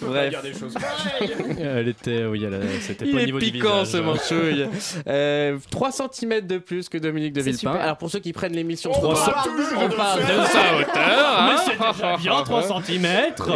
Peux 0.00 0.06
pas 0.06 0.12
Bref. 0.12 0.30
dire 0.30 0.42
des 0.42 0.52
choses 0.54 0.74
pareilles. 0.74 1.30
Elle 1.60 1.88
était, 1.88 2.24
oui, 2.24 2.44
elle 2.44 2.60
c'était 2.80 3.04
Il 3.06 3.12
pas 3.12 3.16
au 3.16 3.20
est 3.20 3.26
niveau 3.26 3.38
piquant 3.38 3.82
du 3.82 3.88
ce 3.90 3.96
manchouille. 3.98 4.66
Euh, 5.06 5.58
3 5.70 5.90
cm 5.92 6.40
de 6.46 6.58
plus 6.58 6.88
que 6.88 6.98
Dominique 6.98 7.32
de 7.32 7.40
Villepin. 7.40 7.58
super. 7.58 7.80
Alors 7.80 7.96
pour 7.96 8.10
ceux 8.10 8.18
qui 8.20 8.32
prennent 8.32 8.52
l'émission, 8.54 8.90
On 8.94 9.00
parle 9.00 9.34
on 9.76 9.88
de 9.88 9.94
parle 9.94 10.20
de 10.20 10.26
sa 10.46 10.76
hauteur. 10.76 11.42
Mais 11.50 11.56
c'est 11.64 11.78
déjà 11.96 12.16
bien 12.16 12.42
3 12.42 12.62
cm. 12.84 13.06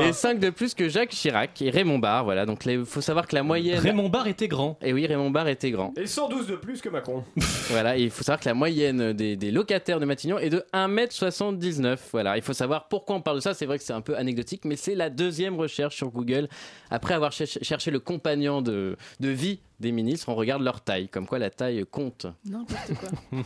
Et 0.09 0.13
5 0.13 0.39
de 0.39 0.51
plus 0.51 0.75
que 0.75 0.89
Jacques 0.89 1.11
Chirac 1.11 1.61
et 1.63 1.71
Raymond 1.71 1.99
Barre. 1.99 2.25
Voilà, 2.25 2.47
donc 2.47 2.65
il 2.67 2.85
faut 2.85 3.01
savoir 3.01 3.27
que 3.27 3.35
la 3.35 3.43
moyenne. 3.43 3.79
Raymond 3.79 4.09
Barre 4.09 4.27
était 4.27 4.49
grand. 4.49 4.79
Et 4.83 4.93
oui, 4.93 5.07
Raymond 5.07 5.31
Barre 5.31 5.49
était 5.49 5.71
grand. 5.71 5.93
Et 5.97 6.07
112 6.07 6.47
de 6.49 6.57
plus 6.57 6.81
que 6.81 6.89
Macron. 6.89 7.25
Voilà, 7.71 7.97
il 7.97 8.11
faut 8.11 8.23
savoir 8.23 8.41
que 8.41 8.49
la 8.49 8.55
moyenne 8.55 9.13
des, 9.15 9.37
des 9.37 9.51
locataires 9.51 9.99
de 9.99 10.05
Matignon 10.05 10.39
est 10.39 10.51
de 10.51 10.63
1m79. 10.75 11.97
Voilà, 12.13 12.37
il 12.37 12.43
faut 12.43 12.53
savoir 12.53 12.89
pourquoi 12.89 13.17
on 13.17 13.21
parle 13.23 13.39
de 13.39 13.43
ça. 13.43 13.55
C'est 13.55 13.67
vrai 13.67 13.79
que 13.79 13.85
c'est 13.85 13.93
un 13.95 14.01
peu 14.03 14.17
anecdotique, 14.17 14.65
mais 14.65 14.77
c'est 14.77 14.95
la 14.95 15.09
deuxième 15.11 15.59
recherche 15.59 15.97
sur 15.97 16.11
Google. 16.15 16.49
Après 16.91 17.13
avoir 17.15 17.33
cher- 17.33 17.47
cherché 17.61 17.91
le 17.91 18.01
compagnon 18.01 18.63
de 18.63 18.97
vie 19.21 19.59
des 19.85 19.93
ministres, 19.93 20.29
on 20.29 20.35
regarde 20.35 20.63
leur 20.63 20.81
taille. 20.81 21.09
Comme 21.09 21.27
quoi 21.27 21.39
la 21.39 21.51
taille 21.51 21.85
compte. 21.91 22.27
N'importe 22.45 22.93
quoi. 22.99 23.09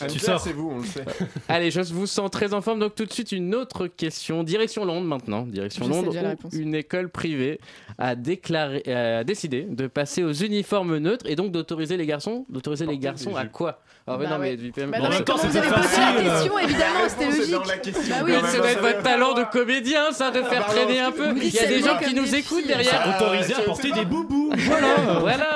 Anne-Claire, 0.00 0.20
sors. 0.20 0.40
c'est 0.40 0.52
vous, 0.52 0.70
on 0.70 0.78
le 0.78 0.84
sait. 0.84 1.04
Allez, 1.48 1.70
je 1.70 1.80
vous 1.92 2.06
sens 2.06 2.30
très 2.30 2.54
en 2.54 2.62
forme. 2.62 2.78
Donc 2.78 2.94
tout 2.94 3.04
de 3.04 3.12
suite 3.12 3.32
une 3.32 3.54
autre 3.54 3.86
question. 3.86 4.42
Direction 4.42 4.84
Londres 4.84 5.06
maintenant. 5.06 5.42
Direction 5.42 5.84
Je 5.84 5.92
sais 5.92 5.96
Londres 5.96 6.36
où 6.44 6.56
une 6.56 6.74
école 6.74 7.10
privée 7.10 7.60
a, 7.98 8.14
déclaré, 8.14 8.82
a 8.86 9.24
décidé 9.24 9.62
de 9.62 9.86
passer 9.86 10.22
aux 10.22 10.32
uniformes 10.32 10.96
neutres 10.98 11.26
et 11.28 11.36
donc 11.36 11.52
d'autoriser 11.52 11.96
les 11.96 12.06
garçons, 12.06 12.46
d'autoriser 12.48 12.86
les 12.86 12.98
garçons 12.98 13.36
à 13.36 13.46
quoi? 13.46 13.80
Alors, 14.08 14.20
Bah 14.20 14.26
non, 14.30 14.38
mais 14.38 14.50
ouais. 14.50 14.54
Edwy 14.54 14.70
Bah 14.70 14.98
non, 15.00 15.08
mais 15.10 15.24
temps, 15.24 15.36
vous 15.36 15.56
avez 15.56 15.68
posé 15.68 15.96
la 15.98 16.22
question 16.22 16.58
Évidemment, 16.60 17.00
c'était 17.08 17.26
logique. 17.26 17.50
dans 17.50 17.64
la 17.64 17.76
question, 17.78 18.02
Bah 18.08 18.22
oui, 18.24 18.32
quand 18.34 18.42
même. 18.42 18.50
C'est 18.52 18.58
notre 18.58 18.80
votre 18.80 19.02
talent 19.02 19.34
de 19.34 19.42
comédien, 19.50 20.12
ça, 20.12 20.30
de 20.30 20.42
faire 20.42 20.64
pardon, 20.66 20.80
traîner 20.80 21.00
un 21.00 21.10
peu. 21.10 21.34
Il 21.36 21.52
y 21.52 21.58
a 21.58 21.66
des 21.66 21.80
gens 21.80 21.98
qui 21.98 22.14
nous 22.14 22.34
écoutent 22.34 22.66
derrière. 22.68 23.16
Autorisé 23.20 23.54
à 23.54 23.60
porter 23.62 23.90
des 23.90 24.04
boubous. 24.04 24.52
Voilà, 24.56 25.18
voilà. 25.20 25.55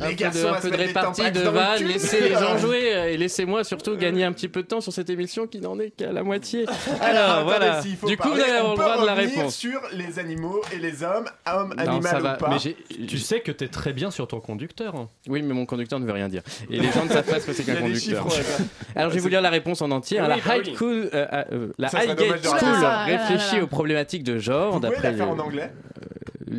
Un 0.00 0.08
Les 0.08 0.14
peu 0.16 0.22
garçons, 0.22 0.38
de, 0.42 0.46
un 0.48 0.60
peu 0.60 0.70
de 0.70 0.76
répartie 0.76 1.30
de 1.30 1.40
vannes, 1.40 1.84
laissez 1.84 2.20
les 2.20 2.32
gens 2.32 2.58
jouer 2.58 2.94
euh, 2.96 3.10
et 3.12 3.16
laissez-moi 3.16 3.62
surtout 3.62 3.96
gagner 3.96 4.24
un 4.24 4.32
petit 4.32 4.48
peu 4.48 4.62
de 4.62 4.66
temps 4.66 4.80
sur 4.80 4.92
cette 4.92 5.08
émission 5.08 5.46
qui 5.46 5.60
n'en 5.60 5.78
est 5.78 5.90
qu'à 5.90 6.10
la 6.12 6.24
moitié. 6.24 6.66
Alors 7.00 7.44
voilà, 7.44 7.80
du 7.80 7.96
coup 7.96 8.06
vous 8.08 8.16
parler, 8.16 8.42
allez 8.42 8.52
avoir 8.52 8.66
on 8.66 8.70
le 8.76 8.82
droit 8.82 9.00
de 9.02 9.06
la 9.06 9.14
réponse. 9.14 9.54
sur 9.54 9.80
les 9.92 10.18
animaux 10.18 10.60
et 10.74 10.78
les 10.78 11.04
hommes, 11.04 11.26
hommes, 11.46 11.74
Non, 11.78 11.84
ça 11.84 11.90
animal 11.92 12.22
va, 12.22 12.34
ou 12.34 12.38
pas. 12.38 12.50
mais 12.64 13.06
Tu 13.06 13.18
sais 13.18 13.38
que 13.40 13.52
t'es 13.52 13.68
très 13.68 13.92
bien 13.92 14.10
sur 14.10 14.26
ton 14.26 14.40
conducteur. 14.40 14.96
hein. 14.96 15.08
Oui, 15.28 15.42
mais 15.42 15.54
mon 15.54 15.64
conducteur 15.64 16.00
ne 16.00 16.06
veut 16.06 16.12
rien 16.12 16.28
dire. 16.28 16.42
Et 16.70 16.78
les 16.80 16.90
gens 16.90 17.04
ne 17.04 17.10
savent 17.10 17.24
pas 17.30 17.38
ce 17.38 17.46
que 17.46 17.52
c'est 17.52 17.62
qu'un 17.66 17.76
conducteur. 17.76 18.00
chiffres, 18.00 18.26
ouais, 18.60 18.64
Alors 18.96 19.10
je 19.10 19.14
vais 19.14 19.20
vous 19.20 19.28
lire 19.28 19.42
la 19.42 19.50
réponse 19.50 19.80
en 19.80 19.92
entier. 19.92 20.18
La 20.18 20.28
bah 20.28 20.36
High. 20.56 20.76
School, 20.76 21.08
euh, 21.14 21.26
euh, 21.52 21.68
la 21.78 21.86
Highgate 21.88 22.44
School 22.44 22.58
réfléchit 23.06 23.44
Ah 23.52 23.56
là. 23.58 23.62
aux 23.62 23.66
problématiques 23.68 24.24
de 24.24 24.38
genre. 24.38 24.72
Vous 24.72 24.80
pouvez 24.80 24.90
d'après 24.90 25.10
la 25.12 25.16
faire 25.16 25.26
le- 25.26 25.32
en 25.32 25.38
anglais 25.38 25.70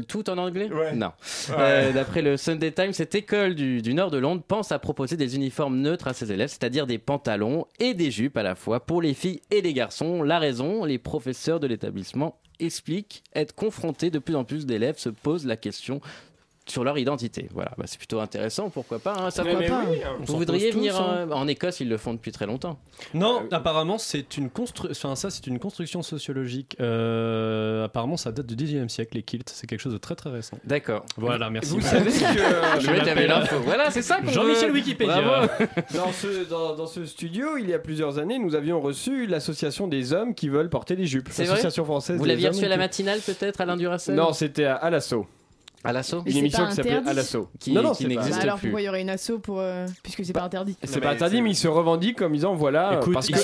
Tout 0.07 0.29
en 0.29 0.37
anglais? 0.37 0.69
Ouais. 0.71 0.93
Non. 0.93 1.11
Ouais. 1.49 1.55
Euh, 1.59 1.91
D'après 1.93 2.21
le 2.21 2.37
Sunday 2.37 2.71
Times, 2.71 2.91
cette 2.93 3.15
école 3.25 3.55
du, 3.55 3.81
du 3.81 3.95
nord 3.95 4.11
de 4.11 4.19
Londres 4.19 4.43
pense 4.47 4.71
à 4.71 4.77
proposer 4.77 5.17
des 5.17 5.35
uniformes 5.35 5.77
neutres 5.77 6.07
à 6.07 6.13
ses 6.13 6.31
élèves, 6.31 6.49
c'est-à-dire 6.49 6.85
des 6.85 6.99
pantalons 6.99 7.65
et 7.79 7.95
des 7.95 8.11
jupes 8.11 8.37
à 8.37 8.43
la 8.43 8.53
fois 8.53 8.85
pour 8.85 9.01
les 9.01 9.15
filles 9.15 9.41
et 9.49 9.61
les 9.61 9.73
garçons. 9.73 10.21
La 10.21 10.37
raison, 10.37 10.85
les 10.85 10.99
professeurs 10.99 11.59
de 11.59 11.65
l'établissement 11.65 12.37
expliquent 12.59 13.23
être 13.33 13.55
confrontés 13.55 14.11
de 14.11 14.19
plus 14.19 14.35
en 14.35 14.43
plus 14.43 14.67
d'élèves 14.67 14.99
se 14.99 15.09
posent 15.09 15.47
la 15.47 15.57
question 15.57 16.01
sur 16.67 16.83
leur 16.83 16.97
identité. 16.97 17.47
Voilà, 17.53 17.71
Bah, 17.77 17.83
c'est 17.87 17.97
plutôt 17.97 18.19
intéressant, 18.19 18.69
pourquoi 18.69 18.97
pas. 18.99 19.15
hein, 19.19 19.29
ça 19.29 19.43
Mais- 19.43 19.67
pas. 19.67 19.83
oui, 19.89 19.97
hein. 20.03 20.15
On 20.19 20.23
Vous 20.23 20.37
voudriez 20.37 20.71
venir 20.71 20.95
tous, 20.95 21.01
hein. 21.01 21.27
euh, 21.29 21.31
en 21.31 21.47
Écosse 21.47 21.79
Ils 21.79 21.89
le 21.89 21.97
font 21.97 22.13
depuis 22.13 22.31
très 22.31 22.45
longtemps. 22.47 22.79
Non, 23.13 23.43
apparemment 23.51 23.97
c'est 23.99 24.37
une 24.37 24.49
constru... 24.49 24.87
enfin, 24.89 25.15
ça 25.15 25.29
c'est 25.29 25.45
une 25.47 25.59
construction 25.59 26.01
sociologique. 26.01 26.75
Euh, 26.79 27.85
apparemment 27.85 28.17
ça 28.17 28.31
date 28.31 28.47
du 28.47 28.55
19e 28.55 28.89
siècle 28.89 29.15
les 29.15 29.23
kilts, 29.23 29.49
c'est 29.53 29.67
quelque 29.67 29.79
chose 29.81 29.93
de 29.93 29.97
très 29.99 30.15
très 30.15 30.31
récent. 30.31 30.57
D'accord. 30.65 31.05
Voilà, 31.17 31.49
merci. 31.49 31.71
Vous 31.71 31.81
savez 31.81 32.05
que 32.11 32.17
Je 32.17 32.91
vais 33.13 33.27
l'info. 33.27 33.57
Voilà, 33.63 33.91
c'est 33.91 34.01
ça 34.01 34.19
Jean-Michel 34.25 34.69
veut. 34.69 34.75
Wikipédia. 34.75 35.21
Bravo. 35.21 35.47
dans 35.93 36.11
ce, 36.11 36.49
dans, 36.49 36.75
dans 36.75 36.87
ce 36.87 37.05
studio, 37.05 37.57
il 37.57 37.69
y 37.69 37.73
a 37.73 37.79
plusieurs 37.79 38.17
années, 38.17 38.39
nous 38.39 38.55
avions 38.55 38.81
reçu 38.81 39.27
l'association 39.27 39.87
des 39.87 40.13
hommes 40.13 40.33
qui 40.33 40.49
veulent 40.49 40.69
porter 40.69 40.95
des 40.95 41.05
jupes. 41.05 41.27
C'est 41.29 41.43
vrai 41.43 41.51
L'association 41.51 41.85
française. 41.85 42.17
Vous 42.17 42.25
l'aviez 42.25 42.47
reçu 42.49 42.65
à 42.65 42.69
la 42.69 42.77
matinale 42.77 43.19
peut-être, 43.19 43.61
Alain 43.61 43.77
Duracell 43.77 44.15
Non, 44.15 44.33
c'était 44.33 44.65
à, 44.65 44.75
à 44.75 44.89
l'assaut. 44.89 45.27
À 45.85 45.93
l'assaut 45.93 46.23
Une 46.25 46.37
émission 46.37 46.65
qui 46.67 46.73
s'appelait. 46.75 47.01
À 47.05 47.13
l'assaut. 47.13 47.49
Qui- 47.59 47.71
non, 47.71 47.81
non, 47.83 47.91
qui 47.93 48.07
n'existe 48.07 48.37
Bah 48.37 48.41
alors 48.43 48.59
pourquoi 48.59 48.81
il 48.81 48.85
y 48.85 48.89
aurait 48.89 49.01
une 49.01 49.09
asso 49.09 49.33
pour 49.41 49.59
euh, 49.59 49.85
puisque 50.03 50.25
c'est 50.25 50.33
pas 50.33 50.43
interdit 50.43 50.75
C'est 50.83 50.99
pas 50.99 51.11
interdit, 51.11 51.41
mais 51.41 51.51
ils 51.51 51.55
se 51.55 51.67
revendiquent 51.67 52.17
comme 52.17 52.33
disant 52.33 52.55
voilà. 52.55 52.99
Écoute, 52.99 53.13
parce 53.13 53.29
il 53.29 53.37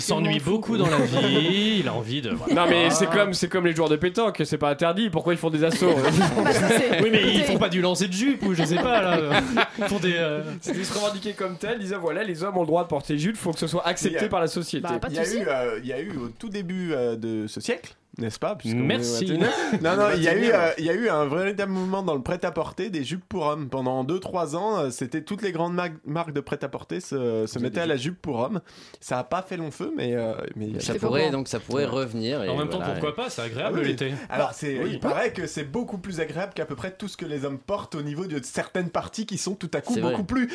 s'ennuie 0.00 0.36
il 0.36 0.42
beaucoup 0.42 0.76
dans 0.76 0.86
la 0.88 0.98
vie, 1.04 1.78
il 1.80 1.88
a 1.88 1.94
envie 1.94 2.22
de. 2.22 2.30
voilà. 2.30 2.54
Non, 2.54 2.66
mais 2.70 2.90
c'est 2.90 3.08
comme, 3.10 3.34
c'est 3.34 3.48
comme 3.48 3.66
les 3.66 3.74
joueurs 3.74 3.88
de 3.88 3.96
pétanque, 3.96 4.40
c'est 4.44 4.58
pas 4.58 4.70
interdit. 4.70 5.10
Pourquoi 5.10 5.34
ils 5.34 5.38
font 5.38 5.50
des 5.50 5.64
assauts 5.64 5.92
Bah, 5.94 6.50
Oui, 7.02 7.08
mais 7.10 7.34
ils 7.34 7.42
font 7.42 7.58
pas 7.58 7.68
du 7.68 7.80
lancer 7.80 8.08
de 8.08 8.12
jupe 8.12 8.42
ou 8.44 8.54
je 8.54 8.64
sais 8.64 8.76
pas 8.76 9.02
là. 9.02 9.40
Ils 9.78 9.84
font 9.84 9.98
des. 9.98 10.14
euh, 10.16 10.42
Ils 10.66 10.84
se 10.84 10.94
revendiquaient 10.94 11.32
comme 11.34 11.56
tel, 11.58 11.78
disant 11.78 11.98
voilà, 12.00 12.22
les 12.24 12.42
hommes 12.42 12.56
ont 12.56 12.60
le 12.62 12.66
droit 12.66 12.82
de 12.84 12.88
porter 12.88 13.18
jupe, 13.18 13.36
faut 13.36 13.52
que 13.52 13.58
ce 13.58 13.66
soit 13.66 13.86
accepté 13.86 14.18
Il 14.22 14.24
a- 14.24 14.28
par 14.28 14.40
la 14.40 14.46
société. 14.46 14.86
Bah, 14.86 14.98
Il 15.08 15.14
y, 15.14 15.18
a 15.18 15.24
eu, 15.28 15.44
euh, 15.46 15.78
il 15.82 15.86
y 15.88 15.92
a 15.92 16.00
eu 16.00 16.10
au 16.16 16.28
tout 16.28 16.48
début 16.48 16.90
de 17.16 17.46
ce 17.46 17.60
siècle, 17.60 17.94
n'est-ce 18.18 18.38
pas 18.38 18.56
est 18.64 18.74
Merci. 18.74 19.24
21e. 19.26 19.82
Non, 19.82 19.96
non, 19.96 20.06
il 20.16 20.22
y, 20.22 20.28
a 20.28 20.34
eu, 20.36 20.42
21e. 20.48 20.54
euh, 20.54 20.70
il 20.78 20.84
y 20.84 20.90
a 20.90 20.94
eu 20.94 21.08
un 21.08 21.26
véritable 21.26 21.72
mouvement 21.72 22.02
dans 22.02 22.14
le 22.14 22.22
prêt-à-porter 22.22 22.90
des 22.90 23.04
jupes 23.04 23.24
pour 23.28 23.46
hommes. 23.46 23.68
Pendant 23.68 24.04
2-3 24.04 24.56
ans, 24.56 24.78
euh, 24.78 24.90
c'était 24.90 25.22
toutes 25.22 25.42
les 25.42 25.52
grandes 25.52 25.74
mar- 25.74 25.88
marques 26.04 26.32
de 26.32 26.40
prêt-à-porter 26.40 27.00
se, 27.00 27.46
se 27.46 27.58
mettaient 27.58 27.80
à 27.80 27.86
la 27.86 27.96
jupe 27.96 28.20
pour 28.20 28.38
hommes. 28.38 28.60
Ça 29.00 29.18
a 29.18 29.24
pas 29.24 29.42
fait 29.42 29.56
long 29.56 29.70
feu, 29.70 29.92
mais. 29.96 30.14
euh, 30.14 30.34
mais 30.56 30.80
Ça 30.80 30.94
pourrait 30.94 31.30
donc 31.30 31.48
ça 31.48 31.60
pourrait 31.60 31.84
revenir. 31.86 32.42
et 32.42 32.48
En 32.48 32.56
même 32.56 32.68
temps, 32.68 32.80
pourquoi 32.80 33.14
pas 33.14 33.30
C'est 33.30 33.42
agréable 33.42 33.76
Ah 33.78 33.82
oui. 33.82 33.88
l'été. 33.88 34.14
Alors, 34.28 34.52
c'est, 34.52 34.78
Oui. 34.82 34.90
il 34.94 35.00
paraît 35.00 35.32
que 35.32 35.46
c'est 35.46 35.64
beaucoup 35.64 35.98
plus 35.98 36.20
agréable 36.20 36.52
qu'à 36.54 36.64
peu 36.66 36.74
près 36.76 36.90
tout 36.92 37.08
ce 37.08 37.16
que 37.16 37.24
les 37.26 37.44
hommes 37.44 37.58
portent 37.58 37.94
au 37.94 38.02
niveau 38.02 38.26
de 38.26 38.40
certaines 38.42 38.90
parties 38.90 39.26
qui 39.26 39.38
sont 39.38 39.54
tout 39.54 39.70
à 39.74 39.80
coup 39.80 39.94
C'est 39.94 40.00
vrai. 40.00 40.10
beaucoup 40.12 40.24
plus 40.24 40.48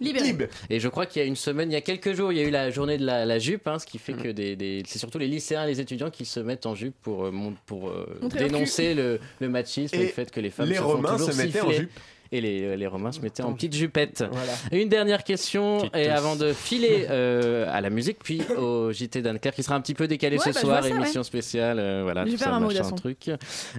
Libéré. 0.00 0.36
Et 0.70 0.78
je 0.80 0.88
crois 0.88 1.06
qu'il 1.06 1.22
y 1.22 1.24
a 1.24 1.28
une 1.28 1.36
semaine, 1.36 1.70
il 1.70 1.74
y 1.74 1.76
a 1.76 1.80
quelques 1.80 2.12
jours, 2.12 2.32
il 2.32 2.38
y 2.38 2.40
a 2.40 2.44
eu 2.44 2.50
la 2.50 2.70
journée 2.70 2.98
de 2.98 3.04
la, 3.06 3.24
la 3.24 3.38
jupe, 3.38 3.66
hein, 3.66 3.78
ce 3.78 3.86
qui 3.86 3.98
fait 3.98 4.12
Mm. 4.14 4.22
que 4.22 4.28
des, 4.28 4.56
des- 4.56 4.82
c'est 4.86 4.98
surtout 4.98 5.18
les 5.18 5.28
lycéens 5.28 5.64
et 5.64 5.68
les 5.68 5.80
étudiants 5.80 6.10
qui 6.10 6.24
se 6.24 6.40
mettent 6.40 6.66
en 6.66 6.74
jupe 6.74 6.94
pour, 7.02 7.24
euh, 7.24 7.32
pour 7.66 7.88
euh, 7.88 8.06
dénoncer 8.38 8.94
le, 8.94 9.18
le 9.40 9.48
machisme 9.48 9.94
et, 9.96 9.98
Et 9.98 10.02
le 10.02 10.08
fait 10.08 10.30
que 10.30 10.40
les 10.40 10.50
femmes 10.50 10.68
Les 10.68 10.74
se 10.76 10.80
font 10.80 10.88
Romains 10.88 11.12
toujours 11.16 11.32
se 11.32 11.36
mettaient 11.38 11.60
en 11.60 11.64
siffler. 11.68 11.76
jupe. 11.84 11.90
Et 12.32 12.40
les, 12.40 12.62
euh, 12.62 12.76
les 12.76 12.86
Romains 12.86 13.12
se 13.12 13.20
mettaient 13.20 13.42
en 13.42 13.52
petite 13.52 13.74
jupette. 13.74 14.24
Voilà. 14.30 14.52
Une 14.72 14.88
dernière 14.88 15.24
question, 15.24 15.78
Petite 15.80 15.96
et 15.96 16.08
avant 16.08 16.36
de 16.36 16.52
filer 16.52 17.06
euh, 17.10 17.66
à 17.72 17.80
la 17.80 17.90
musique, 17.90 18.18
puis 18.22 18.42
au 18.56 18.92
JT 18.92 19.22
d'Anne-Claire, 19.22 19.54
qui 19.54 19.62
sera 19.62 19.74
un 19.76 19.80
petit 19.80 19.94
peu 19.94 20.06
décalé 20.08 20.36
Ouais, 20.38 20.44
ce 20.44 20.50
bah, 20.50 20.60
soir, 20.60 20.82
ça, 20.82 20.88
émission 20.90 21.22
spéciale, 21.22 21.78
euh, 21.78 22.02
voilà, 22.02 22.24
tout 22.24 22.36
ça, 22.36 22.54
un 22.54 22.60
mot 22.60 22.66
machin, 22.68 22.90
truc. 22.92 23.30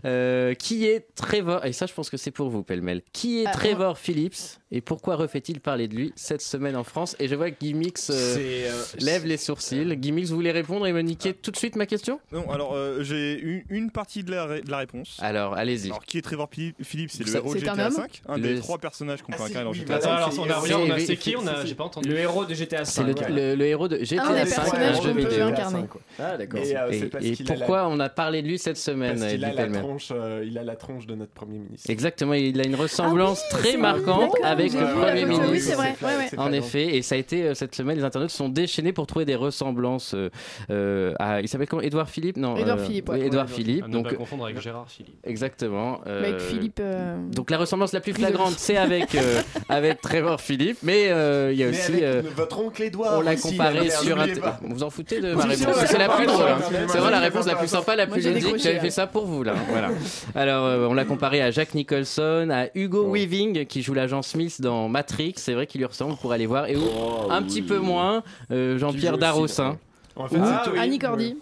Euh, 0.05 0.53
qui 0.53 0.85
est 0.85 1.07
Trevor, 1.15 1.65
et 1.65 1.73
ça 1.73 1.85
je 1.85 1.93
pense 1.93 2.09
que 2.09 2.17
c'est 2.17 2.31
pour 2.31 2.49
vous, 2.49 2.63
pêle-mêle, 2.63 3.01
qui 3.13 3.41
est 3.41 3.45
Ah, 3.47 3.51
Trevor 3.51 3.97
Phillips, 3.97 4.59
et 4.71 4.81
pourquoi 4.81 5.15
refait-il 5.15 5.59
parler 5.59 5.87
de 5.87 5.95
lui 5.95 6.13
cette 6.15 6.41
semaine 6.41 6.75
en 6.75 6.83
France? 6.83 7.15
Et 7.19 7.27
je 7.27 7.35
vois 7.35 7.51
que 7.51 7.57
Guy 7.59 7.73
Mix 7.73 8.09
euh, 8.09 8.13
C'est, 8.35 8.69
euh, 8.69 9.05
lève 9.05 9.25
les 9.25 9.37
sourcils. 9.37 9.95
Guy 9.97 10.11
Mix, 10.11 10.29
vous 10.29 10.35
voulez 10.35 10.51
répondre 10.51 10.85
et 10.87 10.93
me 10.93 11.01
niquer 11.01 11.33
tout 11.33 11.51
de 11.51 11.57
suite 11.57 11.75
ma 11.75 11.85
question? 11.85 12.19
Non, 12.31 12.49
alors 12.51 12.73
euh, 12.73 13.01
j'ai 13.03 13.39
une, 13.39 13.63
une 13.69 13.91
partie 13.91 14.23
de 14.23 14.31
la, 14.31 14.45
ré- 14.45 14.61
de 14.61 14.69
la 14.71 14.77
réponse. 14.79 15.17
Alors, 15.21 15.53
allez-y. 15.53 15.87
Alors, 15.87 16.03
qui 16.05 16.17
est 16.17 16.21
Trevor 16.21 16.49
Phillips? 16.51 17.11
C'est 17.11 17.25
le 17.25 17.35
héros 17.35 17.53
de 17.53 17.59
GTA 17.59 17.91
5, 17.91 18.21
un 18.37 18.53
des 18.55 18.59
trois 18.59 18.77
personnages 18.77 19.21
qu'on 19.21 19.31
Ah, 19.33 19.37
peut 19.37 19.43
si, 19.43 19.49
incarner 19.51 19.65
dans 19.65 19.73
GTA 19.73 19.93
bah, 19.95 20.01
5. 20.01 20.07
Attends, 20.09 20.17
alors 20.17 20.27
on 20.27 20.43
a 20.43 20.47
c'est- 20.61 20.73
rien, 20.73 20.77
on 20.79 20.89
a 20.91 20.99
c'est- 20.99 21.05
c'est 21.05 21.15
qui 21.17 21.29
c'est- 21.31 21.35
On 21.37 21.47
a, 21.47 21.55
c'est- 21.61 21.67
j'ai 21.67 21.75
pas 21.75 21.83
entendu. 21.83 22.09
le 22.09 22.17
héros 22.17 22.45
de 22.45 22.53
GTA 22.53 22.85
C'est 22.85 23.01
5. 23.03 23.29
le, 23.29 23.61
héros 23.65 23.87
de 23.87 24.03
GTA 24.03 24.23
Un 24.27 24.33
des 24.43 24.45
5, 24.49 24.61
personnages 24.63 24.97
un 24.97 25.01
jeu 25.01 25.09
qu'on 25.09 25.15
peut 25.15 25.21
vidéo. 25.21 25.45
incarner. 25.45 25.83
Ah, 26.19 26.37
d'accord. 26.37 26.59
Et, 26.61 26.75
euh, 26.77 26.91
c'est 27.21 27.43
pourquoi 27.43 27.87
on 27.87 27.99
a 27.99 28.09
parlé 28.09 28.41
de 28.41 28.47
lui 28.47 28.57
cette 28.59 28.77
semaine 28.77 29.19
Parce 29.19 29.31
qu'il 29.33 29.43
a 29.43 29.47
Eddie 29.49 29.57
la 29.57 29.63
Pelleman 29.63 29.81
tronche, 29.81 30.09
euh, 30.11 30.43
il 30.45 30.57
a 30.57 30.63
la 30.63 30.75
tronche 30.75 31.05
de 31.07 31.15
notre 31.15 31.31
premier 31.33 31.57
ministre. 31.59 31.89
Exactement, 31.89 32.33
il 32.33 32.59
a 32.59 32.65
une 32.65 32.75
ressemblance 32.75 33.41
Ah 33.43 33.55
oui, 33.55 33.59
très 33.61 33.71
c'est 33.71 33.77
marquante 33.77 34.35
avec 34.43 34.73
le 34.73 34.93
Premier 35.01 35.25
ministre. 35.25 35.51
oui, 35.51 35.59
c'est 35.59 35.75
vrai. 35.75 35.95
C'est 36.29 36.39
En 36.39 36.51
effet, 36.51 36.95
et 36.95 37.01
ça 37.01 37.15
a 37.15 37.17
été 37.17 37.43
euh, 37.43 37.53
cette 37.53 37.75
semaine, 37.75 37.97
les 37.97 38.03
internautes 38.03 38.29
sont 38.31 38.49
déchaînés 38.49 38.93
pour 38.93 39.07
trouver 39.07 39.25
des 39.25 39.35
ressemblances 39.35 40.13
euh, 40.13 40.29
euh, 40.69 41.13
à. 41.19 41.41
Il 41.41 41.47
s'appelle 41.47 41.67
comment 41.67 41.81
Édouard 41.81 42.09
Philippe? 42.09 42.37
Non. 42.37 42.55
Édouard 42.57 42.77
euh, 42.79 42.83
Philippe. 42.85 43.11
Édouard 43.15 43.49
Philippe. 43.49 43.87
ne 43.87 43.91
Donc, 43.93 44.09
pas 44.09 44.15
confondre 44.15 44.45
avec 44.45 44.59
Gérard 44.59 44.89
Philippe. 44.89 45.15
exactement. 45.23 46.01
euh, 46.07 46.19
Avec 46.23 46.39
Philippe. 46.39 46.79
euh, 46.81 47.17
Donc 47.31 47.49
la 47.49 47.57
ressemblance 47.57 47.93
la 47.93 47.99
plus 48.01 48.13
flagrante, 48.13 48.26
c'est 48.57 48.77
avec 48.77 49.15
euh, 49.15 49.41
avec 49.69 50.01
Trevor 50.01 50.39
Philippe, 50.41 50.77
mais 50.83 51.07
euh, 51.09 51.51
il 51.53 51.57
y 51.59 51.63
a 51.63 51.67
Mais 51.67 51.77
aussi. 51.77 51.91
avec 51.91 52.03
euh, 52.03 52.21
votre 52.35 52.59
oncle 52.59 52.81
Édouard. 52.83 53.17
on 53.17 53.21
l'a 53.21 53.33
aussi, 53.33 53.41
comparé 53.51 53.81
merde, 53.81 53.91
sur 53.91 54.41
pas. 54.41 54.59
Vous 54.63 54.83
en 54.83 54.89
foutez 54.89 55.19
de 55.21 55.33
ma 55.33 55.43
réponse 55.45 55.75
C'est 55.85 55.97
la 55.97 56.09
plus 56.09 56.25
drôle. 56.25 56.47
hein. 56.47 56.57
C'est 56.87 56.97
vraiment 56.97 57.09
la 57.09 57.19
réponse 57.19 57.45
la 57.47 57.55
plus 57.55 57.67
sympa, 57.67 57.95
la 57.95 58.07
plus 58.07 58.21
ludique. 58.27 58.57
J'avais 58.57 58.79
fait 58.79 58.89
ça 58.91 59.07
pour 59.07 59.25
vous 59.25 59.43
là. 59.43 59.53
Voilà. 59.69 59.89
Alors 60.35 60.65
euh, 60.65 60.87
on 60.89 60.93
l'a 60.93 61.05
comparé 61.05 61.41
à 61.41 61.51
Jack 61.51 61.73
Nicholson, 61.73 62.49
à 62.51 62.67
Hugo 62.75 63.11
Weaving 63.11 63.65
qui 63.65 63.81
joue 63.81 63.93
l'agent 63.93 64.21
Smith 64.21 64.61
dans 64.61 64.89
Matrix. 64.89 65.33
C'est 65.37 65.53
vrai 65.53 65.67
qu'il 65.67 65.79
lui 65.79 65.85
ressemble 65.85 66.15
pour 66.17 66.31
aller 66.31 66.45
voir. 66.45 66.67
Et 66.67 66.75
où, 66.75 66.81
un 67.29 67.41
petit 67.43 67.61
peu 67.61 67.77
moins 67.79 68.23
Jean-Pierre 68.49 69.13
aussi 69.13 69.19
Darrossin. 69.21 69.77
En 70.15 70.27
fait, 70.27 70.37
Ah. 70.41 70.63
Annie 70.79 70.97
Cordy. 70.99 71.37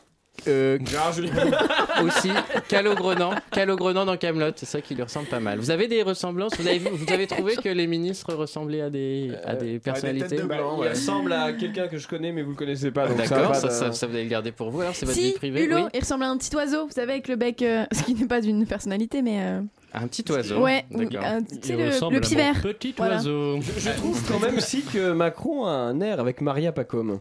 Euh, 0.47 0.77
aussi 2.03 2.29
Calo 2.67 2.93
Grenant, 2.95 3.31
Calo 3.51 3.75
Grenant 3.75 4.05
dans 4.05 4.17
Camelot, 4.17 4.51
c'est 4.55 4.65
ça 4.65 4.81
qui 4.81 4.93
lui 4.95 5.03
ressemble 5.03 5.27
pas 5.27 5.39
mal. 5.39 5.57
Vous 5.59 5.71
avez 5.71 5.87
des 5.87 6.03
ressemblances 6.03 6.53
Vous 6.59 6.67
avez 6.67 6.77
vu, 6.79 6.89
vous 6.91 7.11
avez 7.13 7.27
trouvé 7.27 7.55
que 7.55 7.69
les 7.69 7.87
ministres 7.87 8.33
ressemblaient 8.33 8.81
à 8.81 8.89
des 8.89 9.31
à 9.45 9.55
des 9.55 9.79
personnalités 9.79 10.37
Bah, 10.43 10.57
il 10.59 10.79
ouais. 10.81 10.89
ressemble 10.89 11.33
à 11.33 11.53
quelqu'un 11.53 11.87
que 11.87 11.97
je 11.97 12.07
connais, 12.07 12.31
mais 12.31 12.41
vous 12.43 12.51
le 12.51 12.55
connaissez 12.55 12.91
pas. 12.91 13.07
D'accord, 13.07 13.55
ça, 13.55 13.69
ça, 13.91 14.07
vous 14.07 14.13
allez 14.13 14.23
le 14.23 14.29
garder 14.29 14.51
pour 14.51 14.69
vous. 14.69 14.81
Alors 14.81 14.95
c'est 14.95 15.05
votre 15.05 15.17
vie 15.17 15.31
Si, 15.31 15.33
privée. 15.37 15.63
Hulot, 15.63 15.75
Oui. 15.85 15.89
il 15.93 15.99
ressemble 15.99 16.23
à 16.23 16.29
un 16.29 16.37
petit 16.37 16.55
oiseau, 16.55 16.85
vous 16.85 16.91
savez, 16.93 17.13
avec 17.13 17.27
le 17.27 17.35
bec, 17.35 17.61
euh, 17.61 17.85
ce 17.91 18.03
qui 18.03 18.13
n'est 18.13 18.27
pas 18.27 18.41
une 18.43 18.65
personnalité, 18.65 19.21
mais. 19.21 19.39
euh, 19.41 19.61
Un 19.95 20.07
petit 20.07 20.29
oiseau. 20.31 20.61
Ouais, 20.61 20.85
D'accord. 20.91 21.23
un- 21.25 21.39
Il 21.39 21.71
le, 21.77 21.77
le 21.85 22.17
à 22.17 22.19
petit 22.19 22.93
Voilà. 22.97 23.15
oiseau. 23.15 23.59
Je 23.61 23.89
trouve 23.91 24.21
quand 24.27 24.39
même 24.39 24.59
si 24.59 24.81
que 24.83 25.11
Macron 25.13 25.65
a 25.65 25.71
un 25.71 25.99
air 26.01 26.19
avec 26.19 26.41
Maria 26.41 26.71
Pacôme. 26.71 27.19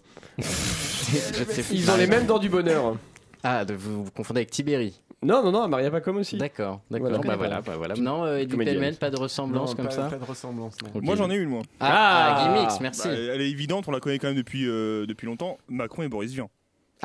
Ils 1.72 1.90
ont 1.90 1.96
les 1.96 2.06
mêmes 2.06 2.26
dents 2.26 2.38
du 2.38 2.48
bonheur. 2.48 2.96
Ah, 3.42 3.64
de- 3.64 3.74
vous, 3.74 4.04
vous 4.04 4.10
confondez 4.10 4.40
avec 4.40 4.50
Tibéri. 4.50 5.00
Non, 5.22 5.42
non, 5.42 5.52
non, 5.52 5.68
Maria 5.68 5.90
Pacôme 5.90 6.18
aussi. 6.18 6.36
D'accord, 6.36 6.80
d'accord. 6.90 7.08
Voilà. 7.10 7.22
Bah 7.26 7.36
voilà, 7.36 7.60
bah 7.62 7.72
voilà. 7.78 7.94
Non, 7.94 8.24
euh, 8.24 8.38
Eddie 8.38 8.56
pas 8.98 9.10
de 9.10 9.16
ressemblance 9.18 9.70
Non, 9.70 9.76
comme 9.76 9.84
pas, 9.86 9.90
ça. 9.90 10.02
pas 10.08 10.16
de 10.18 10.24
ressemblance. 10.24 10.76
non. 10.82 11.00
Moi 11.02 11.16
j'en 11.16 11.30
ai 11.30 11.36
une, 11.36 11.48
moi. 11.48 11.62
Ah, 11.80 11.86
Ah. 11.90 12.36
ah, 12.36 12.54
Guimix, 12.58 12.80
merci. 12.80 13.08
Bah, 13.08 13.14
elle 13.14 13.40
est 13.40 13.50
évidente, 13.50 13.84
on 13.88 13.90
la 13.90 14.00
connaît 14.00 14.18
quand 14.18 14.28
même 14.28 14.36
depuis, 14.36 14.66
euh, 14.68 15.06
depuis 15.06 15.26
longtemps. 15.26 15.56
Macron 15.68 16.02
et 16.02 16.08
Boris 16.08 16.32
Vian. 16.32 16.50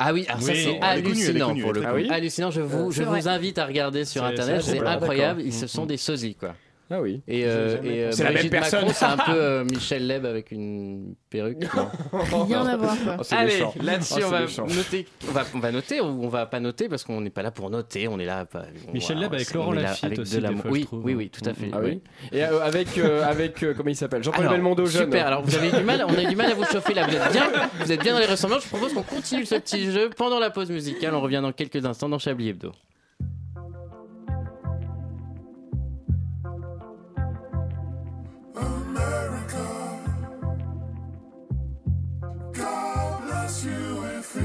Ah 0.02 0.12
oui, 0.14 0.24
alors 0.28 0.40
ça 0.40 0.52
Oui, 0.52 0.58
c'est 0.64 0.70
elle 0.82 0.98
est 0.98 1.02
connue, 1.02 1.20
elle 1.24 1.36
est 1.36 1.40
hallucinant 1.42 1.48
connue, 1.48 1.62
pour 1.62 1.72
le 1.74 1.80
coup. 1.82 1.86
connue. 1.92 2.08
Hallucinant, 2.10 2.50
je 2.50 2.60
vous, 2.62 2.90
je 2.90 2.96
c'est 2.96 3.04
vous 3.04 3.10
vrai. 3.10 3.28
invite 3.28 3.58
à 3.58 3.66
regarder 3.66 4.04
sur 4.06 4.22
C'est- 4.22 4.32
internet, 4.32 4.62
c'est 4.62 4.78
incroyable, 4.80 5.40
d'accord. 5.40 5.46
ils 5.46 5.52
se 5.54 5.66
sont 5.66 5.84
des 5.86 5.96
sosies 5.98 6.34
quoi. 6.34 6.54
Ah 6.92 7.00
oui. 7.00 7.22
Et, 7.28 7.44
euh, 7.46 7.76
et, 7.84 8.02
euh, 8.04 8.10
C'est 8.10 8.24
la 8.24 8.32
même 8.32 8.50
personne. 8.50 8.88
C'est 8.92 9.04
un 9.04 9.16
peu 9.16 9.32
euh, 9.32 9.64
Michel 9.70 10.08
Leb 10.08 10.26
avec 10.26 10.50
une 10.50 11.14
perruque. 11.30 11.62
Rien 12.12 12.66
à 12.66 12.76
voir, 12.76 12.96
quoi. 13.04 13.16
Oh, 13.20 13.22
Allez, 13.30 13.62
là-dessus 13.80 14.14
Oh, 14.22 14.24
on 14.26 14.30
va 14.30 14.40
méchant. 14.40 14.66
noter. 14.66 15.06
On 15.28 15.32
va, 15.32 15.44
on 15.54 15.58
va 15.60 15.70
noter 15.70 16.00
ou 16.00 16.06
on 16.06 16.28
va 16.28 16.46
pas 16.46 16.58
noter 16.58 16.88
parce 16.88 17.04
qu'on 17.04 17.20
n'est 17.20 17.30
pas 17.30 17.42
là 17.42 17.52
pour 17.52 17.70
noter. 17.70 18.08
On 18.08 18.18
est 18.18 18.24
là. 18.24 18.44
Pas, 18.44 18.64
on 18.88 18.92
Michel 18.92 19.18
Leb 19.18 19.32
avec 19.32 19.54
Laurent 19.54 19.70
Lafitte 19.72 20.04
avec 20.04 20.16
de 20.18 20.22
aussi, 20.22 20.34
des 20.34 20.40
l'amour. 20.40 20.62
fois, 20.62 20.70
je 20.70 20.74
Oui, 20.74 20.84
trouve. 20.84 21.04
oui, 21.04 21.14
oui, 21.14 21.30
tout 21.30 21.48
à 21.48 21.54
fait. 21.54 21.70
Ah 21.72 21.78
oui. 21.80 22.00
Et 22.32 22.42
euh, 22.44 22.60
avec, 22.64 22.98
euh, 22.98 23.22
avec 23.28 23.62
euh, 23.62 23.72
comment 23.76 23.90
il 23.90 23.96
s'appelle? 23.96 24.24
Jean-Paul 24.24 24.48
Belmondo 24.48 24.84
jeune. 24.86 25.04
Super. 25.04 25.26
Alors 25.28 25.42
vous 25.42 25.54
avez 25.54 25.70
du 25.70 25.84
mal, 25.84 26.04
on 26.08 26.12
a 26.18 26.24
du 26.28 26.34
mal 26.34 26.50
à 26.50 26.54
vous 26.54 26.64
chauffer 26.64 26.94
là. 26.94 27.06
Vous 27.06 27.14
êtes 27.14 27.32
bien, 27.32 27.50
vous 27.84 27.92
êtes 27.92 28.00
bien 28.02 28.14
dans 28.14 28.18
les 28.20 28.26
ressemblances. 28.26 28.64
Je 28.64 28.68
propose 28.68 28.92
qu'on 28.94 29.02
continue 29.04 29.46
ce 29.46 29.54
petit 29.54 29.92
jeu 29.92 30.10
pendant 30.16 30.40
la 30.40 30.50
pause 30.50 30.70
musicale. 30.70 31.14
On 31.14 31.20
revient 31.20 31.40
dans 31.40 31.52
quelques 31.52 31.84
instants 31.86 32.08
dans 32.08 32.18
Chablis 32.18 32.48
Hebdo. 32.48 32.72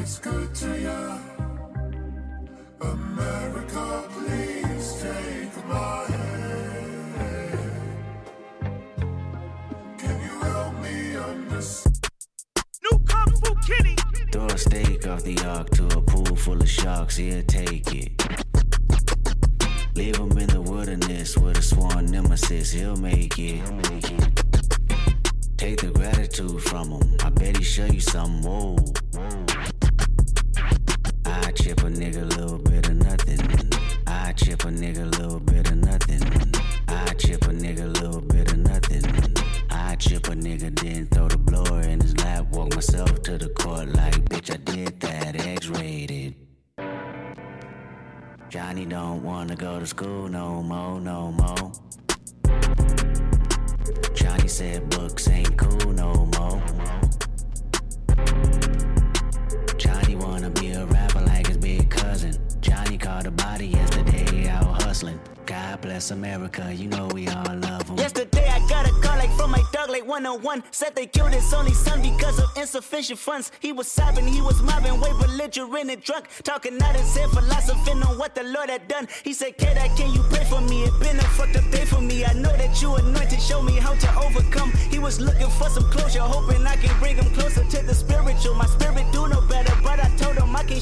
It's 0.05 0.19
good 0.19 0.53
to 0.53 0.67
you. 0.79 1.19
America, 2.79 4.03
please 4.11 5.01
take 5.01 5.65
my 5.65 6.05
hand. 6.05 7.17
Can 9.97 10.21
you 10.21 10.39
help 10.41 10.75
me 10.79 11.15
understand? 11.15 12.07
New 12.83 12.99
Kung 12.99 13.31
Fu 13.41 13.55
Kitty. 13.65 13.95
Throw 14.31 14.45
a 14.45 14.57
steak 14.59 15.07
off 15.07 15.23
the 15.23 15.39
ark 15.43 15.71
to 15.71 15.85
a 15.97 16.01
pool 16.01 16.35
full 16.35 16.61
of 16.61 16.69
sharks, 16.69 17.17
he'll 17.17 17.41
take 17.41 17.91
it. 17.91 18.11
Leave 19.95 20.17
him 20.17 20.37
in 20.37 20.49
the 20.49 20.61
wilderness 20.61 21.35
with 21.35 21.57
a 21.57 21.63
sworn 21.63 22.05
nemesis, 22.05 22.71
he'll 22.73 22.95
make 22.95 23.39
it. 23.39 23.63
Take 25.57 25.81
the 25.81 25.89
gratitude 25.91 26.61
from 26.61 26.91
him, 26.91 27.17
I 27.23 27.31
bet 27.31 27.57
he 27.57 27.63
show 27.63 27.85
you 27.85 28.01
something, 28.01 28.43
whoa. 28.43 28.75
Funds 73.35 73.51
He 73.59 73.71
was 73.71 73.87
sobbing, 73.91 74.27
he 74.27 74.41
was 74.41 74.61
mobbing, 74.61 74.99
way 74.99 75.11
belligerent 75.19 75.89
and 75.89 76.01
drunk. 76.01 76.25
Talking 76.43 76.81
out 76.81 76.95
his 76.95 77.15
head, 77.15 77.29
philosophing 77.29 78.01
on 78.03 78.17
what 78.17 78.35
the 78.35 78.43
Lord 78.43 78.69
had 78.69 78.87
done. 78.87 79.07
He 79.23 79.33
said, 79.33 79.57
Kid, 79.57 79.77
can 79.97 80.13
you 80.13 80.23
pray 80.29 80.45
for 80.45 80.61
me? 80.61 80.83
It 80.83 80.99
been 80.99 81.17
a 81.19 81.27
fucked 81.37 81.55
up 81.55 81.69
day 81.71 81.85
for 81.85 82.01
me. 82.01 82.25
I 82.25 82.33
know 82.33 82.55
that 82.55 82.81
you 82.81 82.95
anointed, 82.95 83.41
show 83.41 83.61
me 83.61 83.73
how 83.73 83.93
to 83.93 84.09
overcome. 84.19 84.71
He 84.89 84.99
was 84.99 85.19
looking 85.19 85.49
for 85.49 85.69
some 85.69 85.89
closure, 85.91 86.21
hoping 86.21 86.65
I 86.65 86.75
can 86.77 86.97
bring 86.99 87.15
him 87.17 87.29
closer 87.33 87.63
to 87.63 87.85
the 87.85 87.93
spiritual. 87.93 88.55
My 88.55 88.67
spirit 88.67 89.04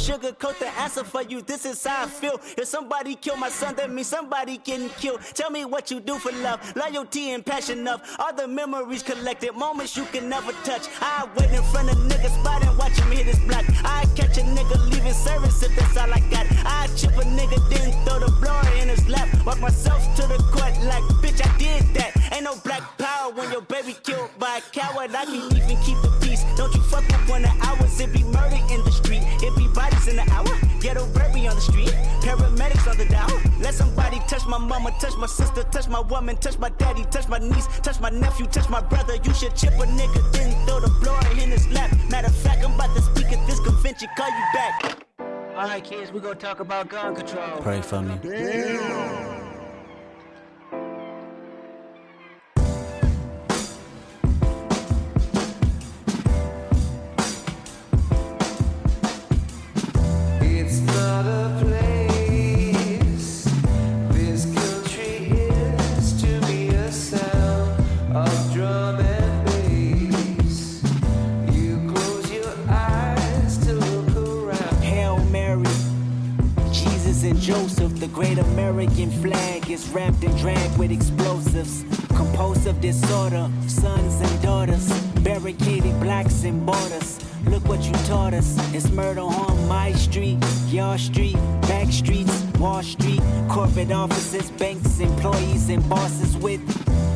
sugarcoat 0.04 0.60
the 0.60 0.68
answer 0.80 1.04
for 1.04 1.22
you 1.24 1.41
This 1.41 1.66
is 1.66 1.86
how 1.86 2.04
I 2.04 2.08
feel 2.08 2.39
If 2.58 2.68
somebody 2.68 3.16
kill 3.16 3.38
my 3.38 3.49
son, 3.49 3.76
that 3.76 3.91
means 3.91 4.08
somebody 4.08 4.58
getting 4.58 4.89
killed 4.89 5.22
Tell 5.34 5.49
me 5.49 5.66
what 5.66 5.89
you 5.91 5.99
do 5.99 6.16
for 6.20 6.32
love, 6.43 6.60
loyalty 6.76 7.32
and 7.32 7.45
passion 7.45 7.88
of 7.88 8.01
all 8.20 8.34
the 8.34 8.47
memories 8.47 9.04
collected, 9.04 9.54
moments 9.56 9.95
you 9.95 10.06
can 10.06 10.30
never 10.30 10.51
touch. 10.64 10.88
I 11.01 11.28
wait 11.38 11.51
in 11.51 11.64
front 11.64 11.91
of 11.91 11.97
niggas 11.97 12.34
spot 12.39 12.64
and 12.66 12.78
watch 12.78 12.97
him 12.99 13.12
hit 13.12 13.26
his 13.26 13.39
block. 13.39 13.66
I 13.84 14.06
catch 14.16 14.38
a 14.38 14.41
nigga 14.41 14.78
leaving 14.91 15.14
service 15.14 15.62
if 15.64 15.76
that's 15.76 15.97
all 15.97 16.12
I 16.12 16.20
got. 16.32 16.47
I 16.66 16.88
chip 16.95 17.12
a 17.12 17.24
nigga, 17.24 17.58
then 17.70 17.91
throw 18.06 18.20
the 18.20 18.32
blower 18.41 18.76
in 18.82 18.89
his 18.89 19.08
lap. 19.10 19.28
Walk 19.45 19.60
myself 19.60 20.01
to 20.16 20.22
the 20.28 20.38
court 20.54 20.74
like, 20.84 21.04
bitch, 21.22 21.39
I 21.45 21.58
did 21.58 21.84
that. 21.95 22.12
Ain't 22.34 22.43
no 22.43 22.56
black 22.64 22.84
power 22.97 23.32
when 23.34 23.51
your 23.51 23.62
baby 23.62 23.95
killed 24.04 24.30
by 24.39 24.58
a 24.58 24.62
coward. 24.72 25.14
I 25.14 25.26
can't 25.26 25.54
even 25.54 25.78
keep 25.84 25.99
the 26.01 26.12
peace. 26.22 26.43
Don't 26.56 26.74
you 26.74 26.82
fuck 26.84 27.08
up 27.14 27.30
when 27.30 27.45
of 27.45 27.51
ours. 27.62 27.99
It 27.99 28.14
be 28.14 28.24
murder 28.24 28.60
in 28.72 28.84
the 28.84 28.93
in 30.14 30.26
the 30.26 30.34
hour. 30.34 30.53
Ghetto 30.80 31.05
baby 31.07 31.47
on 31.47 31.55
the 31.55 31.61
street. 31.61 31.93
Paramedics 32.22 32.88
on 32.89 32.97
the 32.97 33.05
down. 33.05 33.32
Let 33.59 33.74
somebody 33.74 34.20
touch 34.28 34.45
my 34.45 34.57
mama, 34.57 34.91
touch 34.99 35.16
my 35.18 35.28
sister, 35.28 35.64
touch 35.64 35.88
my 35.88 36.01
woman, 36.01 36.38
touch 36.38 36.57
my 36.59 36.70
daddy, 36.70 37.03
touch 37.05 37.28
my 37.28 37.39
niece, 37.39 37.68
touch 37.82 37.99
my 37.99 38.09
nephew, 38.09 38.45
touch 38.45 38.70
my 38.70 38.82
brother. 38.82 39.16
You 39.24 39.34
should 39.34 39.55
chip 39.55 39.74
a 39.74 39.86
nigga, 39.86 40.22
then 40.34 40.66
throw 40.66 40.80
the 40.80 40.91
blower 41.01 41.32
in 41.41 41.51
his 41.51 41.68
lap. 41.70 41.91
Matter 42.09 42.28
of 42.28 42.36
fact, 42.36 42.64
I'm 42.64 42.74
about 42.76 42.95
to 42.95 43.01
speak 43.01 43.32
at 43.32 43.45
this 43.47 43.59
convention. 43.59 44.09
Call 44.16 44.30
you 44.30 44.45
back. 44.53 44.99
All 45.55 45.68
right, 45.68 45.84
kids, 45.84 46.11
we 46.11 46.20
gonna 46.20 46.36
talk 46.36 46.59
about 46.59 46.89
gun 46.89 47.16
control. 47.16 47.61
Pray 47.61 47.82
for 47.82 48.01
me. 48.01 48.20
It's 48.24 49.53
the 78.04 78.10
great 78.10 78.38
American 78.38 79.10
flag 79.10 79.72
is 79.72 79.88
wrapped 79.91 80.22
and 80.26 80.38
dragged 80.38 80.78
with 80.78 80.91
explosives. 80.91 81.86
Compulsive 82.10 82.82
disorder, 82.82 83.49
sons 83.66 84.20
and 84.20 84.41
daughters, 84.41 84.91
barricaded 85.22 85.97
blacks 86.01 86.43
and 86.43 86.66
borders. 86.66 87.18
Look 87.45 87.66
what 87.66 87.82
you 87.84 87.93
taught 88.06 88.34
us. 88.34 88.58
It's 88.74 88.89
murder 88.91 89.22
on 89.22 89.70
my 89.70 89.93
street, 89.93 90.38
your 90.68 90.97
street, 90.97 91.38
back 91.62 91.93
streets, 91.93 92.43
Wall 92.64 92.82
Street, 92.82 93.22
corporate 93.49 93.91
offices, 93.91 94.49
banks, 94.51 95.01
employees, 95.01 95.68
and 95.68 95.84
bosses 95.89 96.38
with 96.38 96.61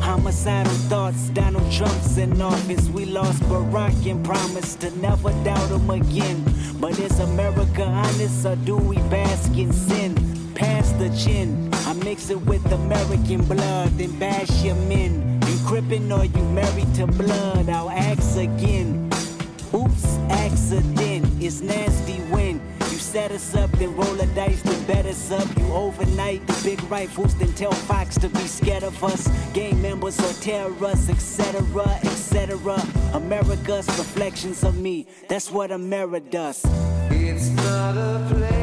homicidal 0.02 0.70
thoughts. 0.90 1.30
Donald 1.30 1.72
Trump's 1.72 2.18
in 2.18 2.38
office. 2.42 2.90
We 2.90 3.06
lost 3.06 3.40
Barack 3.44 4.10
and 4.10 4.22
promised 4.22 4.82
to 4.82 4.90
never 4.98 5.30
doubt 5.44 5.70
him 5.70 5.88
again. 5.88 6.44
But 6.78 6.98
is 6.98 7.18
America 7.20 7.84
honest 7.84 8.44
or 8.44 8.56
do 8.56 8.76
we 8.76 8.96
bask 9.08 9.56
in 9.56 9.72
sin? 9.72 10.16
Pass 10.54 10.92
the 10.92 11.08
chin. 11.16 11.70
I 11.72 11.94
mix 11.94 12.28
it 12.28 12.42
with 12.42 12.70
American 12.70 13.42
blood, 13.46 13.88
then 13.96 14.18
bash 14.18 14.62
your 14.62 14.74
men. 14.74 15.40
You 15.46 15.56
crippin' 15.66 16.12
or 16.12 16.26
you 16.26 16.42
married 16.52 16.94
to 16.96 17.06
blood? 17.06 17.70
I'll 17.70 17.88
ask 17.88 18.36
again. 18.36 19.10
Oops, 19.72 20.04
accident. 20.28 21.26
It's 21.40 21.62
nasty 21.62 22.20
set 23.08 23.32
us 23.32 23.54
up, 23.54 23.70
then 23.72 23.96
roll 23.96 24.14
the 24.14 24.26
dice, 24.34 24.60
then 24.60 24.84
bet 24.84 25.06
us 25.06 25.30
up. 25.30 25.48
You 25.56 25.72
overnight 25.72 26.46
the 26.46 26.60
big 26.62 26.82
rifles, 26.90 27.34
then 27.36 27.52
tell 27.54 27.72
Fox 27.72 28.18
to 28.18 28.28
be 28.28 28.46
scared 28.46 28.82
of 28.82 29.02
us. 29.02 29.28
Gang 29.54 29.80
members 29.80 30.18
or 30.20 30.32
terrorists, 30.42 31.08
etc., 31.08 31.62
etc. 32.04 32.58
America's 33.14 33.88
reflections 33.98 34.62
of 34.62 34.76
me. 34.76 35.06
That's 35.26 35.50
what 35.50 35.70
America 35.70 36.20
does. 36.20 36.62
It's 37.10 37.48
not 37.48 37.96
a 37.96 38.26
place. 38.28 38.57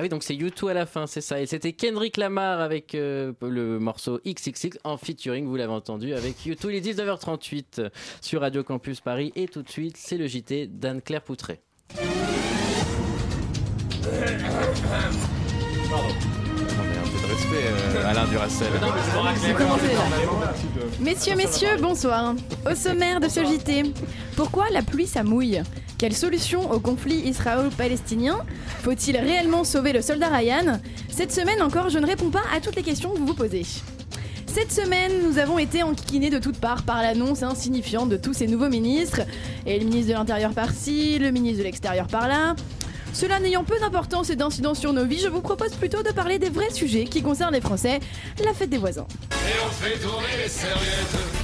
Ah 0.00 0.02
oui, 0.02 0.08
donc 0.08 0.22
c'est 0.22 0.32
U2 0.32 0.70
à 0.70 0.72
la 0.72 0.86
fin, 0.86 1.06
c'est 1.06 1.20
ça. 1.20 1.42
Et 1.42 1.46
c'était 1.46 1.74
Kendrick 1.74 2.16
Lamar 2.16 2.60
avec 2.60 2.94
euh, 2.94 3.34
le 3.42 3.78
morceau 3.78 4.18
XXX 4.26 4.78
en 4.82 4.96
featuring, 4.96 5.44
vous 5.44 5.56
l'avez 5.56 5.74
entendu, 5.74 6.14
avec 6.14 6.38
U2. 6.46 6.70
Il 6.70 6.74
est 6.76 6.94
19h38 6.94 7.90
sur 8.22 8.40
Radio 8.40 8.64
Campus 8.64 9.02
Paris. 9.02 9.30
Et 9.36 9.46
tout 9.46 9.60
de 9.60 9.68
suite, 9.68 9.98
c'est 9.98 10.16
le 10.16 10.26
JT 10.26 10.68
d'Anne-Claire 10.68 11.20
Poutré. 11.20 11.60
Pardon. 15.90 16.08
Non, 16.70 16.84
mais 16.88 16.96
un 16.96 17.02
peu 17.02 17.20
de 17.20 17.32
respect, 17.34 17.66
euh, 17.66 18.06
Alain 18.06 18.26
Duracel. 18.28 18.72
Messieurs, 20.98 21.36
messieurs, 21.36 21.76
bonsoir. 21.78 22.34
Au 22.66 22.74
sommaire 22.74 23.20
de 23.20 23.28
ce 23.28 23.40
JT, 23.44 23.92
pourquoi 24.34 24.70
la 24.70 24.80
pluie 24.80 25.06
ça 25.06 25.22
mouille? 25.22 25.60
Quelle 26.00 26.16
solution 26.16 26.72
au 26.72 26.80
conflit 26.80 27.16
israélo-palestinien 27.28 28.38
Faut-il 28.82 29.18
réellement 29.18 29.64
sauver 29.64 29.92
le 29.92 30.00
soldat 30.00 30.28
Ryan 30.28 30.80
Cette 31.10 31.30
semaine 31.30 31.60
encore, 31.60 31.90
je 31.90 31.98
ne 31.98 32.06
réponds 32.06 32.30
pas 32.30 32.40
à 32.56 32.60
toutes 32.60 32.76
les 32.76 32.82
questions 32.82 33.10
que 33.10 33.18
vous 33.18 33.26
vous 33.26 33.34
posez. 33.34 33.66
Cette 34.46 34.72
semaine, 34.72 35.12
nous 35.22 35.36
avons 35.36 35.58
été 35.58 35.82
enquiquinés 35.82 36.30
de 36.30 36.38
toutes 36.38 36.58
parts 36.58 36.84
par 36.84 37.02
l'annonce 37.02 37.42
insignifiante 37.42 38.08
de 38.08 38.16
tous 38.16 38.32
ces 38.32 38.46
nouveaux 38.46 38.70
ministres, 38.70 39.20
et 39.66 39.78
le 39.78 39.84
ministre 39.84 40.08
de 40.08 40.14
l'Intérieur 40.14 40.52
par-ci, 40.52 41.18
le 41.18 41.32
ministre 41.32 41.58
de 41.58 41.64
l'Extérieur 41.64 42.06
par-là. 42.06 42.56
Cela 43.12 43.38
n'ayant 43.38 43.64
peu 43.64 43.78
d'importance 43.78 44.30
et 44.30 44.36
d'incidence 44.36 44.80
sur 44.80 44.94
nos 44.94 45.04
vies, 45.04 45.20
je 45.20 45.28
vous 45.28 45.42
propose 45.42 45.74
plutôt 45.74 46.02
de 46.02 46.12
parler 46.12 46.38
des 46.38 46.48
vrais 46.48 46.70
sujets 46.70 47.04
qui 47.04 47.20
concernent 47.20 47.52
les 47.52 47.60
Français, 47.60 48.00
la 48.42 48.54
fête 48.54 48.70
des 48.70 48.78
voisins. 48.78 49.06
Et 49.32 49.52
on 49.66 49.70
fait 49.70 49.98
tourner 49.98 50.28
les 50.42 50.48
serviettes. 50.48 51.39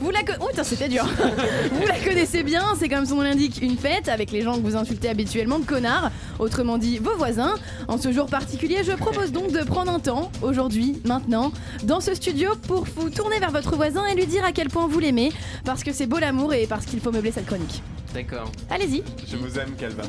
Vous 0.00 0.10
la 0.10 0.20
co- 0.22 0.32
Oh, 0.40 0.46
putain, 0.48 0.64
c'était 0.64 0.88
dur. 0.88 1.04
vous 1.72 1.86
la 1.86 1.98
connaissez 1.98 2.42
bien, 2.42 2.62
c'est 2.78 2.88
comme 2.88 3.04
son 3.06 3.16
nom 3.16 3.22
l'indique, 3.22 3.60
une 3.60 3.76
fête 3.76 4.08
avec 4.08 4.30
les 4.32 4.40
gens 4.42 4.54
que 4.54 4.60
vous 4.62 4.76
insultez 4.76 5.08
habituellement 5.08 5.58
de 5.58 5.64
connards, 5.66 6.10
autrement 6.38 6.78
dit 6.78 6.98
vos 6.98 7.16
voisins. 7.16 7.54
En 7.88 7.98
ce 7.98 8.10
jour 8.10 8.26
particulier, 8.26 8.78
je 8.84 8.92
propose 8.92 9.30
donc 9.32 9.52
de 9.52 9.62
prendre 9.62 9.92
un 9.92 10.00
temps, 10.00 10.30
aujourd'hui, 10.42 11.00
maintenant, 11.04 11.52
dans 11.82 12.00
ce 12.00 12.14
studio 12.14 12.50
pour 12.66 12.86
vous 12.96 13.10
tourner 13.10 13.38
vers 13.40 13.50
votre 13.50 13.76
voisin 13.76 14.06
et 14.06 14.14
lui 14.14 14.26
dire 14.26 14.44
à 14.44 14.52
quel 14.52 14.68
point 14.68 14.86
vous 14.86 14.98
l'aimez, 15.00 15.32
parce 15.64 15.82
que 15.84 15.92
c'est 15.92 16.06
beau 16.06 16.18
l'amour 16.18 16.54
et 16.54 16.66
parce 16.66 16.86
qu'il 16.86 17.00
faut 17.00 17.12
meubler 17.12 17.32
cette 17.32 17.46
chronique. 17.46 17.82
D'accord. 18.14 18.50
Allez-y. 18.70 19.02
Je 19.30 19.36
vous 19.36 19.58
aime, 19.58 19.74
Calvin. 19.78 20.02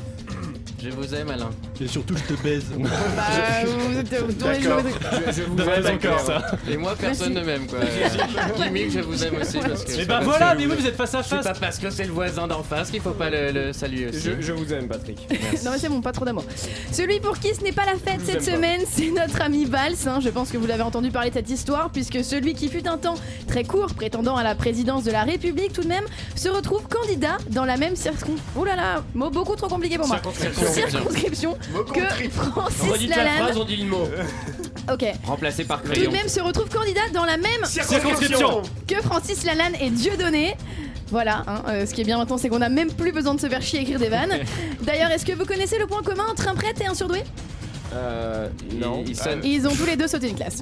Je 0.84 0.89
vous 0.89 1.14
aime, 1.14 1.30
Alain. 1.30 1.52
Et 1.80 1.88
surtout, 1.88 2.16
je 2.18 2.34
te 2.34 2.42
baise. 2.42 2.66
Bah, 2.80 3.22
vous 3.68 4.00
êtes 4.00 4.20
vous 4.20 4.48
le 4.48 4.54
jeu. 4.56 4.72
Je, 5.28 5.32
je 5.32 5.44
vous 5.44 5.60
aime 5.62 5.96
encore 5.96 6.20
ça. 6.22 6.42
Et 6.68 6.76
moi, 6.78 6.96
personne 7.00 7.34
Merci. 7.34 7.48
ne 7.48 7.52
m'aime 7.60 7.68
quoi. 7.68 7.80
Gimmick, 8.58 8.89
je 8.92 9.00
vous 9.02 9.24
aime 9.24 9.36
aussi 9.39 9.60
parce 9.60 9.80
que. 9.86 9.91
C'est 9.91 10.05
bah 10.05 10.19
voilà, 10.23 10.55
mais 10.55 10.65
vous- 10.65 10.71
oui, 10.73 10.77
vous 10.82 10.88
êtes 10.88 10.95
face 10.95 11.13
à 11.15 11.23
C'est 11.23 11.36
face. 11.36 11.45
pas 11.45 11.53
parce 11.53 11.77
que 11.77 11.89
c'est 11.89 12.05
le 12.05 12.11
voisin 12.11 12.47
d'en 12.47 12.63
face 12.63 12.89
qu'il 12.91 13.01
faut 13.01 13.11
pas 13.11 13.29
le, 13.29 13.51
le 13.51 13.73
saluer 13.73 14.07
aussi. 14.09 14.19
Je, 14.21 14.41
je 14.41 14.51
vous 14.53 14.71
aime, 14.73 14.88
Patrick. 14.88 15.19
Non 15.63 15.71
mais 15.71 15.77
c'est 15.77 15.89
bon, 15.89 16.01
pas 16.01 16.11
trop 16.11 16.25
d'amour. 16.25 16.43
Celui 16.91 17.19
pour 17.19 17.38
qui 17.39 17.53
ce 17.53 17.61
n'est 17.61 17.71
pas 17.71 17.86
la 17.86 17.93
fête 17.93 18.21
cette 18.25 18.43
semaine, 18.43 18.82
c'est 18.91 19.09
notre 19.11 19.41
ami 19.41 19.65
Valls. 19.65 19.95
hein. 20.07 20.19
Je 20.21 20.29
pense 20.29 20.49
que 20.51 20.57
vous 20.57 20.65
l'avez 20.67 20.84
entendu 20.84 21.11
parler 21.11 21.29
de 21.29 21.36
cette 21.36 21.49
histoire, 21.49 21.89
puisque 21.91 22.23
celui 22.23 22.53
qui 22.53 22.67
fut 22.69 22.88
un 22.88 22.97
temps 22.97 23.15
très 23.47 23.63
court, 23.63 23.93
prétendant 23.93 24.36
à 24.36 24.43
la 24.43 24.55
présidence 24.55 25.03
de 25.03 25.11
la 25.11 25.23
République 25.23 25.73
tout 25.73 25.82
de 25.84 25.88
même, 25.88 26.05
se 26.36 26.49
retrouve 26.49 26.84
candidat 26.88 27.38
dans 27.49 27.65
la 27.65 27.77
même 27.77 27.95
circonscription. 27.95 28.43
Oh 28.57 28.65
là 28.65 28.75
là, 28.75 29.03
mot 29.13 29.29
beaucoup 29.29 29.55
trop 29.55 29.67
compliqué 29.67 29.97
pour 29.97 30.07
moi. 30.07 30.17
Circonscription. 30.17 30.73
Circonscription 30.89 31.57
que 31.93 32.29
Francis 32.29 32.89
Redites 32.91 33.09
la 33.09 33.15
phrase, 33.15 33.39
Lalanne. 33.39 33.57
on 33.57 33.65
dit 33.65 33.77
le 33.77 33.86
mot. 33.86 34.07
Ok. 34.91 35.05
Remplacé 35.25 35.63
par 35.63 35.82
Tout 35.84 35.91
de 35.93 36.07
même 36.07 36.27
se 36.27 36.39
retrouve 36.39 36.69
candidat 36.69 37.01
dans 37.13 37.25
la 37.25 37.38
même 37.38 37.63
Circonscription. 37.65 38.61
que 38.88 38.95
Francis 39.01 39.43
Lalanne 39.45 39.70
et 39.80 39.89
Dieudonné. 39.89 40.55
Voilà, 41.09 41.43
hein, 41.47 41.61
euh, 41.67 41.86
ce 41.86 41.93
qui 41.93 42.01
est 42.01 42.05
bien 42.05 42.17
maintenant, 42.17 42.38
c'est 42.38 42.47
qu'on 42.49 42.61
a 42.61 42.69
même 42.69 42.91
plus 42.91 43.11
besoin 43.11 43.34
de 43.36 43.39
se 43.41 43.47
faire 43.47 43.61
chier 43.61 43.80
à 43.80 43.82
écrire 43.82 43.99
des 43.99 44.07
vannes. 44.09 44.34
D'ailleurs, 44.82 45.11
est-ce 45.11 45.26
que 45.26 45.34
vous 45.34 45.45
connaissez 45.45 45.78
le 45.78 45.86
point 45.88 46.01
commun 46.03 46.24
entre 46.32 46.47
un 46.47 46.55
prêtre 46.55 46.82
et 46.82 46.86
un 46.86 46.93
surdoué? 46.93 47.24
Euh, 47.93 48.47
non. 48.76 49.03
Il, 49.05 49.15
sonne. 49.15 49.41
Ils 49.43 49.67
ont 49.67 49.76
tous 49.76 49.86
les 49.86 49.97
deux 49.97 50.07
sauté 50.07 50.30
une 50.30 50.36
classe. 50.36 50.59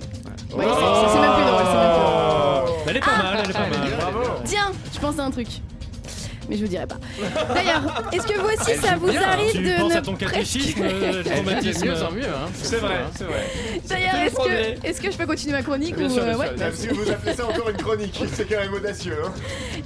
Ouais, 0.51 0.65
Oh. 0.67 0.71
c'est- 0.73 1.13
c'est 1.13 1.19
même 1.21 1.33
plus 1.35 1.43
drôle, 1.45 1.61
c'est 1.65 1.77
même 1.77 1.91
plus 1.93 2.01
drôle. 2.01 2.79
Elle 2.87 2.97
est 2.97 2.99
pas 3.01 3.17
mal, 3.17 3.39
elle 3.43 3.49
est 3.51 3.53
pas 3.53 3.59
mal. 3.59 4.41
Tiens, 4.45 4.71
je 4.91 4.99
pense 4.99 5.19
à 5.19 5.23
un 5.25 5.29
truc. 5.31 5.47
Mais 6.49 6.57
je 6.57 6.61
vous 6.63 6.67
dirai 6.67 6.87
pas. 6.87 6.97
D'ailleurs, 7.53 8.03
est-ce 8.11 8.25
que 8.25 8.39
vous 8.39 8.47
aussi 8.47 8.79
ça 8.79 8.95
vous 8.95 9.09
hein. 9.09 9.21
arrive 9.23 9.51
Tu 9.51 9.59
de 9.63 9.77
penses 9.77 9.93
ne 9.93 9.97
à 9.97 10.01
ton 10.01 10.15
catéchisme, 10.15 10.79
presque- 10.79 10.95
euh, 11.03 11.23
traumatisme. 11.35 11.85
mieux 11.85 12.03
en 12.03 12.11
mieux. 12.11 12.23
Hein. 12.25 12.49
C'est 12.61 12.77
vrai, 12.77 12.95
c'est 13.15 13.23
vrai. 13.25 13.45
D'ailleurs, 13.87 14.15
est-ce 14.15 14.35
que, 14.35 14.87
est-ce 14.87 15.01
que 15.01 15.11
je 15.11 15.17
peux 15.17 15.25
continuer 15.27 15.53
ma 15.53 15.61
chronique 15.61 15.95
Bien 15.95 16.07
ou 16.07 16.09
sûr, 16.09 16.23
euh, 16.23 16.33
bien 16.55 16.71
sûr. 16.71 16.91
ouais, 16.91 16.97
vous 17.05 17.11
appelez 17.11 17.33
ça 17.35 17.45
encore 17.47 17.69
une 17.69 17.77
chronique, 17.77 18.19
c'est 18.33 18.45
quand 18.49 18.59
même 18.59 18.73
audacieux. 18.73 19.15
Hein. 19.23 19.31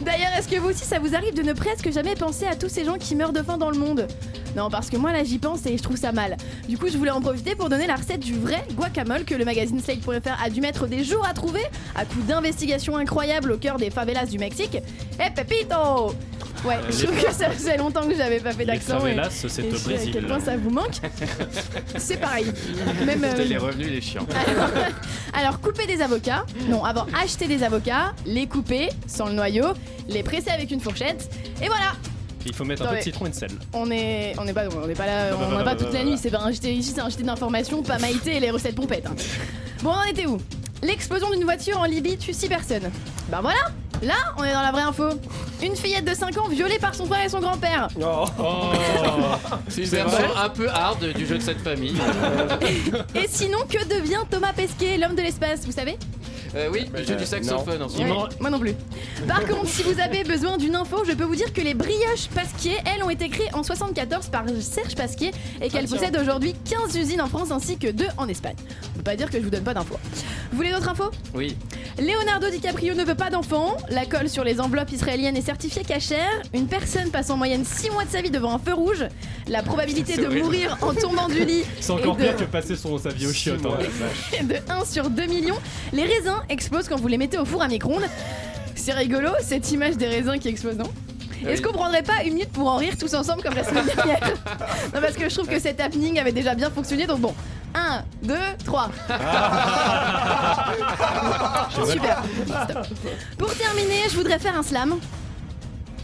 D'ailleurs, 0.01 0.31
est-ce 0.37 0.47
que 0.47 0.55
vous 0.55 0.69
aussi 0.69 0.85
ça 0.85 0.99
vous 0.99 1.13
arrive 1.15 1.33
de 1.33 1.41
ne 1.43 1.53
presque 1.53 1.91
jamais 1.91 2.15
penser 2.15 2.45
à 2.45 2.55
tous 2.55 2.69
ces 2.69 2.85
gens 2.85 2.95
qui 2.97 3.15
meurent 3.15 3.33
de 3.33 3.43
faim 3.43 3.57
dans 3.57 3.69
le 3.69 3.77
monde? 3.77 4.07
Non, 4.55 4.69
parce 4.69 4.89
que 4.89 4.97
moi 4.97 5.11
là 5.11 5.23
j'y 5.23 5.39
pense 5.39 5.65
et 5.65 5.77
je 5.77 5.83
trouve 5.83 5.97
ça 5.97 6.11
mal. 6.11 6.37
Du 6.69 6.77
coup, 6.77 6.87
je 6.87 6.97
voulais 6.97 7.11
en 7.11 7.21
profiter 7.21 7.55
pour 7.55 7.69
donner 7.69 7.87
la 7.87 7.95
recette 7.95 8.19
du 8.19 8.35
vrai 8.35 8.63
guacamole 8.73 9.25
que 9.25 9.33
le 9.35 9.43
magazine 9.45 9.79
Slate.fr 9.81 10.43
a 10.43 10.49
dû 10.49 10.61
mettre 10.61 10.87
des 10.87 11.03
jours 11.03 11.25
à 11.27 11.33
trouver 11.33 11.63
à 11.95 12.05
coup 12.05 12.21
d'investigations 12.27 12.95
incroyables 12.95 13.51
au 13.51 13.57
cœur 13.57 13.77
des 13.77 13.89
favelas 13.89 14.25
du 14.27 14.37
Mexique. 14.37 14.77
Eh 15.19 15.31
Pepito 15.33 16.13
Ouais, 16.65 16.75
je 16.89 17.05
trouve 17.05 17.21
que 17.21 17.31
ça 17.33 17.49
faisait 17.49 17.75
longtemps 17.77 18.07
que 18.07 18.15
j'avais 18.15 18.39
pas 18.39 18.51
fait 18.53 18.59
Les 18.59 18.65
d'accent. 18.73 18.97
et- 19.05 19.15
favelas, 19.15 19.29
c'est 19.31 19.65
et 19.65 19.71
au 19.71 19.75
à 19.75 19.79
Brésil. 19.79 20.11
quel 20.13 20.27
point 20.27 20.39
ça 20.39 20.55
vous 20.55 20.69
manque. 20.69 20.95
C'est 21.97 22.17
pareil. 22.17 22.45
Même, 23.05 23.23
euh, 23.23 23.43
Les 23.43 23.57
revenus, 23.57 23.89
les 23.89 23.99
chiants. 24.01 24.25
alors, 25.33 25.59
couper 25.59 25.85
des 25.87 26.01
avocats. 26.01 26.45
Non, 26.69 26.83
avant, 26.85 27.05
acheter 27.21 27.47
des 27.47 27.63
avocats, 27.63 28.13
les 28.25 28.47
couper 28.47 28.89
sans 29.07 29.27
le 29.27 29.33
noyau, 29.33 29.67
les 30.07 30.23
presser 30.23 30.49
avec 30.51 30.71
une 30.71 30.79
fourchette. 30.79 31.29
Et 31.61 31.67
voilà, 31.67 31.93
Il 32.45 32.53
faut 32.53 32.63
mettre 32.65 32.83
un 32.83 32.87
peu 32.87 32.97
de 32.97 33.01
citron 33.01 33.25
et 33.25 33.29
de 33.29 33.35
sel. 33.35 33.49
on 33.73 33.89
est, 33.91 34.33
on 34.37 34.47
est 34.47 34.53
pas, 34.53 34.63
on 34.69 34.87
est 34.89 34.95
pas 34.95 35.05
là, 35.05 35.31
on 35.35 35.55
bah, 35.55 35.63
pas 35.63 35.75
toute 35.75 35.87
bah, 35.91 35.93
la 35.99 36.03
bah. 36.03 36.09
nuit. 36.11 36.17
C'est 36.21 36.31
pas 36.31 36.39
un 36.41 36.51
JT 36.51 36.73
ici, 36.73 36.91
c'est 36.95 37.01
un 37.01 37.09
JT 37.09 37.23
d'information, 37.23 37.83
pas 37.83 37.99
Maïté 37.99 38.37
et 38.37 38.39
les 38.39 38.51
recettes 38.51 38.75
pompettes. 38.75 39.07
hein. 39.07 39.15
Bon, 39.83 39.89
on 39.89 39.93
en 39.95 40.03
était 40.03 40.25
où? 40.27 40.37
L'explosion 40.83 41.29
d'une 41.31 41.43
voiture 41.45 41.79
en 41.79 41.85
Libye 41.85 42.17
tue 42.17 42.33
6 42.33 42.49
personnes. 42.49 42.91
Bah 43.29 43.39
voilà, 43.41 43.71
là, 44.01 44.15
on 44.37 44.43
est 44.43 44.51
dans 44.51 44.61
la 44.61 44.71
vraie 44.71 44.81
info. 44.81 45.05
Une 45.61 45.77
fillette 45.77 46.03
de 46.03 46.13
5 46.13 46.37
ans 46.37 46.49
violée 46.49 46.77
par 46.77 46.93
son 46.93 47.05
frère 47.05 47.25
et 47.25 47.29
son 47.29 47.39
grand-père. 47.39 47.87
Oh. 48.01 48.25
C'est 49.69 49.83
une 49.83 49.89
version 49.89 50.35
un 50.35 50.49
peu 50.49 50.67
hard 50.67 51.05
du 51.13 51.25
jeu 51.25 51.37
de 51.37 51.41
cette 51.43 51.61
famille. 51.61 51.95
Et 53.15 53.27
sinon, 53.29 53.59
que 53.69 53.85
devient 53.85 54.23
Thomas 54.29 54.51
Pesquet, 54.51 54.97
l'homme 54.97 55.15
de 55.15 55.21
l'espace, 55.21 55.65
vous 55.65 55.71
savez? 55.71 55.97
Euh, 56.55 56.69
oui, 56.71 56.87
il 56.97 57.07
joue 57.07 57.15
du 57.15 57.25
saxophone 57.25 57.81
en 57.81 57.89
ce 57.89 57.97
Ouais, 57.97 58.05
moment. 58.05 58.27
moi 58.39 58.49
non 58.51 58.59
plus. 58.59 58.73
Par 59.27 59.43
contre, 59.45 59.67
si 59.67 59.81
vous 59.83 59.99
avez 59.99 60.23
besoin 60.23 60.57
d'une 60.57 60.75
info, 60.75 61.03
je 61.07 61.13
peux 61.13 61.23
vous 61.23 61.35
dire 61.35 61.51
que 61.51 61.61
les 61.61 61.73
brioches 61.73 62.27
Pasquier, 62.35 62.75
elles, 62.85 63.03
ont 63.03 63.09
été 63.09 63.27
créées 63.29 63.49
en 63.53 63.63
74 63.63 64.27
par 64.27 64.43
Serge 64.61 64.95
Pasquier 64.95 65.31
et 65.61 65.69
qu'elles 65.69 65.85
Ah, 65.87 65.95
possèdent 65.95 66.17
aujourd'hui 66.21 66.53
15 66.69 66.95
usines 66.95 67.21
en 67.21 67.27
France 67.27 67.49
ainsi 67.51 67.77
que 67.77 67.87
2 67.87 68.05
en 68.17 68.27
Espagne. 68.27 68.55
On 68.93 68.97
peut 68.97 69.03
pas 69.03 69.15
dire 69.15 69.29
que 69.31 69.39
je 69.39 69.43
vous 69.43 69.49
donne 69.49 69.63
pas 69.63 69.73
d'infos. 69.73 69.97
Vous 70.51 70.57
voulez 70.57 70.71
d'autres 70.71 70.89
infos? 70.89 71.09
Oui. 71.33 71.57
Leonardo 71.99 72.49
DiCaprio 72.49 72.95
ne 72.95 73.03
veut 73.03 73.15
pas 73.15 73.29
d'enfants. 73.29 73.77
La 73.89 74.05
colle 74.05 74.27
sur 74.27 74.43
les 74.43 74.59
enveloppes 74.59 74.91
israéliennes 74.91 75.37
est 75.37 75.41
certifiée 75.41 75.83
cachère. 75.83 76.41
Une 76.53 76.67
personne 76.67 77.09
passe 77.11 77.29
en 77.29 77.37
moyenne 77.37 77.63
6 77.65 77.91
mois 77.91 78.03
de 78.03 78.09
sa 78.09 78.21
vie 78.21 78.31
devant 78.31 78.53
un 78.55 78.59
feu 78.59 78.73
rouge. 78.73 79.05
La 79.47 79.61
probabilité 79.61 80.17
de 80.17 80.25
horrible. 80.25 80.41
mourir 80.43 80.77
en 80.81 80.93
tombant 80.93 81.27
du 81.27 81.45
lit 81.45 81.63
C'est 81.79 81.91
encore 81.91 82.15
de- 82.15 82.23
pire 82.23 82.35
que 82.35 82.43
passer 82.45 82.75
son, 82.75 82.97
sa 82.97 83.09
vie 83.09 83.27
au 83.27 83.31
chiottes. 83.33 83.65
hein. 83.65 84.43
de 84.43 84.55
1 84.69 84.85
sur 84.85 85.09
2 85.09 85.25
millions. 85.27 85.57
Les 85.91 86.03
raisins 86.05 86.41
explosent 86.49 86.87
quand 86.87 86.99
vous 86.99 87.07
les 87.07 87.17
mettez 87.17 87.37
au 87.37 87.45
four 87.45 87.61
à 87.61 87.67
micro-ondes. 87.67 88.07
C'est 88.75 88.93
rigolo, 88.93 89.29
cette 89.41 89.71
image 89.71 89.95
des 89.95 90.07
raisins 90.07 90.39
qui 90.39 90.47
explosent, 90.49 90.77
non? 90.77 90.89
Est-ce 91.47 91.61
qu'on 91.61 91.73
prendrait 91.73 92.03
pas 92.03 92.23
une 92.23 92.33
minute 92.33 92.51
pour 92.51 92.67
en 92.67 92.77
rire 92.77 92.93
tous 92.99 93.13
ensemble 93.13 93.41
comme 93.43 93.53
la 93.55 93.63
semaine 93.63 93.85
dernière 93.85 94.19
Non, 94.93 95.01
parce 95.01 95.13
que 95.15 95.27
je 95.29 95.33
trouve 95.35 95.47
que 95.47 95.59
cet 95.59 95.79
happening 95.81 96.19
avait 96.19 96.31
déjà 96.31 96.55
bien 96.55 96.69
fonctionné, 96.69 97.05
donc 97.07 97.19
bon. 97.21 97.33
1, 97.75 98.03
2, 98.23 98.35
3. 98.65 98.89
Super. 101.91 102.23
Stop. 102.45 102.87
Pour 103.37 103.53
terminer, 103.55 104.03
je 104.09 104.15
voudrais 104.15 104.39
faire 104.39 104.57
un 104.57 104.63
slam. 104.63 104.95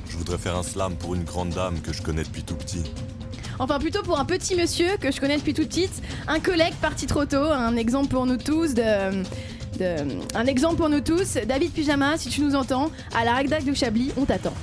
Je 0.10 0.18
voudrais 0.18 0.38
faire 0.38 0.56
un 0.56 0.64
slam 0.64 0.96
pour 0.96 1.16
une 1.16 1.24
grande 1.24 1.50
dame 1.52 1.80
que 1.82 1.94
je 1.94 2.02
connais 2.02 2.24
depuis 2.24 2.44
tout 2.44 2.56
petit. 2.56 2.84
Enfin, 3.60 3.78
plutôt 3.80 4.02
pour 4.04 4.20
un 4.20 4.26
petit 4.26 4.56
monsieur 4.56 4.98
que 5.00 5.12
je 5.12 5.20
connais 5.20 5.38
depuis 5.38 5.54
toute 5.54 5.68
petite, 5.68 6.02
un 6.28 6.40
collègue 6.40 6.74
parti 6.82 7.06
trop 7.08 7.26
tôt, 7.26 7.44
un 7.52 7.76
exemple 7.76 8.08
pour 8.08 8.26
nous 8.26 8.38
tous 8.38 8.74
de. 8.74 9.24
de- 9.78 10.06
un 10.36 10.46
exemple 10.46 10.76
pour 10.78 10.90
nous 10.90 11.02
tous, 11.02 11.36
David 11.46 11.72
Pyjama, 11.74 12.18
si 12.18 12.30
tu 12.30 12.42
nous 12.42 12.56
entends, 12.56 12.90
à 13.16 13.26
la 13.26 13.34
Ragdag 13.34 13.64
de 13.64 13.74
Chablis, 13.74 14.12
on 14.18 14.26
t'attend. 14.26 14.54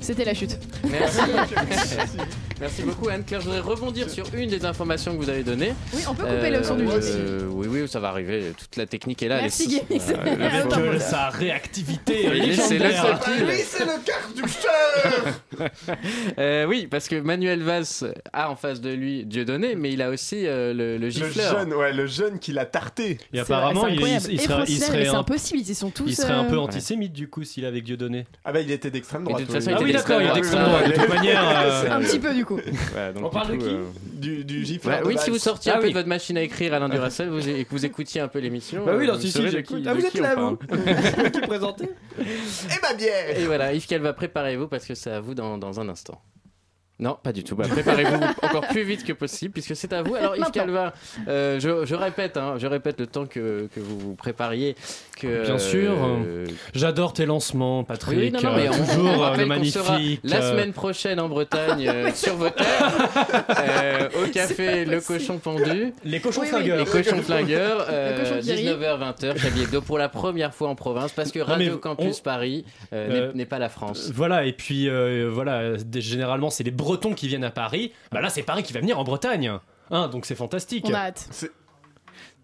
C'était 0.00 0.24
la 0.24 0.34
chute. 0.34 0.58
Merci. 0.88 1.20
Merci 2.60 2.82
beaucoup 2.82 3.08
Anne-Claire. 3.08 3.40
Je 3.40 3.46
voudrais 3.46 3.60
rebondir 3.60 4.10
sur 4.10 4.24
une 4.34 4.50
des 4.50 4.64
informations 4.64 5.12
que 5.16 5.22
vous 5.22 5.30
avez 5.30 5.44
données. 5.44 5.74
Oui, 5.94 6.02
on 6.08 6.14
peut 6.14 6.24
couper 6.24 6.50
le 6.50 6.62
son 6.64 6.74
du 6.74 6.86
jeu. 6.86 7.00
euh, 7.04 7.48
Oui, 7.50 7.68
oui, 7.70 7.86
ça 7.88 8.00
va 8.00 8.08
arriver. 8.08 8.52
Toute 8.58 8.74
la 8.76 8.86
technique 8.86 9.22
est 9.22 9.28
là. 9.28 9.40
Merci, 9.42 9.68
Guémix. 9.68 10.08
Euh, 10.10 10.14
euh, 10.76 10.98
sa 10.98 11.28
réactivité 11.28 12.28
Oui, 12.30 12.56
c'est 12.56 12.78
le 12.78 12.86
légendaire. 12.88 13.22
seul 13.24 13.46
Lui, 13.46 13.56
c'est 13.64 13.84
le 13.84 14.04
cartoucheur 14.04 15.38
Euh, 16.38 16.66
oui, 16.66 16.86
parce 16.90 17.08
que 17.08 17.16
Manuel 17.20 17.62
Valls 17.62 17.86
a 18.32 18.50
en 18.50 18.56
face 18.56 18.80
de 18.80 18.90
lui 18.90 19.24
Dieudonné, 19.24 19.74
mais 19.76 19.92
il 19.92 20.02
a 20.02 20.10
aussi 20.10 20.46
euh, 20.46 20.72
le, 20.72 20.92
le 20.94 20.98
Le 20.98 21.10
gifleur. 21.10 21.58
jeune, 21.60 21.72
ouais, 21.74 21.92
le 21.92 22.06
jeune 22.06 22.38
qui 22.38 22.52
l'a 22.52 22.64
tarté. 22.66 23.18
Et 23.32 23.40
apparemment, 23.40 23.86
il, 23.86 23.98
serait, 24.20 25.06
un, 25.08 25.14
impossible, 25.14 25.60
ils 25.66 25.74
sont 25.74 25.90
tous. 25.90 26.04
il 26.08 26.16
serait 26.16 26.32
un 26.32 26.44
peu 26.44 26.56
euh, 26.56 26.60
antisémite 26.60 27.12
du 27.12 27.28
coup 27.28 27.44
s'il 27.44 27.64
est 27.64 27.68
avec 27.68 27.84
Dieudonné. 27.84 28.26
Ah 28.44 28.52
bah 28.52 28.60
il 28.60 28.70
était 28.70 28.90
d'extrême 28.90 29.24
droite. 29.24 29.40
de 29.40 29.46
toute 29.46 29.54
oui. 29.54 29.60
façon, 29.60 29.70
il 29.70 29.74
Ah 29.74 29.76
était 29.76 29.84
oui, 29.86 29.92
d'accord, 29.92 30.20
il 30.22 30.28
est 30.28 30.34
d'extrême 30.34 30.64
droite. 30.64 30.86
De 30.88 30.92
toute 30.92 31.08
manière, 31.14 31.42
euh, 31.64 31.90
Un 31.90 32.00
petit 32.00 32.18
peu 32.18 32.34
du 32.34 32.44
coup. 32.44 32.47
Ouais, 32.54 33.12
donc, 33.14 33.24
On 33.24 33.30
parle 33.30 33.52
du 33.52 33.58
de 33.58 33.62
coup, 33.62 33.68
qui 33.68 33.74
euh, 33.74 33.84
Du, 34.14 34.44
du 34.44 34.64
gifleur. 34.64 34.96
Ouais, 34.98 35.02
de 35.02 35.08
oui, 35.08 35.16
si 35.18 35.30
vous 35.30 35.38
sortiez 35.38 35.72
Ah 35.72 35.76
un 35.76 35.78
peu 35.78 35.84
oui. 35.86 35.90
de 35.92 35.96
votre 35.98 36.08
machine 36.08 36.36
à 36.36 36.42
écrire, 36.42 36.74
Alain 36.74 36.88
Duracell, 36.88 37.28
vous, 37.28 37.48
et 37.48 37.64
que 37.64 37.70
vous 37.70 37.84
écoutiez 37.84 38.20
un 38.20 38.28
peu 38.28 38.38
l'émission, 38.38 38.84
Bah 38.84 38.92
oui, 38.96 39.04
euh, 39.04 39.08
non, 39.08 39.14
vous 39.14 39.20
si, 39.20 39.26
si, 39.28 39.32
saurez 39.34 39.46
de 39.46 39.50
j'écoute. 39.52 39.82
qui- 39.82 39.88
Ah, 39.88 39.94
de 39.94 39.98
vous 40.00 40.06
êtes 40.06 40.12
qui 40.12 40.20
on 40.20 40.22
là, 40.22 40.34
parle. 40.34 40.56
vous 40.60 41.30
Qui 41.30 41.40
présentez 41.46 41.84
Et 41.84 42.80
ma 42.82 42.94
bière 42.94 43.38
Et 43.38 43.44
voilà, 43.46 43.72
Yves 43.72 43.86
Calva, 43.86 44.12
préparez-vous 44.12 44.68
parce 44.68 44.84
que 44.86 44.94
c'est 44.94 45.10
à 45.10 45.20
vous 45.20 45.34
dans, 45.34 45.58
dans 45.58 45.80
un 45.80 45.88
instant. 45.88 46.20
Non, 47.00 47.16
pas 47.22 47.32
du 47.32 47.44
tout. 47.44 47.54
Bah, 47.54 47.66
préparez-vous 47.68 48.18
encore 48.42 48.66
plus 48.68 48.82
vite 48.82 49.04
que 49.04 49.12
possible 49.12 49.52
puisque 49.52 49.76
c'est 49.76 49.92
à 49.92 50.02
vous. 50.02 50.14
Alors 50.16 50.36
Yves. 50.36 50.50
Calva, 50.52 50.92
euh, 51.28 51.60
je, 51.60 51.84
je 51.86 51.94
répète, 51.94 52.36
hein, 52.36 52.54
je 52.58 52.66
répète 52.66 52.98
le 52.98 53.06
temps 53.06 53.26
que, 53.26 53.68
que 53.74 53.78
vous 53.80 53.98
vous 53.98 54.14
prépariez. 54.16 54.74
Que, 55.16 55.44
Bien 55.44 55.58
sûr. 55.58 55.92
euh, 56.04 56.44
J'adore 56.74 57.12
tes 57.12 57.26
lancements, 57.26 57.84
Patrick. 57.84 58.18
oui, 58.18 58.30
non, 58.32 58.40
non, 58.42 58.56
mais 58.56 58.68
on, 58.68 58.72
toujours 58.72 59.04
on 59.18 59.24
euh, 59.24 59.36
le 59.36 59.46
magnifique. 59.46 60.20
la 60.24 60.42
semaine 60.42 60.72
prochaine 60.72 61.18
en 61.20 61.28
Bretagne 61.28 61.88
euh, 61.88 62.10
sur 62.14 62.34
vos 62.36 62.50
terres, 62.50 62.92
euh, 63.58 64.08
au 64.24 64.28
café 64.30 64.84
Le. 64.84 65.00
Cochon 65.00 65.38
Pendu. 65.38 65.92
Les 66.04 66.20
cochons 66.20 66.42
Oui. 66.42 66.62
Les 66.78 66.84
cochons 66.84 67.22
flingueurs, 67.22 67.86
euh, 67.88 68.18
cochon 68.20 68.40
qui 68.40 68.52
rit. 68.52 68.66
19h-20h, 68.66 69.38
Chablis 69.38 69.62
Hebdo 69.62 69.80
pour 69.80 69.98
la 69.98 70.08
première 70.08 70.54
fois 70.54 70.68
en 70.68 70.74
province 70.74 71.12
parce 71.12 71.30
que 71.32 71.38
Non, 71.40 71.46
Radio 71.46 71.78
Campus 71.78 72.18
on- 72.20 72.22
Paris 72.22 72.64
euh, 72.92 73.28
Euh, 73.28 73.32
n'est- 73.34 73.46
pas 73.46 73.58
la 73.58 73.68
France. 73.68 74.10
Voilà, 74.14 74.44
et 74.44 74.52
puis 74.52 74.88
euh, 74.88 75.30
voilà, 75.32 75.72
généralement 75.96 76.50
c'est 76.50 76.64
les 76.64 76.70
Bretons 76.88 77.12
qui 77.12 77.28
viennent 77.28 77.44
à 77.44 77.50
Paris. 77.50 77.92
Bah 78.12 78.22
là, 78.22 78.30
c'est 78.30 78.42
Paris 78.42 78.62
qui 78.62 78.72
va 78.72 78.80
venir 78.80 78.98
en 78.98 79.04
Bretagne. 79.04 79.52
Hein, 79.90 80.08
donc 80.08 80.24
c'est 80.24 80.34
fantastique. 80.34 80.86
On 80.88 80.94
a 80.94 80.98
hâte. 80.98 81.28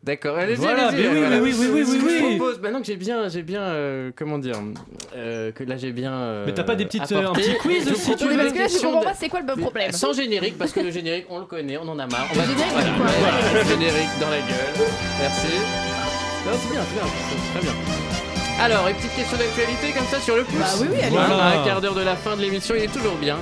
D'accord, 0.03 0.37
allez-y, 0.37 0.57
Voilà, 0.57 0.89
allez-y, 0.89 1.03
mais 1.03 1.09
oui, 1.09 1.19
voilà. 1.19 1.39
oui, 1.41 1.55
oui, 1.59 1.67
oui, 1.73 1.83
oui, 1.89 1.99
oui. 2.05 2.37
propose, 2.37 2.61
maintenant 2.61 2.81
que 2.81 2.87
j'ai 2.87 2.97
bien, 2.97 3.27
j'ai 3.31 3.43
bien, 3.43 3.63
euh, 3.63 4.11
comment 4.15 4.37
dire, 4.39 4.57
euh, 5.17 5.51
que 5.51 5.65
là 5.65 5.79
j'ai 5.79 5.93
bien. 5.93 6.13
euh, 6.13 6.43
Mais 6.45 6.53
t'as 6.53 6.63
pas 6.63 6.75
des 6.77 6.85
petites, 6.85 7.11
euh, 7.13 7.29
un 7.29 7.33
petit 7.33 7.55
quiz 7.57 7.91
aussi, 7.91 8.15
tu 8.15 8.29
veux 8.29 8.37
parce 8.37 8.53
que 8.53 8.59
là, 8.59 8.67
je 8.69 8.79
comprends 8.85 9.01
de- 9.01 9.05
pas 9.07 9.15
c'est 9.15 9.31
quoi 9.31 9.41
le 9.41 9.57
problème. 9.57 9.93
Sans 9.93 10.13
générique, 10.13 10.59
parce 10.59 10.73
que 10.73 10.81
le 10.81 10.91
générique, 10.91 11.25
on 11.31 11.39
le 11.39 11.47
connaît, 11.47 11.79
on 11.79 11.89
en 11.89 11.99
a 11.99 12.07
marre. 12.07 12.27
On 12.31 12.35
va 12.37 12.43
Le 12.45 12.51
générique, 12.53 12.73
voilà, 12.75 12.93
quoi 12.93 13.07
voilà, 13.19 13.63
le 13.63 13.69
générique 13.71 14.11
dans 14.21 14.29
la 14.29 14.41
gueule. 14.41 14.89
Merci. 15.23 15.47
Non, 16.45 16.53
c'est 16.53 16.71
bien, 16.71 16.83
c'est 16.87 16.95
bien, 17.01 17.11
c'est 17.31 17.59
très 17.61 17.61
bien. 17.67 17.75
Alors, 18.61 18.89
une 18.89 18.97
petite 18.97 19.17
question 19.17 19.39
d'actualité 19.39 19.93
comme 19.97 20.07
ça 20.07 20.21
sur 20.21 20.37
le 20.37 20.45
pouce. 20.45 20.59
Bah 20.59 20.67
oui, 20.83 20.87
oui, 20.93 20.99
allez. 21.01 21.11
Voilà, 21.11 21.45
à 21.45 21.61
un 21.63 21.65
quart 21.65 21.81
d'heure 21.81 21.95
de 21.95 22.03
la 22.03 22.15
fin 22.15 22.37
de 22.37 22.43
l'émission, 22.43 22.75
il 22.77 22.83
est 22.85 22.93
toujours 22.93 23.17
bien 23.17 23.39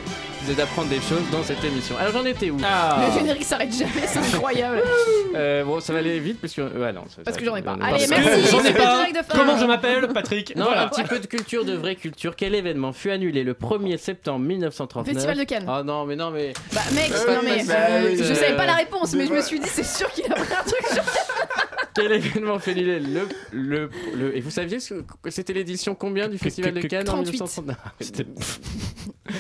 d'apprendre 0.56 0.88
des 0.88 1.00
choses 1.00 1.22
dans 1.30 1.42
cette 1.42 1.62
émission. 1.64 1.96
Alors 1.98 2.12
j'en 2.12 2.24
étais 2.24 2.50
où 2.50 2.56
Le 2.58 3.18
générique 3.18 3.44
s'arrête 3.44 3.72
jamais, 3.72 4.06
c'est 4.06 4.18
incroyable. 4.18 4.82
Euh, 5.34 5.64
Bon, 5.64 5.80
ça 5.80 5.92
va 5.92 6.00
aller 6.00 6.18
vite 6.18 6.38
puisque. 6.40 6.58
Ouais, 6.58 6.92
non, 6.92 7.02
ça- 7.08 7.22
Parce 7.24 7.36
ça- 7.36 7.40
que 7.40 7.44
j'en 7.46 7.56
ai 7.56 7.62
pas. 7.62 7.72
euh, 7.72 7.76
Allez, 7.82 8.06
parce 8.06 8.10
merci, 8.10 8.42
que- 8.42 8.50
J'en 8.50 8.64
ai 8.64 8.72
pas. 8.72 8.96
direct 8.96 9.16
de 9.16 9.22
fin. 9.32 9.38
Comment 9.38 9.56
je 9.58 9.64
m'appelle 9.64 10.08
Patrick 10.08 10.56
Non, 10.56 10.64
Voilà. 10.64 10.82
un 10.84 10.88
petit 10.88 11.04
peu 11.04 11.18
de 11.20 11.26
culture, 11.26 11.64
de 11.64 11.74
vraie 11.74 11.94
culture. 11.94 12.34
Quel 12.36 12.54
événement 12.54 12.92
fut 12.92 13.10
annulé 13.10 13.44
le 13.44 13.54
1er 13.54 13.96
septembre 13.96 14.40
1939 14.44 15.14
Festival 15.14 15.38
de 15.38 15.44
Cannes. 15.44 15.66
Oh 15.68 15.82
non, 15.84 16.04
mais 16.04 16.16
non, 16.16 16.30
mais. 16.30 16.52
Bah 16.72 16.80
mec, 16.92 17.10
Euh, 17.12 17.34
non 17.36 17.40
mais 17.44 17.64
bah, 17.64 17.74
euh, 17.90 18.14
je 18.16 18.22
euh, 18.24 18.34
savais 18.34 18.56
pas 18.56 18.66
la 18.66 18.74
réponse, 18.74 19.14
mais 19.14 19.26
je 19.26 19.32
me 19.32 19.40
suis 19.40 19.60
dit 19.60 19.68
c'est 19.68 19.84
sûr 19.86 20.10
qu'il 20.12 20.24
a 20.26 20.34
pris 20.34 20.52
un 20.52 20.64
truc 20.64 20.86
sur 20.92 21.02
Quel 21.94 22.12
événement 22.12 22.56
annulé 22.66 23.00
le, 23.00 23.28
le, 23.52 23.90
le- 24.16 24.36
Et 24.36 24.40
vous 24.40 24.50
saviez 24.50 24.80
ce 24.80 24.94
que 25.22 25.30
c'était 25.30 25.52
l'édition 25.52 25.94
combien 25.94 26.28
du 26.28 26.38
Festival 26.38 26.74
de 26.74 26.80
que- 26.80 26.86
Cannes 26.86 27.08
en 27.08 27.22
38. 27.22 27.32
1939 27.32 27.76
C'était 28.00 28.26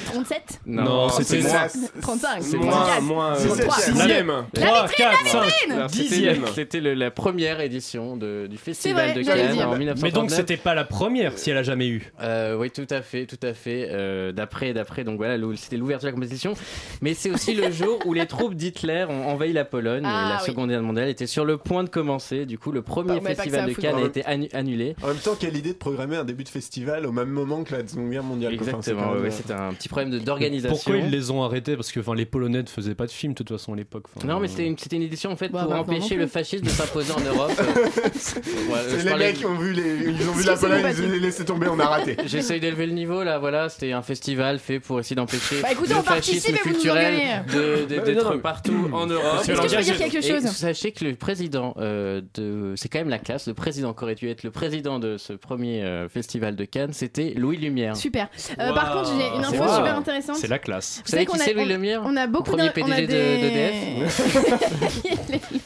37 0.06 0.60
Non, 0.66 1.08
c'était 1.08 1.42
c'est 1.42 1.48
moins. 1.48 1.66
35 2.00 2.42
C'est 2.42 2.56
34 2.58 3.02
moins, 3.02 3.34
33. 3.34 3.74
sixième. 3.78 4.32
3, 4.54 4.88
4, 4.88 5.26
5, 5.26 5.38
Alors, 5.70 5.90
c'était- 5.90 6.02
dixième. 6.02 6.44
C'était 6.54 6.80
le- 6.80 6.94
la 6.94 7.10
première 7.10 7.60
édition 7.60 8.16
de- 8.16 8.46
du 8.48 8.56
Festival 8.58 9.10
vrai, 9.12 9.14
de 9.14 9.26
Cannes 9.26 9.38
en 9.62 9.72
Mais 9.72 9.78
1939. 9.78 10.12
donc 10.14 10.30
c'était 10.30 10.56
pas 10.56 10.74
la 10.74 10.84
première 10.84 11.36
si 11.38 11.50
elle 11.50 11.56
a 11.56 11.62
jamais 11.62 11.88
eu. 11.88 12.12
Euh, 12.22 12.56
oui, 12.56 12.70
tout 12.70 12.86
à 12.90 13.02
fait, 13.02 13.26
tout 13.26 13.38
à 13.42 13.54
fait. 13.54 13.88
Euh, 13.90 14.32
d'après, 14.32 14.72
d'après, 14.72 15.04
donc 15.04 15.16
voilà, 15.16 15.36
c'était 15.56 15.76
l'ouverture 15.76 16.06
de 16.06 16.12
la 16.12 16.14
compétition. 16.14 16.54
Mais 17.00 17.14
c'est 17.14 17.30
aussi 17.30 17.54
le 17.54 17.70
jour 17.72 17.98
où 18.06 18.12
les 18.14 18.26
troupes 18.26 18.54
d'Hitler 18.54 19.06
ont 19.08 19.26
envahi 19.28 19.52
la 19.52 19.64
Pologne. 19.64 20.04
Ah, 20.06 20.26
et 20.26 20.28
la 20.34 20.38
oui. 20.40 20.46
Seconde 20.46 20.70
Guerre 20.70 20.82
mondiale 20.82 21.08
était 21.08 21.26
sur 21.26 21.44
le 21.44 21.56
point 21.58 21.84
de 21.84 21.88
commencer. 21.88 22.41
Du 22.46 22.58
coup, 22.58 22.72
le 22.72 22.82
premier 22.82 23.20
festival 23.20 23.68
de. 23.68 23.74
Cannes 23.74 23.96
a 23.96 24.02
été 24.06 24.22
annu- 24.24 24.48
annulé. 24.52 24.94
En 25.02 25.08
même 25.08 25.16
temps, 25.16 25.36
quelle 25.38 25.56
idée 25.56 25.72
de 25.72 25.78
programmer 25.78 26.16
un 26.16 26.24
début 26.24 26.44
de 26.44 26.48
festival 26.48 27.06
au 27.06 27.12
même 27.12 27.30
moment 27.30 27.64
que 27.64 27.74
la 27.74 27.86
Seconde 27.86 28.10
Guerre 28.10 28.22
mondiale. 28.22 28.52
Enfin, 28.54 28.64
Exactement, 28.76 29.12
ouais, 29.12 29.28
euh, 29.28 29.30
c'était 29.30 29.52
un 29.54 29.72
petit 29.74 29.88
problème 29.88 30.10
de- 30.10 30.18
d'organisation. 30.18 30.74
Pourquoi 30.76 30.96
ils 30.96 31.10
les 31.10 31.30
ont 31.30 31.42
arrêtés? 31.42 31.76
Parce 31.76 31.90
que 31.92 32.00
enfin, 32.00 32.14
les 32.14 32.26
Polonais 32.26 32.62
ne 32.62 32.68
faisaient 32.68 32.94
pas 32.94 33.06
de 33.06 33.10
films 33.10 33.32
de 33.32 33.38
toute 33.38 33.48
façon 33.50 33.72
à 33.72 33.76
l'époque. 33.76 34.04
Enfin, 34.16 34.28
Non, 34.28 34.40
mais 34.40 34.48
c'était 34.48 34.66
une, 34.66 34.76
c'était 34.78 34.96
une 34.96 35.02
édition 35.02 35.30
en 35.30 35.36
fait 35.36 35.48
Bah, 35.48 35.62
pour 35.62 35.70
bah, 35.72 35.80
empêcher 35.80 36.16
le 36.16 36.26
fascisme 36.26 36.64
de 36.64 36.70
s'imposer 36.70 37.12
en 37.12 37.20
Europe. 37.20 37.52
Ouais, 38.02 38.78
C'est 38.88 38.98
je 39.00 39.04
les 39.04 39.10
parlais- 39.10 39.26
mecs 39.28 39.36
qui 39.38 39.46
ont 39.46 39.54
vu, 39.56 39.72
les, 39.72 39.82
ils 40.10 40.28
ont 40.28 40.32
vu 40.32 40.44
la 40.44 40.56
Pologne, 40.56 40.82
ils 40.96 41.04
ont 41.04 41.20
laissé 41.20 41.44
tomber, 41.44 41.66
on 41.68 41.78
a 41.78 41.86
raté. 41.86 42.16
J'essaye 42.26 42.60
d'élever 42.60 42.86
le 42.86 42.92
niveau 42.92 43.22
là, 43.22 43.38
voilà, 43.38 43.68
c'était 43.68 43.92
un 43.92 44.02
festival 44.02 44.58
fait 44.58 44.80
pour 44.80 45.00
essayer 45.00 45.16
d'empêcher 45.16 45.56
Bah, 45.62 45.68
écoutez, 45.72 45.94
le 45.94 46.02
fascisme 46.02 46.52
culturel 46.54 47.44
de- 47.48 47.52
de- 47.86 48.00
Euh, 48.00 48.04
d'être 48.04 48.32
non. 48.34 48.38
partout 48.40 48.88
en 48.92 49.06
Europe. 49.06 49.24
Est-ce 49.40 49.46
que 49.48 49.54
je 49.70 49.76
peux 49.76 49.82
dire 49.82 49.96
quelque 49.98 50.20
chose? 50.20 50.42
sachez 50.52 50.92
que 50.92 51.04
le 51.04 51.14
président 51.14 51.74
euh, 51.78 52.20
de. 52.34 52.74
C'est 52.76 52.88
quand 52.88 52.98
même 52.98 53.08
la 53.08 53.18
classe, 53.18 53.46
le 53.46 53.54
président 53.54 53.92
qui 53.94 54.04
aurait 54.04 54.14
dû 54.14 54.28
être 54.28 54.42
le 54.42 54.50
président 54.50 54.98
de 54.98 55.16
ce 55.16 55.32
premier 55.32 55.82
euh, 55.82 56.08
festival 56.08 56.56
de 56.56 56.64
Cannes, 56.64 56.92
c'était 56.92 57.34
Louis 57.36 57.56
Lumière. 57.56 57.96
Super. 57.96 58.28
Euh, 58.58 58.72
Par 58.72 58.92
contre, 58.92 59.08
j'ai 59.10 59.26
une 59.36 59.44
c'est 59.44 59.58
info 59.58 59.74
super 59.74 59.96
intéressante. 59.96 60.36
C'est 60.36 60.48
la 60.48 60.58
classe. 60.58 61.02
Vous 61.04 61.10
savez 61.10 61.26
qui 61.26 61.38
c'est 61.38 61.52
Louis 61.54 61.66
Lumière 61.66 62.02
On 62.04 62.16
a 62.16 62.26
beaucoup 62.26 62.50
Premier 62.52 62.64
d'in- 62.70 62.72
on 62.82 62.90
a 62.90 62.94
PDG 62.96 63.06
des- 63.06 64.06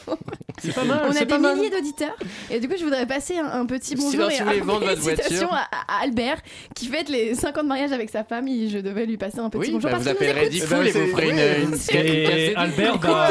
C'est 0.61 0.73
pas 0.73 0.83
mal, 0.83 1.01
On 1.05 1.11
a 1.15 1.25
des 1.25 1.55
milliers 1.55 1.69
d'auditeurs 1.69 2.15
et 2.49 2.59
du 2.59 2.67
coup 2.67 2.73
je 2.79 2.83
voudrais 2.83 3.05
passer 3.05 3.37
un, 3.37 3.45
un 3.61 3.65
petit 3.67 3.95
bonjour 3.95 4.29
et 4.31 4.37
une 4.57 4.95
citation 5.01 5.49
à, 5.51 5.67
à 5.87 6.03
Albert 6.03 6.37
qui 6.75 6.87
fête 6.87 7.09
les 7.09 7.35
50 7.35 7.65
mariages 7.65 7.91
avec 7.91 8.09
sa 8.09 8.23
femme 8.23 8.47
et 8.47 8.67
je 8.67 8.79
devais 8.79 9.05
lui 9.05 9.17
passer 9.17 9.39
un 9.39 9.49
petit 9.49 9.59
Oui, 9.59 9.71
bonjour 9.73 9.89
bah, 9.91 9.97
parce 9.97 10.03
vous 10.03 10.09
appellerez. 10.09 10.49
Diffoul 10.49 10.87
et 10.87 10.91
vous 10.91 11.07
ferez 11.15 11.29
une, 11.29 11.69
une, 11.69 11.77
Et 11.91 12.51
une. 12.53 12.57
Albert, 12.57 12.97
bah, 12.97 13.27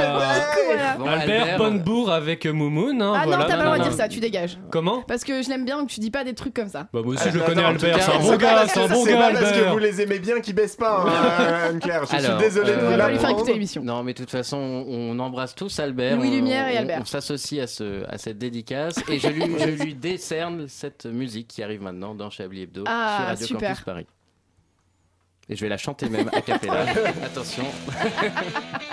Voilà. 0.66 0.96
Bon, 0.98 1.06
Albert 1.06 1.58
Bonbourg 1.58 2.12
avec 2.12 2.46
Moumoun. 2.46 3.02
hein, 3.02 3.12
Ah 3.16 3.22
voilà. 3.26 3.42
non, 3.42 3.48
t'as 3.48 3.56
pas 3.56 3.62
le 3.62 3.64
droit 3.64 3.78
de 3.78 3.82
dire 3.84 3.92
ça, 3.92 4.08
tu 4.08 4.20
dégages. 4.20 4.58
Comment? 4.70 5.02
Parce 5.02 5.24
que 5.24 5.42
je 5.42 5.48
l'aime 5.48 5.64
bien 5.64 5.78
donc 5.78 5.88
tu 5.88 6.00
dis 6.00 6.10
pas 6.10 6.22
des 6.24 6.34
trucs 6.34 6.54
comme 6.54 6.68
ça. 6.68 6.86
Bah 6.92 7.00
moi 7.04 7.14
aussi 7.14 7.24
Ah, 7.26 7.30
je 7.32 7.38
non, 7.38 7.44
connais 7.44 7.64
Albert, 7.64 8.02
c'est 8.02 8.12
un 8.12 8.18
bon 8.20 8.36
gars, 8.36 8.54
parce 8.54 8.72
c'est 8.72 8.80
un 8.80 8.88
que- 8.88 8.92
bon 8.92 9.04
gars 9.04 9.30
parce 9.32 9.52
que 9.52 9.68
vous 9.70 9.78
les 9.78 10.00
aimez 10.00 10.18
bien 10.20 10.40
qu'ils 10.40 10.54
baissent 10.54 10.76
pas, 10.76 11.04
hein, 11.06 11.68
Anne-Claire. 11.70 12.04
Je 12.08 12.16
Alors, 12.16 12.38
suis 12.38 12.48
désolé 12.48 12.72
de 12.72 12.76
euh, 12.76 12.80
vous 12.80 12.86
On 12.86 12.88
va 12.90 12.94
lui 12.96 13.00
faire 13.00 13.08
l'apprendre. 13.12 13.30
écouter 13.38 13.52
l'émission. 13.54 13.82
Non, 13.82 14.02
mais 14.02 14.12
de 14.12 14.18
toute 14.18 14.30
façon, 14.30 14.56
on 14.88 15.18
embrasse 15.18 15.54
tous 15.54 15.78
Albert. 15.80 16.16
Louis 16.16 16.30
Lumière 16.30 16.68
et 16.68 16.76
Albert. 16.76 17.02
S'associe 17.20 17.62
à, 17.62 17.66
ce, 17.66 18.04
à 18.10 18.18
cette 18.18 18.36
dédicace 18.36 18.96
et 19.08 19.18
je 19.18 19.28
lui, 19.28 19.42
je 19.58 19.82
lui 19.82 19.94
décerne 19.94 20.68
cette 20.68 21.06
musique 21.06 21.48
qui 21.48 21.62
arrive 21.62 21.80
maintenant 21.80 22.14
dans 22.14 22.28
Chablis 22.28 22.62
Hebdo 22.62 22.84
Ah, 22.86 23.16
sur 23.18 23.26
Radio 23.26 23.46
super. 23.46 23.68
Campus 23.70 23.84
Paris. 23.84 24.06
Et 25.48 25.56
je 25.56 25.60
vais 25.62 25.68
la 25.70 25.78
chanter 25.78 26.10
même 26.10 26.28
à 26.32 26.42
cappella. 26.42 26.84
Attention. 27.24 27.64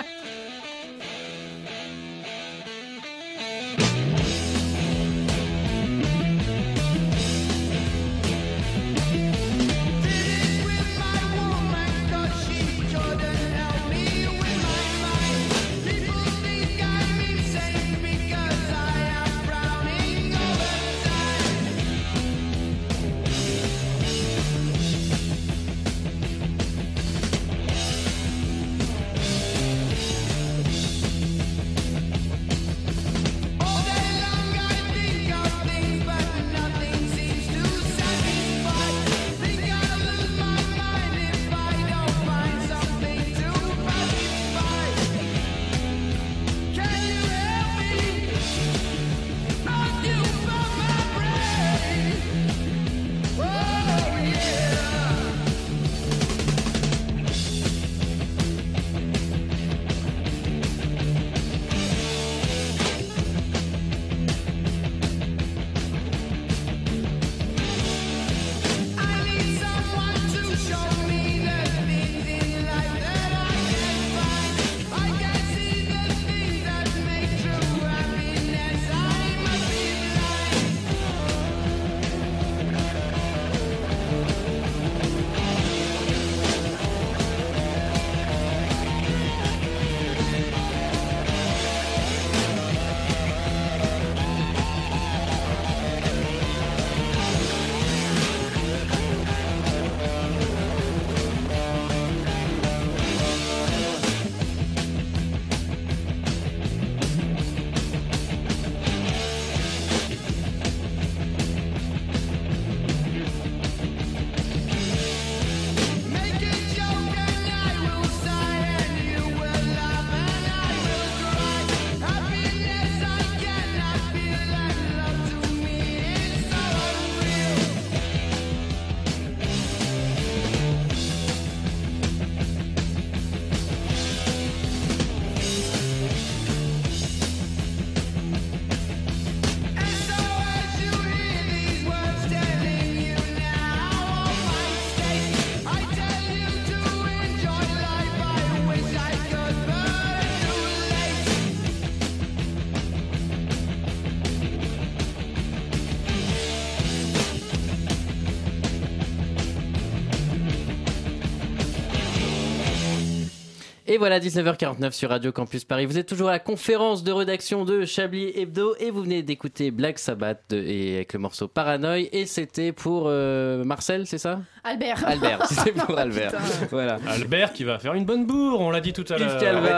Et 163.94 163.96
voilà, 163.96 164.18
19h49 164.18 164.90
sur 164.90 165.10
Radio 165.10 165.30
Campus 165.30 165.64
Paris. 165.64 165.86
Vous 165.86 165.98
êtes 165.98 166.08
toujours 166.08 166.28
à 166.28 166.32
la 166.32 166.40
conférence 166.40 167.04
de 167.04 167.12
rédaction 167.12 167.64
de 167.64 167.84
Chablis 167.84 168.32
Hebdo 168.34 168.74
et 168.80 168.90
vous 168.90 169.02
venez 169.02 169.22
d'écouter 169.22 169.70
Black 169.70 170.00
Sabbath 170.00 170.52
et 170.52 170.96
avec 170.96 171.12
le 171.12 171.20
morceau 171.20 171.46
Paranoïe. 171.46 172.08
Et 172.10 172.26
c'était 172.26 172.72
pour 172.72 173.04
euh, 173.06 173.62
Marcel, 173.62 174.08
c'est 174.08 174.18
ça? 174.18 174.40
Albert. 174.66 175.04
Albert, 175.06 175.46
c'était 175.46 175.72
pour 175.72 175.98
Albert. 175.98 176.32
Voilà. 176.70 176.98
Albert 177.06 177.52
qui 177.52 177.64
va 177.64 177.78
faire 177.78 177.92
une 177.94 178.06
bonne 178.06 178.24
bourre, 178.24 178.60
on 178.60 178.70
l'a 178.70 178.80
dit 178.80 178.94
tout 178.94 179.04
à 179.10 179.18
l'heure. 179.18 179.38
Calva. 179.38 179.76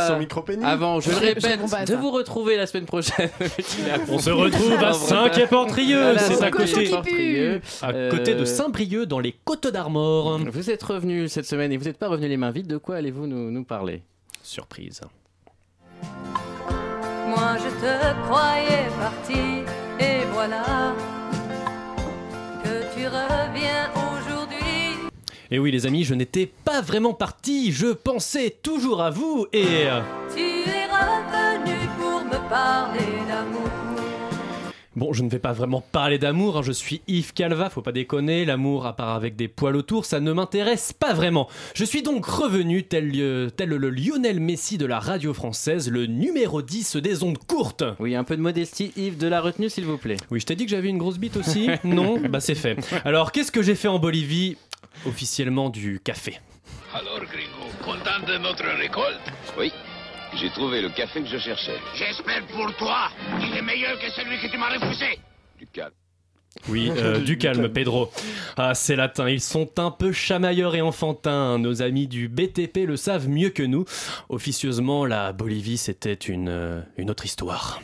Avant, 0.64 1.00
je 1.00 1.10
le 1.10 1.16
répète, 1.16 1.88
de 1.88 1.94
vous 1.96 2.10
retrouver 2.12 2.56
la 2.56 2.66
semaine 2.66 2.86
prochaine. 2.86 3.28
On 4.08 4.18
se 4.18 4.30
retrouve 4.30 4.82
à 4.82 4.92
Saint-Quay-Portrieux, 4.92 6.00
Voilà, 6.00 6.18
c'est 6.20 6.42
à 6.42 6.50
côté. 6.50 6.92
À 7.82 7.92
côté 8.10 8.34
de 8.34 8.42
Euh, 8.42 8.44
Saint-Brieuc 8.44 9.06
dans 9.06 9.18
les 9.18 9.32
Côtes 9.44 9.66
d'Armor. 9.66 10.38
Vous 10.52 10.70
êtes 10.70 10.82
revenu 10.84 11.28
cette 11.28 11.46
semaine 11.46 11.72
et 11.72 11.76
vous 11.76 11.84
n'êtes 11.84 11.98
pas 11.98 12.08
revenu 12.08 12.28
les 12.28 12.36
mains 12.36 12.50
vides. 12.52 12.68
De 12.68 12.76
quoi 12.78 12.96
allez-vous 12.96 13.26
nous, 13.26 13.50
nous 13.50 13.64
parler? 13.64 14.02
Surprise. 14.42 15.00
Moi 17.28 17.56
je 17.58 17.68
te 17.84 18.28
croyais 18.28 18.86
parti 19.00 19.64
et 19.98 20.24
voilà 20.32 20.62
que 22.62 22.94
tu 22.94 23.06
reviens 23.06 23.90
aujourd'hui. 23.94 24.25
Et 25.50 25.58
oui 25.58 25.70
les 25.70 25.86
amis, 25.86 26.04
je 26.04 26.14
n'étais 26.14 26.50
pas 26.64 26.80
vraiment 26.80 27.14
parti, 27.14 27.70
je 27.72 27.88
pensais 27.88 28.56
toujours 28.62 29.00
à 29.02 29.10
vous 29.10 29.46
et... 29.52 29.64
euh, 29.88 30.00
Tu 30.34 30.40
es 30.42 30.86
revenu 30.86 31.76
pour 31.98 32.24
me 32.24 32.48
parler. 32.48 33.15
Bon, 34.96 35.12
je 35.12 35.22
ne 35.22 35.28
vais 35.28 35.38
pas 35.38 35.52
vraiment 35.52 35.82
parler 35.82 36.18
d'amour, 36.18 36.56
hein, 36.56 36.62
je 36.62 36.72
suis 36.72 37.02
Yves 37.06 37.34
Calva, 37.34 37.68
faut 37.68 37.82
pas 37.82 37.92
déconner, 37.92 38.46
l'amour 38.46 38.86
à 38.86 38.96
part 38.96 39.10
avec 39.10 39.36
des 39.36 39.46
poils 39.46 39.76
autour, 39.76 40.06
ça 40.06 40.20
ne 40.20 40.32
m'intéresse 40.32 40.94
pas 40.94 41.12
vraiment. 41.12 41.50
Je 41.74 41.84
suis 41.84 42.02
donc 42.02 42.24
revenu 42.24 42.82
tel, 42.82 43.12
euh, 43.16 43.50
tel 43.50 43.68
le 43.68 43.90
Lionel 43.90 44.40
Messi 44.40 44.78
de 44.78 44.86
la 44.86 44.98
radio 44.98 45.34
française, 45.34 45.90
le 45.90 46.06
numéro 46.06 46.62
10 46.62 46.96
des 46.96 47.22
ondes 47.24 47.36
courtes. 47.36 47.84
Oui, 47.98 48.14
un 48.14 48.24
peu 48.24 48.38
de 48.38 48.40
modestie, 48.40 48.92
Yves, 48.96 49.18
de 49.18 49.28
la 49.28 49.42
retenue 49.42 49.68
s'il 49.68 49.84
vous 49.84 49.98
plaît. 49.98 50.16
Oui, 50.30 50.40
je 50.40 50.46
t'ai 50.46 50.56
dit 50.56 50.64
que 50.64 50.70
j'avais 50.70 50.88
une 50.88 50.96
grosse 50.96 51.18
bite 51.18 51.36
aussi 51.36 51.68
Non? 51.84 52.18
Bah 52.30 52.40
c'est 52.40 52.54
fait. 52.54 52.78
Alors, 53.04 53.32
qu'est-ce 53.32 53.52
que 53.52 53.60
j'ai 53.60 53.74
fait 53.74 53.88
en 53.88 53.98
Bolivie? 53.98 54.56
Officiellement 55.04 55.68
du 55.68 56.00
café. 56.02 56.40
Alors, 56.94 57.20
Gringo, 57.20 57.68
content 57.84 58.26
de 58.26 58.38
notre 58.38 58.64
récolte? 58.78 59.20
Oui, 59.58 59.70
j'ai 60.36 60.50
trouvé 60.50 60.82
le 60.82 60.90
café 60.90 61.22
que 61.22 61.28
je 61.28 61.38
cherchais. 61.38 61.78
J'espère 61.94 62.46
pour 62.48 62.74
toi, 62.76 63.08
il 63.40 63.56
est 63.56 63.62
meilleur 63.62 63.98
que 63.98 64.10
celui 64.10 64.38
que 64.40 64.50
tu 64.50 64.58
m'as 64.58 64.68
refusé. 64.68 65.18
Du 65.58 65.66
calme. 65.66 65.92
Oui, 66.68 66.90
euh, 66.96 67.18
du 67.24 67.38
calme, 67.38 67.68
Pedro. 67.68 68.10
Ah, 68.56 68.74
c'est 68.74 68.96
latin, 68.96 69.28
ils 69.28 69.40
sont 69.40 69.78
un 69.78 69.90
peu 69.90 70.12
chamailleurs 70.12 70.74
et 70.74 70.82
enfantins. 70.82 71.58
Nos 71.58 71.82
amis 71.82 72.06
du 72.06 72.28
BTP 72.28 72.86
le 72.86 72.96
savent 72.96 73.28
mieux 73.28 73.50
que 73.50 73.62
nous. 73.62 73.84
Officieusement, 74.28 75.04
la 75.04 75.32
Bolivie, 75.32 75.78
c'était 75.78 76.14
une, 76.14 76.48
euh, 76.48 76.80
une 76.96 77.10
autre 77.10 77.24
histoire. 77.24 77.80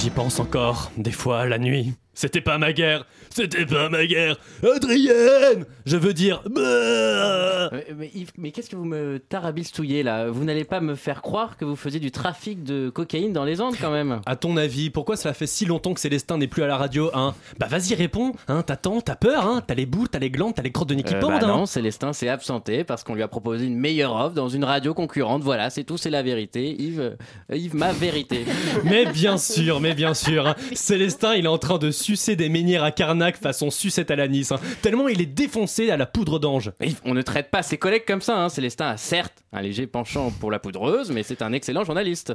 J'y 0.00 0.10
pense 0.10 0.38
encore, 0.38 0.92
des 0.96 1.10
fois, 1.10 1.44
la 1.46 1.58
nuit. 1.58 1.92
C'était 2.14 2.40
pas 2.40 2.56
ma 2.56 2.72
guerre, 2.72 3.04
c'était 3.34 3.66
pas 3.66 3.88
ma 3.88 4.06
guerre. 4.06 4.36
Adrienne 4.62 5.64
Je 5.86 5.96
veux 5.96 6.14
dire... 6.14 6.42
bah 6.50 6.60
Euh, 6.60 7.70
mais 7.96 8.10
Yves, 8.14 8.32
mais 8.36 8.50
qu'est-ce 8.50 8.70
que 8.70 8.76
vous 8.76 8.84
me 8.84 9.18
tarabistouillez 9.18 10.02
là? 10.02 10.28
Vous 10.28 10.44
n'allez 10.44 10.64
pas 10.64 10.80
me 10.80 10.94
faire 10.94 11.22
croire 11.22 11.56
que 11.56 11.64
vous 11.64 11.76
faisiez 11.76 12.00
du 12.00 12.10
trafic 12.10 12.62
de 12.62 12.88
cocaïne 12.90 13.32
dans 13.32 13.44
les 13.44 13.60
Andes 13.60 13.74
quand 13.80 13.90
même 13.90 14.20
À 14.26 14.36
ton 14.36 14.56
avis, 14.56 14.90
pourquoi 14.90 15.16
cela 15.16 15.34
fait 15.34 15.46
si 15.46 15.64
longtemps 15.66 15.94
que 15.94 16.00
Célestin 16.00 16.38
n'est 16.38 16.46
plus 16.46 16.62
à 16.62 16.66
la 16.66 16.76
radio, 16.76 17.10
hein? 17.14 17.34
Bah 17.58 17.66
vas-y, 17.68 17.94
réponds, 17.94 18.32
hein 18.48 18.62
T'attends, 18.62 19.00
t'as 19.00 19.16
peur, 19.16 19.46
hein? 19.46 19.62
T'as 19.66 19.74
les 19.74 19.86
boules, 19.86 20.08
t'as 20.08 20.18
les 20.18 20.30
glandes, 20.30 20.54
t'as 20.54 20.62
les 20.62 20.72
crottes 20.72 20.88
de 20.88 20.94
qui 20.94 21.14
Euh, 21.14 21.20
bah 21.20 21.38
hein 21.42 21.46
non, 21.46 21.66
Célestin 21.66 22.12
s'est 22.12 22.28
absenté 22.28 22.84
parce 22.84 23.04
qu'on 23.04 23.14
lui 23.14 23.22
a 23.22 23.28
proposé 23.28 23.66
une 23.66 23.76
meilleure 23.78 24.14
offre 24.14 24.34
dans 24.34 24.48
une 24.48 24.64
radio 24.64 24.94
concurrente. 24.94 25.42
Voilà, 25.42 25.70
c'est 25.70 25.84
tout, 25.84 25.96
c'est 25.96 26.10
la 26.10 26.22
vérité. 26.22 26.74
Yves, 26.78 27.00
euh, 27.00 27.56
Yves, 27.56 27.74
ma 27.76 27.92
vérité. 27.92 28.44
Mais 28.84 29.06
bien 29.06 29.38
sûr, 29.38 29.80
mais 29.80 29.94
bien 29.94 30.14
sûr. 30.14 30.46
hein. 30.46 30.54
Célestin, 30.72 31.34
il 31.34 31.44
est 31.44 31.48
en 31.48 31.58
train 31.58 31.78
de 31.78 31.90
sucer 31.90 32.36
des 32.36 32.48
menhirs 32.48 32.82
à 32.84 32.90
Carnac 33.18 33.36
façon 33.36 33.70
sucette 33.70 34.12
à 34.12 34.16
l'anis. 34.16 34.52
hein. 34.52 34.60
Tellement 34.80 35.08
il 35.08 35.20
est 35.20 35.26
défoncé 35.26 35.90
à 35.90 35.96
la 35.96 36.06
poudre 36.06 36.38
d'ange. 36.38 36.70
On 37.04 37.14
ne 37.14 37.22
traite 37.22 37.50
pas 37.50 37.62
ses 37.64 37.76
collègues 37.76 38.04
comme 38.06 38.20
ça. 38.20 38.38
Hein. 38.40 38.48
Célestin 38.48 38.86
a 38.90 38.96
certes 38.96 39.42
un 39.52 39.60
léger 39.60 39.88
penchant 39.88 40.30
pour 40.38 40.52
la 40.52 40.60
poudreuse, 40.60 41.10
mais 41.10 41.24
c'est 41.24 41.42
un 41.42 41.52
excellent 41.52 41.82
journaliste. 41.84 42.32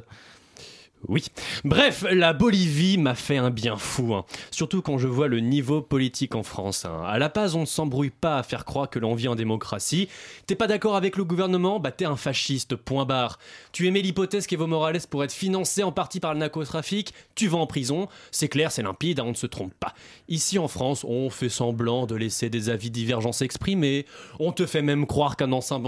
Oui. 1.08 1.26
Bref, 1.66 2.06
la 2.12 2.34
Bolivie 2.34 2.98
m'a 2.98 3.16
fait 3.16 3.38
un 3.38 3.50
bien 3.50 3.76
fou. 3.78 4.14
hein. 4.16 4.26
Surtout 4.52 4.82
quand 4.82 4.98
je 4.98 5.08
vois 5.08 5.28
le 5.28 5.40
niveau 5.40 5.82
politique 5.82 6.36
en 6.36 6.44
France. 6.44 6.86
hein. 6.86 7.04
À 7.06 7.20
la 7.20 7.30
base, 7.30 7.56
on 7.56 7.62
ne 7.62 7.66
s'embrouille 7.66 8.10
pas 8.10 8.38
à 8.38 8.44
faire 8.44 8.64
croire 8.64 8.90
que 8.90 9.00
l'on 9.00 9.14
vit 9.14 9.28
en 9.28 9.36
démocratie. 9.36 10.08
T'es 10.48 10.56
pas 10.56 10.68
d'accord 10.68 10.96
avec 10.96 11.18
le 11.18 11.26
gouvernement? 11.26 11.80
Bah 11.80 11.92
t'es 11.92 12.06
un 12.06 12.16
fasciste, 12.16 12.76
point 12.76 13.06
barre. 13.06 13.40
Tu 13.72 13.88
émets 13.88 14.02
l'hypothèse 14.02 14.48
qu'Evo 14.48 14.68
Morales 14.68 15.02
pourrait 15.10 15.26
être 15.26 15.34
financé 15.34 15.84
en 15.84 15.92
partie 15.92 16.20
par 16.20 16.34
le 16.34 16.40
narcotrafic? 16.40 17.14
Tu 17.36 17.48
vas 17.48 17.58
en 17.58 17.68
prison. 17.68 18.08
C'est 18.32 18.48
clair, 18.48 18.72
c'est 18.72 18.84
limpide, 18.84 19.20
hein, 19.20 19.24
on 19.26 19.32
ne 19.32 19.36
se 19.36 19.48
trompe 19.48 19.74
pas. 19.74 19.94
Ici 20.30 20.58
en 20.60 20.68
France, 20.68 21.04
on 21.04 21.30
fait 21.30 21.50
semblant 21.50 22.06
de 22.06 22.16
laisser 22.16 22.50
des 22.50 22.70
avis 22.70 22.92
divergents 22.92 23.32
s'exprimer. 23.32 24.06
On 24.40 24.52
te 24.52 24.66
fait 24.66 24.82
même 24.82 25.06
croire 25.06 25.36
qu'un 25.36 25.52
ancien, 25.52 25.80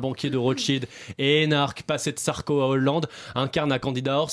banquier 0.00 0.30
de 0.30 0.38
Rothschild 0.38 0.86
et 1.18 1.46
passé 1.86 2.12
de 2.12 2.18
Sarko 2.18 2.60
à 2.62 2.68
Hollande 2.68 3.06
incarne 3.34 3.72
un 3.72 3.78
candidat 3.78 4.18
hors 4.18 4.30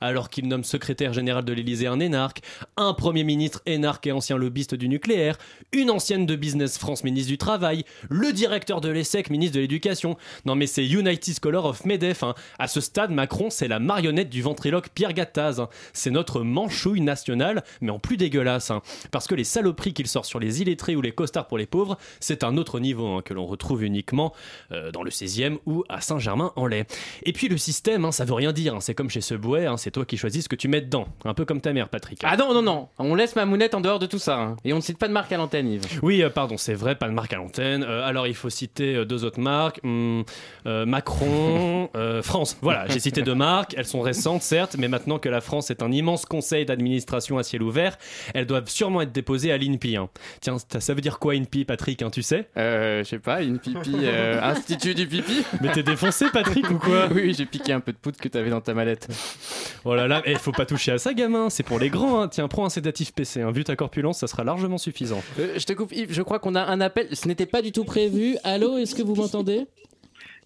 alors 0.00 0.30
qu'il 0.30 0.46
nomme 0.48 0.64
secrétaire 0.64 1.12
général 1.12 1.44
de 1.44 1.52
l'Élysée 1.52 1.86
un 1.86 2.00
énarque, 2.00 2.40
un 2.76 2.94
premier 2.94 3.24
ministre 3.24 3.60
énarque 3.66 4.06
et 4.06 4.12
ancien 4.12 4.36
lobbyiste 4.36 4.74
du 4.74 4.88
nucléaire, 4.88 5.38
une 5.72 5.90
ancienne 5.90 6.26
de 6.26 6.36
Business 6.36 6.78
France 6.78 7.04
ministre 7.04 7.30
du 7.30 7.38
Travail, 7.38 7.84
le 8.10 8.32
directeur 8.32 8.80
de 8.80 8.88
l'ESSEC 8.88 9.30
ministre 9.30 9.56
de 9.56 9.60
l'Éducation. 9.60 10.16
Non 10.44 10.54
mais 10.54 10.66
c'est 10.66 10.86
United 10.86 11.34
Scholar 11.40 11.64
of 11.64 11.84
Medef. 11.84 12.22
hein. 12.22 12.34
À 12.58 12.68
ce 12.68 12.80
stade, 12.80 13.10
Macron 13.10 13.50
c'est 13.50 13.68
la 13.68 13.78
marionnette 13.78 14.30
du 14.30 14.42
ventriloque 14.42 14.90
Pierre 14.94 15.12
Gattaz. 15.12 15.60
hein. 15.60 15.68
C'est 15.92 16.10
notre 16.10 16.42
manchouille 16.42 17.00
nationale, 17.00 17.64
mais 17.80 17.90
en 17.90 17.98
plus 17.98 18.16
dégueulasse. 18.16 18.70
hein. 18.70 18.82
Parce 19.10 19.26
que 19.26 19.34
les 19.34 19.44
saloperies 19.44 19.94
qu'il 19.94 20.06
sort 20.06 20.24
sur 20.26 20.38
les 20.40 20.62
illettrés 20.62 20.96
ou 20.96 21.00
les 21.02 21.12
costards 21.12 21.48
pour 21.48 21.58
les 21.58 21.66
pauvres, 21.66 21.98
c'est 22.20 22.44
un 22.44 22.56
autre 22.56 22.80
niveau 22.80 23.06
hein, 23.08 23.22
que 23.24 23.34
l'on 23.34 23.46
retrouve 23.46 23.82
uniquement 23.84 24.32
euh, 24.72 24.90
dans 24.90 25.02
le 25.02 25.10
16e 25.10 25.58
ou 25.66 25.84
à 25.88 26.00
Saint-Germain-en-Laye. 26.00 26.84
Et 27.24 27.32
puis 27.32 27.48
le 27.48 27.56
système, 27.56 28.10
ça 28.12 28.24
veut 28.24 28.34
rien 28.34 28.52
dire. 28.52 28.76
C'est 28.80 28.94
comme 28.94 29.10
chez 29.10 29.20
ce 29.32 29.36
bouet, 29.38 29.64
hein, 29.66 29.76
c'est 29.78 29.90
toi 29.90 30.04
qui 30.04 30.16
choisis 30.18 30.44
ce 30.44 30.48
que 30.48 30.56
tu 30.56 30.68
mets 30.68 30.80
dedans. 30.82 31.06
Un 31.24 31.32
peu 31.34 31.44
comme 31.44 31.60
ta 31.60 31.72
mère, 31.72 31.88
Patrick. 31.88 32.20
Ah 32.22 32.36
non, 32.36 32.52
non, 32.52 32.60
non, 32.62 32.88
on 32.98 33.14
laisse 33.14 33.34
ma 33.34 33.46
mounette 33.46 33.74
en 33.74 33.80
dehors 33.80 33.98
de 33.98 34.06
tout 34.06 34.18
ça. 34.18 34.36
hein. 34.38 34.56
Et 34.64 34.72
on 34.72 34.76
ne 34.76 34.80
cite 34.82 34.98
pas 34.98 35.08
de 35.08 35.12
marque 35.12 35.32
à 35.32 35.36
l'antenne, 35.38 35.68
Yves. 35.68 35.82
Oui, 36.02 36.22
euh, 36.22 36.28
pardon, 36.30 36.56
c'est 36.58 36.74
vrai, 36.74 36.94
pas 36.94 37.08
de 37.08 37.12
marque 37.14 37.32
à 37.32 37.36
l'antenne. 37.36 37.82
Euh, 37.82 38.04
alors 38.06 38.26
il 38.26 38.34
faut 38.34 38.50
citer 38.50 38.94
euh, 38.96 39.04
deux 39.04 39.24
autres 39.24 39.40
marques. 39.40 39.80
Hum, 39.84 40.24
euh, 40.66 40.84
Macron, 40.84 41.88
euh, 41.96 42.22
France. 42.22 42.56
Voilà, 42.60 42.86
j'ai 42.88 43.00
cité 43.00 43.22
deux 43.22 43.34
marques. 43.34 43.74
Elles 43.76 43.86
sont 43.86 44.00
récentes, 44.02 44.42
certes, 44.42 44.76
mais 44.78 44.88
maintenant 44.88 45.18
que 45.18 45.28
la 45.28 45.40
France 45.40 45.70
est 45.70 45.82
un 45.82 45.90
immense 45.90 46.26
conseil 46.26 46.64
d'administration 46.66 47.38
à 47.38 47.42
ciel 47.42 47.62
ouvert, 47.62 47.96
elles 48.34 48.46
doivent 48.46 48.68
sûrement 48.68 49.00
être 49.00 49.12
déposées 49.12 49.52
à 49.52 49.56
l'INPI. 49.56 49.96
hein. 49.96 50.08
Tiens, 50.40 50.56
ça 50.58 50.80
ça 50.80 50.94
veut 50.94 51.00
dire 51.00 51.18
quoi 51.18 51.34
INPI, 51.34 51.64
Patrick, 51.64 52.02
hein, 52.02 52.10
tu 52.10 52.22
sais? 52.22 52.48
Euh, 52.58 53.02
je 53.04 53.08
sais 53.08 53.18
pas, 53.18 53.42
une 53.42 53.58
pipi, 53.58 53.94
euh, 54.02 54.40
institut 54.42 54.94
du 54.94 55.06
pipi. 55.06 55.42
Mais 55.60 55.72
t'es 55.72 55.82
défoncé, 55.82 56.26
Patrick, 56.32 56.68
ou 56.70 56.78
quoi? 56.78 57.08
Oui, 57.14 57.34
j'ai 57.34 57.46
piqué 57.46 57.72
un 57.72 57.80
peu 57.80 57.92
de 57.92 57.96
poudre 57.98 58.16
que 58.18 58.28
t'avais 58.28 58.50
dans 58.50 58.60
ta 58.60 58.74
mallette. 58.74 59.08
Oh 59.84 59.94
là 59.96 60.06
là, 60.06 60.22
il 60.26 60.38
faut 60.38 60.52
pas 60.52 60.64
toucher 60.64 60.92
à 60.92 60.98
ça, 60.98 61.12
gamin. 61.12 61.50
C'est 61.50 61.64
pour 61.64 61.80
les 61.80 61.88
grands. 61.90 62.20
hein. 62.22 62.28
Tiens, 62.28 62.46
prends 62.46 62.64
un 62.64 62.70
sédatif 62.70 63.12
PC. 63.12 63.40
hein. 63.40 63.50
Vu 63.50 63.64
ta 63.64 63.74
corpulence, 63.74 64.20
ça 64.20 64.28
sera 64.28 64.44
largement 64.44 64.78
suffisant. 64.78 65.22
Euh, 65.40 65.54
je 65.58 65.64
te 65.64 65.72
coupe, 65.72 65.92
Yves, 65.92 66.12
je 66.12 66.22
crois 66.22 66.38
qu'on 66.38 66.54
a 66.54 66.62
un 66.62 66.80
appel. 66.80 67.08
Ce 67.12 67.26
n'était 67.26 67.46
pas 67.46 67.62
du 67.62 67.72
tout 67.72 67.84
prévu. 67.84 68.36
Allô, 68.44 68.78
est-ce 68.78 68.94
que 68.94 69.02
vous 69.02 69.16
m'entendez? 69.16 69.66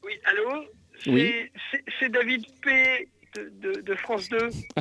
Oui, 0.05 0.13
allô? 0.25 0.65
Oui. 1.09 1.31
C'est- 2.01 2.09
David 2.09 2.45
P. 2.63 3.09
De, 3.37 3.53
de- 3.75 3.81
de 3.83 3.95
France 3.97 4.31
2. 4.31 4.39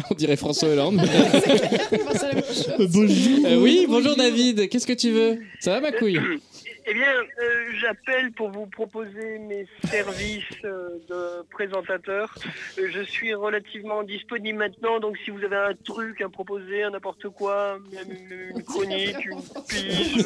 On 0.10 0.14
dirait 0.16 0.38
François 0.38 0.70
Hollande. 0.70 0.96
bonjour. 2.80 3.62
oui, 3.62 3.86
bonjour 3.90 4.16
David. 4.16 4.70
Qu'est-ce 4.70 4.88
que 4.88 4.94
tu 4.94 5.12
veux? 5.12 5.40
Ça 5.60 5.72
va 5.72 5.82
ma 5.82 5.92
couille? 5.92 6.18
Eh 6.88 6.94
bien, 6.94 7.04
euh, 7.04 7.72
j'appelle 7.82 8.32
pour 8.34 8.52
vous 8.52 8.68
proposer 8.68 9.40
mes 9.40 9.66
services 9.90 10.44
euh, 10.64 10.90
de 11.10 11.44
présentateur. 11.50 12.36
Euh, 12.78 12.88
je 12.94 13.02
suis 13.02 13.34
relativement 13.34 14.04
disponible 14.04 14.60
maintenant, 14.60 15.00
donc 15.00 15.18
si 15.26 15.32
vous 15.32 15.44
avez 15.44 15.56
un 15.56 15.74
truc 15.84 16.22
à 16.22 16.30
proposer, 16.30 16.84
un 16.84 16.92
n'importe 16.92 17.30
quoi, 17.30 17.80
une, 17.92 18.56
une 18.56 18.64
chronique, 18.64 19.26
une 19.26 19.42
pige, 19.68 20.26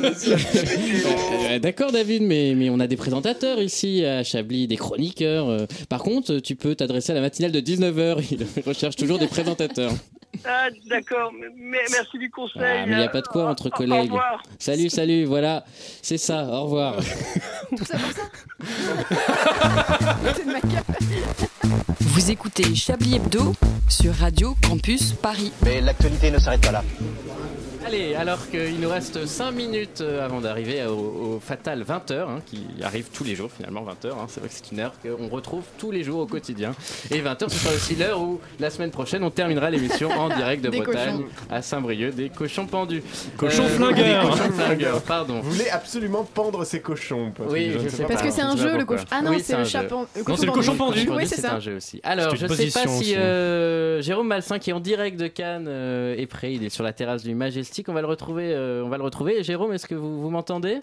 D'accord 1.62 1.94
David, 1.94 2.24
mais, 2.24 2.54
mais 2.58 2.70
on 2.70 2.82
a 2.82 2.88
des 2.88 2.98
présentateurs 2.98 3.62
ici 3.62 4.04
à 4.04 4.26
Chablis, 4.26 4.68
des 4.68 4.76
chroniqueurs. 4.78 5.66
Par 5.88 6.04
contre, 6.04 6.40
tu 6.40 6.58
peux 6.58 6.76
t'adresser 6.76 7.14
à 7.14 7.16
la 7.16 7.22
matinale 7.22 7.54
de 7.54 7.62
19h. 7.62 8.28
Ils 8.32 8.64
recherchent 8.64 8.98
toujours 8.98 9.18
des 9.18 9.28
présentateurs. 9.28 9.94
Ah, 10.46 10.68
d'accord. 10.88 11.32
Mais- 11.58 11.80
Merci 11.92 12.18
du 12.18 12.30
conseil. 12.30 12.62
Ah, 12.64 12.86
mais 12.86 12.92
il 12.94 12.98
n'y 12.98 13.04
a 13.04 13.10
pas 13.10 13.22
de 13.22 13.28
quoi 13.28 13.50
entre 13.50 13.66
Au- 13.66 13.68
Au 13.68 13.72
collègues. 13.72 14.04
revoir. 14.04 14.42
Salut, 14.58 14.90
salut, 14.90 15.26
voilà, 15.26 15.64
c'est 16.02 16.18
ça, 16.18 16.46
au 16.46 16.64
revoir. 16.66 16.96
Vous 22.02 22.32
écoutez 22.32 22.76
Chablis 22.76 23.16
Hebdo 23.16 23.54
sur 23.88 24.14
Radio 24.16 24.56
Campus 24.68 25.14
Paris. 25.14 25.52
Mais 25.64 25.82
l'actualité 25.82 26.32
ne 26.32 26.40
s'arrête 26.40 26.62
pas 26.62 26.72
là. 26.72 26.84
Allez, 27.90 28.14
alors 28.14 28.48
qu'il 28.52 28.80
nous 28.80 28.88
reste 28.90 29.26
5 29.26 29.50
minutes 29.52 30.02
euh, 30.02 30.24
avant 30.24 30.42
d'arriver 30.42 30.86
au, 30.86 30.92
au 31.38 31.40
fatal 31.44 31.82
20h, 31.84 32.44
qui 32.46 32.68
arrive 32.84 33.08
tous 33.12 33.24
les 33.24 33.34
jours 33.34 33.50
finalement, 33.52 33.82
20h, 33.84 34.12
c'est 34.28 34.42
vrai 34.42 34.50
que 34.50 34.54
c'est 34.56 34.72
une 34.72 34.80
heure 34.80 34.94
qu'on 35.02 35.28
retrouve 35.28 35.64
tous 35.80 35.90
les 35.90 36.04
jours 36.04 36.20
au 36.20 36.28
quotidien. 36.28 36.76
Et 37.10 37.20
20h, 37.20 37.50
ce 37.50 37.58
sera 37.58 37.74
aussi 37.74 37.96
l'heure 37.96 38.22
où 38.22 38.40
la 38.60 38.70
semaine 38.70 38.92
prochaine 38.92 39.24
on 39.24 39.32
terminera 39.32 39.72
l'émission 39.72 40.12
en 40.12 40.30
direct 40.30 40.64
de 40.64 40.70
Des 40.70 40.82
Bretagne 40.82 41.16
cochons. 41.18 41.28
à 41.50 41.64
Saint-Brieuc, 41.64 42.14
des 42.14 42.30
cochons 42.30 42.68
pendus. 42.68 43.02
Cochons 43.38 43.64
Euh, 43.64 43.70
flingueurs. 43.70 44.24
Des 44.24 44.30
cochons 44.38 44.52
flingueurs, 44.52 45.02
pardon. 45.02 45.40
Vous 45.42 45.50
voulez 45.52 45.70
absolument 45.70 46.24
pendre 46.32 46.64
ces 46.66 46.82
cochons. 46.82 47.32
Patrick, 47.36 47.52
Oui, 47.52 47.68
ne 47.70 47.74
je 47.74 47.80
sais 47.80 47.90
sais 47.90 48.04
pas 48.04 48.10
Parce 48.10 48.22
que 48.22 48.30
c'est 48.32 48.42
un 48.44 48.56
jeu, 48.56 48.78
le 48.78 48.86
cochon. 48.86 49.06
Ah 49.10 49.24
non, 49.24 49.32
Oui, 49.32 49.42
c'est 49.44 49.58
le 49.58 49.64
jeu. 49.64 49.80
Non, 49.90 50.06
c'est 50.38 50.46
le 50.46 50.52
cochon 50.52 50.76
pendu. 50.76 51.10
Oui, 51.12 51.26
c'est 51.26 51.44
un 51.44 51.60
jeu 51.60 51.78
aussi. 51.78 52.00
Alors, 52.04 52.36
je 52.36 52.46
sais 52.46 52.68
pas 52.70 52.88
si 52.88 53.16
euh, 53.16 54.00
Jérôme 54.04 54.28
Malsain, 54.28 54.60
qui 54.60 54.70
est 54.70 54.74
en 54.74 54.80
direct 54.80 55.20
de 55.20 55.26
Cannes, 55.26 55.68
est 55.68 56.28
prêt. 56.28 56.54
Il 56.54 56.64
est 56.64 56.70
sur 56.70 56.84
la 56.84 56.94
terrasse 56.94 57.24
du 57.24 57.34
Majestic. 57.34 57.79
On 57.88 57.94
va 57.94 58.02
le 58.02 58.08
retrouver. 58.08 58.52
euh, 58.54 58.84
on 58.84 58.90
va 58.90 58.98
le 58.98 59.04
retrouver. 59.04 59.44
Jérôme, 59.44 59.72
est-ce 59.74 59.88
que 59.88 59.96
vous, 59.96 60.22
vous 60.22 60.30
m'entendez? 60.30 60.80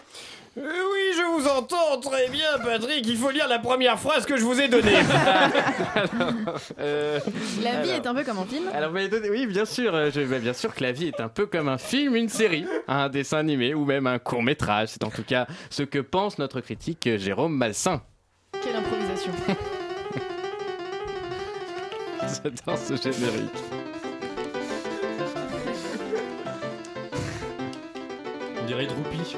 Euh, 0.57 0.61
oui, 0.63 1.15
je 1.15 1.21
vous 1.39 1.47
entends 1.47 1.99
très 2.01 2.29
bien, 2.29 2.57
Patrick. 2.63 3.05
Il 3.07 3.17
faut 3.17 3.29
lire 3.29 3.47
la 3.47 3.59
première 3.59 3.99
phrase 3.99 4.25
que 4.25 4.37
je 4.37 4.43
vous 4.43 4.59
ai 4.59 4.67
donnée. 4.67 4.93
Euh, 6.79 7.19
La 7.63 7.81
vie 7.81 7.91
alors- 7.91 8.05
est 8.05 8.07
un 8.07 8.15
peu 8.15 8.23
comme 8.23 8.39
un 8.39 8.45
film. 8.45 8.63
Alors, 8.73 8.89
vous 8.89 8.95
m'avez 8.95 9.09
donné- 9.09 9.29
oui, 9.29 9.45
bien 9.45 9.65
sûr, 9.65 9.91
je, 10.11 10.21
bah, 10.21 10.39
bien 10.39 10.53
sûr 10.53 10.73
que 10.73 10.81
la 10.83 10.91
vie 10.91 11.07
est 11.07 11.19
un 11.21 11.27
peu 11.29 11.45
comme 11.45 11.67
un 11.67 11.77
film, 11.77 12.15
une 12.15 12.29
série, 12.29 12.65
un 12.87 13.09
dessin 13.09 13.37
animé 13.37 13.73
ou 13.73 13.85
même 13.85 14.07
un 14.07 14.17
court 14.19 14.41
métrage. 14.41 14.89
C'est 14.89 15.03
en 15.03 15.09
tout 15.11 15.23
cas 15.23 15.45
ce 15.69 15.83
que 15.83 15.99
pense 15.99 16.39
notre 16.39 16.61
critique 16.61 17.07
Jérôme 17.17 17.55
Malsain. 17.55 18.01
Quelle 18.63 18.75
improvisation. 18.75 19.31
J'adore 22.43 22.77
ce 22.77 22.95
générique. 22.95 23.51
Dirait 28.67 28.85
Droupi. 28.85 29.17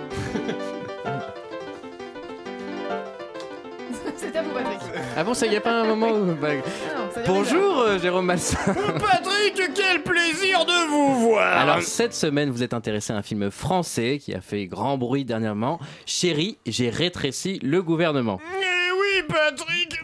C'est 4.17 4.36
à 4.36 4.41
vous, 4.41 4.51
Patrick. 4.51 4.80
Ah 5.15 5.23
bon, 5.23 5.34
ça 5.34 5.45
y 5.47 5.55
a 5.55 5.61
pas 5.61 5.71
un 5.82 5.86
moment 5.86 6.09
où. 6.09 6.34
bah, 6.36 6.49
Ah 6.51 6.97
non, 6.97 7.09
ça 7.13 7.21
vient 7.21 7.34
Bonjour 7.34 7.80
euh, 7.80 7.97
Jérôme 7.99 8.25
Malsain. 8.25 8.57
Patrick, 8.73 9.61
quel 9.75 10.03
plaisir 10.03 10.65
de 10.65 10.88
vous 10.89 11.30
voir. 11.30 11.57
Alors 11.57 11.82
cette 11.82 12.13
semaine, 12.13 12.49
vous 12.49 12.63
êtes 12.63 12.73
intéressé 12.73 13.13
à 13.13 13.17
un 13.17 13.21
film 13.21 13.49
français 13.51 14.19
qui 14.21 14.34
a 14.34 14.41
fait 14.41 14.65
grand 14.67 14.97
bruit 14.97 15.23
dernièrement. 15.25 15.80
Chérie, 16.05 16.57
j'ai 16.65 16.89
rétréci 16.89 17.59
le 17.63 17.82
gouvernement. 17.82 18.39
Eh 18.61 18.91
oui, 18.99 19.23
Patrick, 19.27 19.99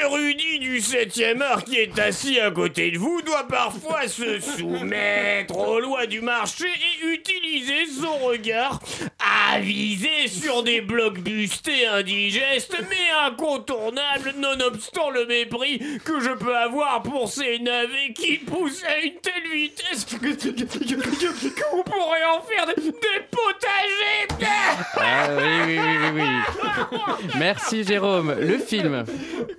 l'érudit 0.00 0.58
du 0.58 0.78
7e 0.78 1.42
art 1.42 1.64
qui 1.64 1.76
est 1.76 1.98
assis 1.98 2.40
à 2.40 2.50
côté 2.50 2.90
de 2.90 2.98
vous 2.98 3.20
doit 3.22 3.46
parfois 3.46 4.08
se 4.08 4.40
soumettre 4.40 5.56
aux 5.56 5.80
lois 5.80 6.06
du 6.06 6.20
marché 6.20 6.64
et 6.66 7.06
utiliser 7.06 7.86
son 7.86 8.16
regard 8.18 8.80
avisé 9.52 10.28
sur 10.28 10.62
des 10.62 10.80
blocs 10.80 11.18
bustés 11.20 11.86
indigestes 11.86 12.76
mais 12.88 13.26
incontournables 13.26 14.34
nonobstant 14.38 15.10
le 15.10 15.26
mépris 15.26 15.80
que 16.04 16.20
je 16.20 16.30
peux 16.30 16.56
avoir 16.56 17.02
pour 17.02 17.28
ces 17.28 17.58
navets 17.58 18.12
qui 18.14 18.38
poussent 18.38 18.84
à 18.84 18.98
une 18.98 19.14
telle 19.20 19.50
vitesse 19.52 20.04
que, 20.04 20.16
qu'on 21.60 21.82
pourrait 21.82 22.24
en 22.36 22.42
faire 22.42 22.66
des, 22.66 22.90
potagers. 23.30 24.48
Ah 24.96 25.28
oui, 25.36 25.78
oui. 26.14 27.28
Merci 27.38 27.84
Jérôme. 27.84 28.34
Le 28.38 28.58
film. 28.58 29.04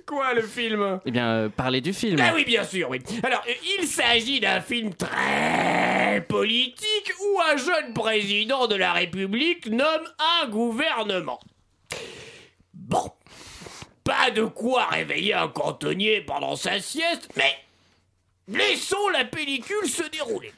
Quoi 0.06 0.34
le 0.34 0.42
film? 0.42 1.00
Eh 1.06 1.10
bien, 1.10 1.28
euh, 1.28 1.48
parlez 1.48 1.80
du 1.80 1.92
film. 1.92 2.18
Ah 2.22 2.32
oui, 2.34 2.44
bien 2.44 2.64
sûr, 2.64 2.90
oui. 2.90 3.00
Alors, 3.22 3.42
euh, 3.48 3.52
il 3.78 3.86
s'agit 3.86 4.40
d'un 4.40 4.60
film 4.60 4.92
très 4.94 6.24
politique 6.28 7.12
où 7.20 7.40
un 7.40 7.56
jeune 7.56 7.94
président 7.94 8.66
de 8.66 8.74
la 8.74 8.92
République 8.92 9.66
nomme 9.66 10.06
un 10.42 10.48
gouvernement. 10.48 11.40
Bon, 12.74 13.12
pas 14.04 14.30
de 14.30 14.44
quoi 14.44 14.86
réveiller 14.86 15.34
un 15.34 15.48
cantonnier 15.48 16.20
pendant 16.20 16.56
sa 16.56 16.80
sieste, 16.80 17.28
mais 17.36 17.54
laissons 18.56 19.08
la 19.12 19.24
pellicule 19.24 19.88
se 19.88 20.08
dérouler. 20.10 20.52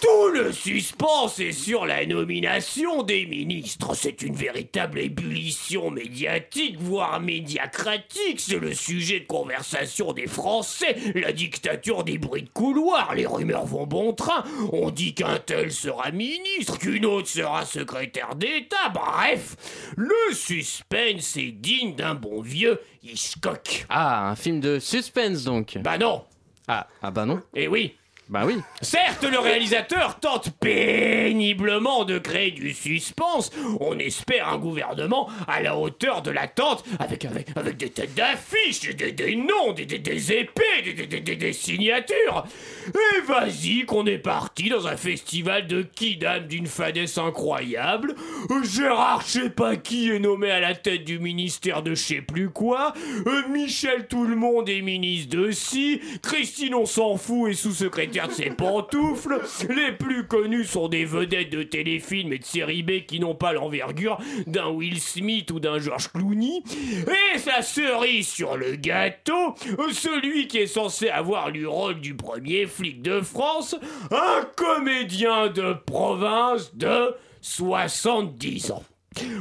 Tout 0.00 0.28
le 0.32 0.52
suspense 0.52 1.38
est 1.38 1.52
sur 1.52 1.86
la 1.86 2.04
nomination 2.04 3.02
des 3.02 3.26
ministres. 3.26 3.94
C'est 3.94 4.22
une 4.22 4.34
véritable 4.34 4.98
ébullition 4.98 5.90
médiatique, 5.90 6.76
voire 6.78 7.20
médiacratique. 7.20 8.40
C'est 8.40 8.58
le 8.58 8.74
sujet 8.74 9.20
de 9.20 9.26
conversation 9.26 10.12
des 10.12 10.26
Français. 10.26 10.96
La 11.14 11.32
dictature 11.32 12.04
des 12.04 12.18
bruits 12.18 12.42
de 12.42 12.50
couloir. 12.50 13.14
Les 13.14 13.26
rumeurs 13.26 13.66
vont 13.66 13.86
bon 13.86 14.12
train. 14.12 14.44
On 14.72 14.90
dit 14.90 15.14
qu'un 15.14 15.38
tel 15.38 15.72
sera 15.72 16.10
ministre, 16.10 16.78
qu'une 16.78 17.06
autre 17.06 17.28
sera 17.28 17.64
secrétaire 17.64 18.34
d'État. 18.34 18.90
Bref, 18.92 19.56
le 19.96 20.34
suspense 20.34 21.36
est 21.36 21.52
digne 21.52 21.94
d'un 21.94 22.14
bon 22.14 22.42
vieux 22.42 22.80
Hitchcock. 23.02 23.86
Ah, 23.88 24.30
un 24.30 24.36
film 24.36 24.60
de 24.60 24.78
suspense 24.78 25.44
donc. 25.44 25.78
Bah 25.78 25.98
non. 25.98 26.24
Ah, 26.68 26.86
ah 27.02 27.10
bah 27.10 27.26
non. 27.26 27.42
Eh 27.54 27.68
oui. 27.68 27.96
Bah. 28.34 28.44
Certes, 28.82 29.22
le 29.22 29.38
réalisateur 29.38 30.18
tente 30.18 30.50
péniblement 30.58 32.04
de 32.04 32.18
créer 32.18 32.50
du 32.50 32.74
suspense. 32.74 33.52
On 33.78 33.96
espère 34.00 34.48
un 34.48 34.58
gouvernement 34.58 35.30
à 35.46 35.62
la 35.62 35.78
hauteur 35.78 36.20
de 36.20 36.32
l'attente, 36.32 36.84
avec, 36.98 37.28
des 37.76 37.90
têtes 37.90 38.16
d'affiches, 38.16 38.96
des, 38.96 39.36
noms, 39.36 39.72
des, 39.72 40.32
épées, 40.32 41.36
des 41.36 41.52
signatures. 41.52 42.44
Et 42.88 43.20
vas-y 43.20 43.84
qu'on 43.84 44.04
est 44.04 44.18
parti 44.18 44.68
dans 44.68 44.88
un 44.88 44.96
festival 44.96 45.68
de 45.68 45.82
kidam 45.82 46.48
d'une 46.48 46.66
fadesse 46.66 47.18
incroyable. 47.18 48.16
Gérard 48.64 49.22
je 49.24 49.42
sais 49.42 49.50
pas 49.50 49.76
qui 49.76 50.10
est 50.10 50.18
nommé 50.18 50.50
à 50.50 50.58
la 50.58 50.74
tête 50.74 51.04
du 51.04 51.20
ministère 51.20 51.84
de 51.84 51.94
je 51.94 52.02
sais 52.02 52.20
plus 52.20 52.50
quoi. 52.50 52.94
Euh, 53.26 53.48
Michel 53.48 54.08
tout 54.08 54.24
le 54.24 54.34
monde 54.34 54.68
est 54.68 54.82
ministre 54.82 55.36
de 55.36 55.52
si. 55.52 56.00
Christine 56.20 56.74
on 56.74 56.86
s'en 56.86 57.16
fout 57.16 57.50
est 57.50 57.54
sous-secrétaire 57.54 58.23
de 58.26 58.32
ses 58.32 58.50
pantoufles. 58.50 59.40
Les 59.68 59.92
plus 59.92 60.26
connus 60.26 60.64
sont 60.64 60.88
des 60.88 61.04
vedettes 61.04 61.50
de 61.50 61.62
téléfilms 61.62 62.32
et 62.32 62.38
de 62.38 62.44
séries 62.44 62.82
B 62.82 63.04
qui 63.06 63.20
n'ont 63.20 63.34
pas 63.34 63.52
l'envergure 63.52 64.18
d'un 64.46 64.68
Will 64.68 65.00
Smith 65.00 65.50
ou 65.50 65.60
d'un 65.60 65.78
George 65.78 66.10
Clooney. 66.12 66.62
Et 67.34 67.38
sa 67.38 67.62
cerise 67.62 68.28
sur 68.28 68.56
le 68.56 68.76
gâteau, 68.76 69.54
celui 69.92 70.48
qui 70.48 70.58
est 70.58 70.66
censé 70.66 71.08
avoir 71.08 71.50
le 71.50 71.68
rôle 71.68 72.00
du 72.00 72.14
premier 72.14 72.66
flic 72.66 73.02
de 73.02 73.20
France, 73.20 73.76
un 74.10 74.44
comédien 74.56 75.48
de 75.48 75.74
province 75.86 76.74
de 76.74 77.14
70 77.40 78.70
ans. 78.70 78.82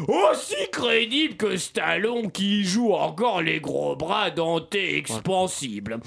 Aussi 0.07 0.69
crédible 0.71 1.35
que 1.35 1.57
Stallone 1.57 2.31
qui 2.31 2.63
joue 2.63 2.93
encore 2.93 3.41
les 3.41 3.59
gros 3.59 3.95
bras 3.95 4.29
dentés 4.29 4.97
expansibles. 4.97 5.99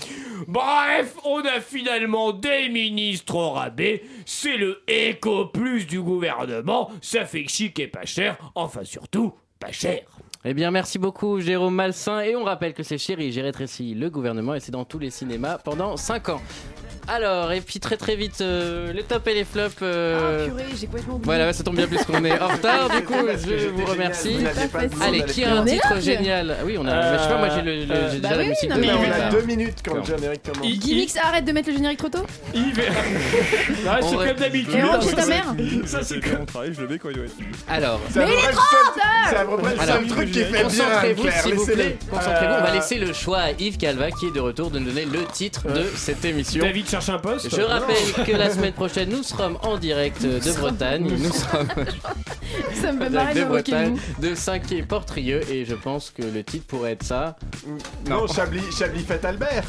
Bref, 0.46 1.16
on 1.24 1.40
a 1.40 1.60
finalement 1.60 2.32
des 2.32 2.68
ministres 2.68 3.34
au 3.34 3.50
rabais. 3.50 4.02
C'est 4.24 4.56
le 4.56 4.82
éco 4.86 5.46
plus 5.46 5.86
du 5.86 6.00
gouvernement. 6.00 6.90
Ça 7.00 7.24
fait 7.24 7.46
chic 7.48 7.78
et 7.78 7.88
pas 7.88 8.04
cher. 8.04 8.36
Enfin, 8.54 8.84
surtout, 8.84 9.32
pas 9.58 9.72
cher. 9.72 10.02
Eh 10.44 10.54
bien, 10.54 10.70
merci 10.70 10.98
beaucoup, 10.98 11.40
Jérôme 11.40 11.74
Malsain. 11.74 12.20
Et 12.20 12.36
on 12.36 12.44
rappelle 12.44 12.72
que 12.72 12.84
c'est 12.84 12.98
Chéri, 12.98 13.32
j'ai 13.32 13.42
rétréci 13.42 13.94
le 13.94 14.10
gouvernement 14.10 14.54
et 14.54 14.60
c'est 14.60 14.70
dans 14.72 14.84
tous 14.84 15.00
les 15.00 15.10
cinémas 15.10 15.58
pendant 15.58 15.96
5 15.96 16.28
ans. 16.28 16.40
Alors, 17.08 17.52
et 17.52 17.60
puis 17.60 17.78
très 17.78 17.96
très 17.96 18.16
vite, 18.16 18.40
euh, 18.40 18.92
les 18.92 19.02
tops 19.04 19.26
et 19.28 19.34
les 19.34 19.44
flops. 19.44 19.76
euh, 19.82 20.46
Ah, 20.46 20.50
purée, 20.50 20.64
j'ai 20.78 20.86
complètement 20.86 21.14
oublié. 21.14 21.24
Voilà, 21.24 21.52
ça 21.52 21.62
tombe 21.62 21.76
bien 21.76 21.86
puisqu'on 21.86 22.24
est 22.24 22.38
en 22.40 22.48
retard. 22.48 22.90
Du 22.90 23.02
coup, 23.04 23.14
je 23.48 23.68
vous 23.68 23.84
remercie. 23.86 24.36
Vous 24.38 25.02
Allez, 25.02 25.22
qui 25.24 25.44
a 25.44 25.54
un 25.54 25.64
titre 25.64 26.00
génial? 26.00 26.56
Oui, 26.64 26.76
on 26.78 26.86
a. 26.86 27.16
je 27.16 27.22
sais 27.22 27.28
pas, 27.28 27.38
moi 27.38 27.48
j'ai 27.54 27.62
le- 27.62 27.84
le- 27.84 27.94
j'ai 28.12 28.18
bah 28.18 28.28
déjà 28.30 28.34
la 28.36 28.42
oui, 28.42 28.48
musique 28.48 28.70
non, 28.70 28.76
mais 28.78 28.86
Mais 28.88 28.92
on 28.92 29.02
Yves. 29.04 29.12
a 29.12 29.30
deux 29.30 29.42
minutes 29.42 29.78
quand 29.84 29.94
le 29.94 30.04
générique 30.04 30.42
commence. 30.42 30.66
Gimix, 30.80 31.16
arrête 31.22 31.44
de 31.44 31.52
mettre 31.52 31.68
le 31.70 31.76
générique 31.76 31.98
trop 31.98 32.08
tôt. 32.08 32.26
Ah, 33.88 33.98
c'est 34.02 34.16
ré- 34.16 34.28
comme 34.28 34.36
d'habitude. 34.38 34.80
Ta 35.16 35.26
mère. 35.26 35.54
Ça, 35.86 36.02
c'est 36.02 36.18
bien 36.18 36.38
mon 36.40 36.44
travail, 36.44 36.72
je 36.74 36.80
le 36.82 36.88
mets 36.88 36.98
quand 36.98 37.10
il 37.10 37.16
doit 37.16 37.24
être. 37.26 37.34
Alors, 37.68 38.00
Mais 38.16 38.24
il 38.26 38.32
est 38.32 38.52
trop 38.52 38.62
tard 38.96 39.28
C'est 39.30 39.36
à 39.36 39.44
peu 39.44 39.56
près 39.56 39.74
le 39.74 39.80
Alors, 39.80 39.96
seul 39.96 40.06
truc 40.08 40.30
qui 40.32 40.38
fait 40.40 40.50
bien. 40.52 40.62
concentrez-vous 40.64 41.26
s'il 41.42 41.54
vous 41.54 41.66
plaît. 41.66 41.98
Concentrez-vous. 42.10 42.54
On 42.54 42.62
va 42.62 42.70
Euh, 42.70 42.74
laisser 42.74 42.96
le 42.96 43.12
choix 43.12 43.38
à 43.38 43.50
Yves 43.52 43.76
Calva 43.76 44.10
qui 44.10 44.26
est 44.26 44.30
de 44.34 44.40
retour 44.40 44.70
de 44.70 44.78
nous 44.78 44.86
donner 44.86 45.04
le 45.04 45.24
titre 45.32 45.68
de 45.68 45.84
cette 45.96 46.24
émission. 46.24 46.64
David 46.64 46.86
cherche 46.96 47.08
un 47.10 47.18
poste. 47.18 47.54
Je 47.54 47.60
rappelle 47.62 48.24
que 48.26 48.32
la 48.32 48.50
semaine 48.50 48.72
prochaine, 48.72 49.10
nous 49.10 49.22
serons 49.22 49.56
en 49.62 49.76
direct 49.76 50.22
de 50.22 50.52
Bretagne. 50.58 51.04
Nous 51.18 51.32
sommes 51.32 51.68
Ça 52.74 52.92
me 52.92 53.02
fait 53.04 53.10
marrer 53.10 53.34
de 53.34 53.44
Bretagne, 53.44 53.98
de 54.20 54.34
Saint-Quay-Portrieux. 54.34 55.42
Et 55.50 55.64
je 55.64 55.74
pense 55.74 56.10
que 56.10 56.22
le 56.22 56.42
titre 56.42 56.66
pourrait 56.66 56.92
être 56.92 57.02
ça. 57.04 57.36
Non, 58.08 58.26
Chablis, 58.26 58.62
Chablis 58.78 59.02
fait 59.04 59.24
Albert. 59.24 59.64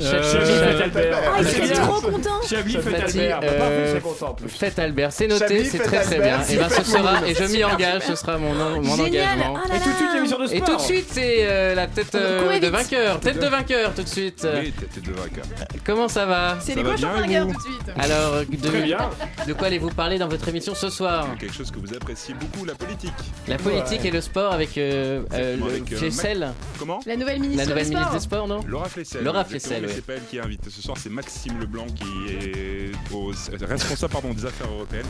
Euh, 0.00 0.22
Chablis, 0.32 0.54
Fête 0.54 0.80
Albert. 0.82 1.18
Ah, 1.22 1.36
il 1.40 1.46
C'est 1.46 1.58
était 1.58 1.74
bien. 1.74 1.86
trop 1.86 2.00
content. 2.00 2.40
Chablis, 2.48 2.72
fête 2.72 3.02
Albert. 3.04 3.40
Euh. 3.44 4.00
Fête 4.48 4.78
Albert, 4.78 5.12
c'est 5.12 5.26
noté, 5.26 5.64
c'est 5.64 5.78
Fête 5.78 5.86
très 5.86 6.00
très 6.00 6.18
bien. 6.18 6.40
Et 6.48 6.56
ben 6.56 6.68
ce 6.70 6.74
fête 6.76 6.86
sera, 6.86 7.26
et 7.28 7.34
je 7.34 7.44
m'y 7.44 7.62
engage, 7.62 8.02
ce 8.02 8.14
sera 8.16 8.38
mon, 8.38 8.54
mon 8.54 8.92
engagement. 8.98 9.58
Ah 9.62 9.68
là 9.68 9.76
Et 9.76 9.80
tout 9.80 9.90
de 9.90 9.94
suite, 9.94 10.08
l'émission 10.14 10.38
de 10.38 10.44
Et 10.44 10.56
sport. 10.56 10.68
tout 10.70 10.76
de 10.76 10.80
suite, 10.80 11.06
c'est 11.10 11.36
euh, 11.40 11.74
la 11.74 11.86
tête 11.86 12.14
euh, 12.14 12.58
de 12.58 12.66
vainqueur. 12.68 13.20
Tête 13.20 13.38
de 13.38 13.46
vainqueur, 13.46 13.94
tout 13.94 14.02
de 14.02 14.08
suite. 14.08 14.46
Oui, 14.60 14.72
tête 14.72 15.04
de 15.04 15.12
vainqueur. 15.12 15.44
Comment 15.84 16.08
ça 16.08 16.24
va? 16.24 16.58
C'est 16.62 16.74
les 16.74 16.82
cochons 16.82 17.08
tout 17.16 17.26
de 17.26 17.60
suite. 17.60 17.92
Alors, 17.98 18.32
Très 18.44 18.80
de, 18.80 18.84
bien. 18.84 19.10
de 19.46 19.52
quoi 19.52 19.66
allez-vous 19.66 19.90
parler 19.90 20.18
dans 20.18 20.28
votre 20.28 20.46
émission 20.48 20.74
ce 20.74 20.88
soir 20.90 21.26
Quelque 21.38 21.54
chose 21.54 21.70
que 21.70 21.78
vous 21.78 21.92
appréciez 21.94 22.34
beaucoup, 22.34 22.64
la 22.64 22.74
politique. 22.74 23.12
La 23.48 23.56
politique 23.58 24.04
et 24.04 24.10
le 24.10 24.20
sport 24.20 24.52
avec, 24.52 24.78
euh, 24.78 25.22
euh, 25.32 25.56
le 25.56 25.64
avec, 25.64 25.92
euh, 25.92 25.96
Flessel, 25.96 26.52
Comment 26.78 27.00
La 27.06 27.16
nouvelle 27.16 27.36
la 27.36 27.42
ministre 27.42 27.68
nouvelle 27.68 27.84
des 27.88 27.90
ministre 27.94 28.20
Sports. 28.20 28.46
des 28.46 28.46
Sports, 28.46 28.48
non 28.48 28.60
Laura 28.66 28.88
Flessel. 28.88 29.24
Laura 29.24 29.44
Flessel. 29.44 29.86
C'est 29.88 30.04
pas 30.06 30.14
elle 30.14 30.24
qui 30.30 30.36
est 30.38 30.40
invitée 30.40 30.70
ce 30.70 30.80
soir, 30.82 30.96
c'est 30.98 31.10
Maxime 31.10 31.58
Leblanc 31.60 31.86
qui 31.86 32.04
est 32.34 32.92
au, 33.12 33.32
responsable 33.66 34.12
pardon, 34.12 34.32
des 34.32 34.44
affaires 34.46 34.68
européennes 34.70 35.06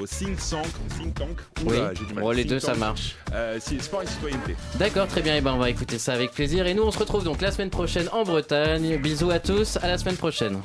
au 0.00 0.06
think 0.06 0.38
tank. 0.38 0.66
Think 0.98 1.14
tank. 1.14 1.38
Oui, 1.66 1.76
Oula, 1.76 1.92
j'ai 1.94 2.04
du 2.06 2.14
mal. 2.14 2.24
bon, 2.24 2.30
les 2.30 2.36
Think 2.42 2.48
deux 2.50 2.60
ça 2.60 2.74
marche. 2.74 3.16
Euh, 3.32 3.58
si- 3.60 3.78
sport 3.80 4.02
et 4.02 4.06
citoyenneté. 4.06 4.56
D'accord, 4.76 5.06
très 5.06 5.20
bien, 5.22 5.36
et 5.36 5.40
ben 5.40 5.52
on 5.54 5.58
va 5.58 5.70
écouter 5.70 5.98
ça 5.98 6.12
avec 6.14 6.32
plaisir. 6.32 6.66
Et 6.66 6.74
nous 6.74 6.82
on 6.82 6.90
se 6.90 6.98
retrouve 6.98 7.24
donc 7.24 7.40
la 7.40 7.50
semaine 7.52 7.70
prochaine 7.70 8.08
en 8.12 8.24
Bretagne. 8.24 8.96
Bisous 8.98 9.30
à 9.30 9.38
tous, 9.38 9.76
à 9.82 9.86
la 9.88 9.98
semaine 9.98 10.16
prochaine. 10.16 10.60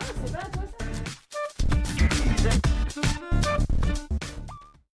Ah, 0.00 0.04
c'est 0.24 0.32
pas 0.32 0.38
à 0.38 0.50
toi, 0.50 0.62
ça 2.42 2.79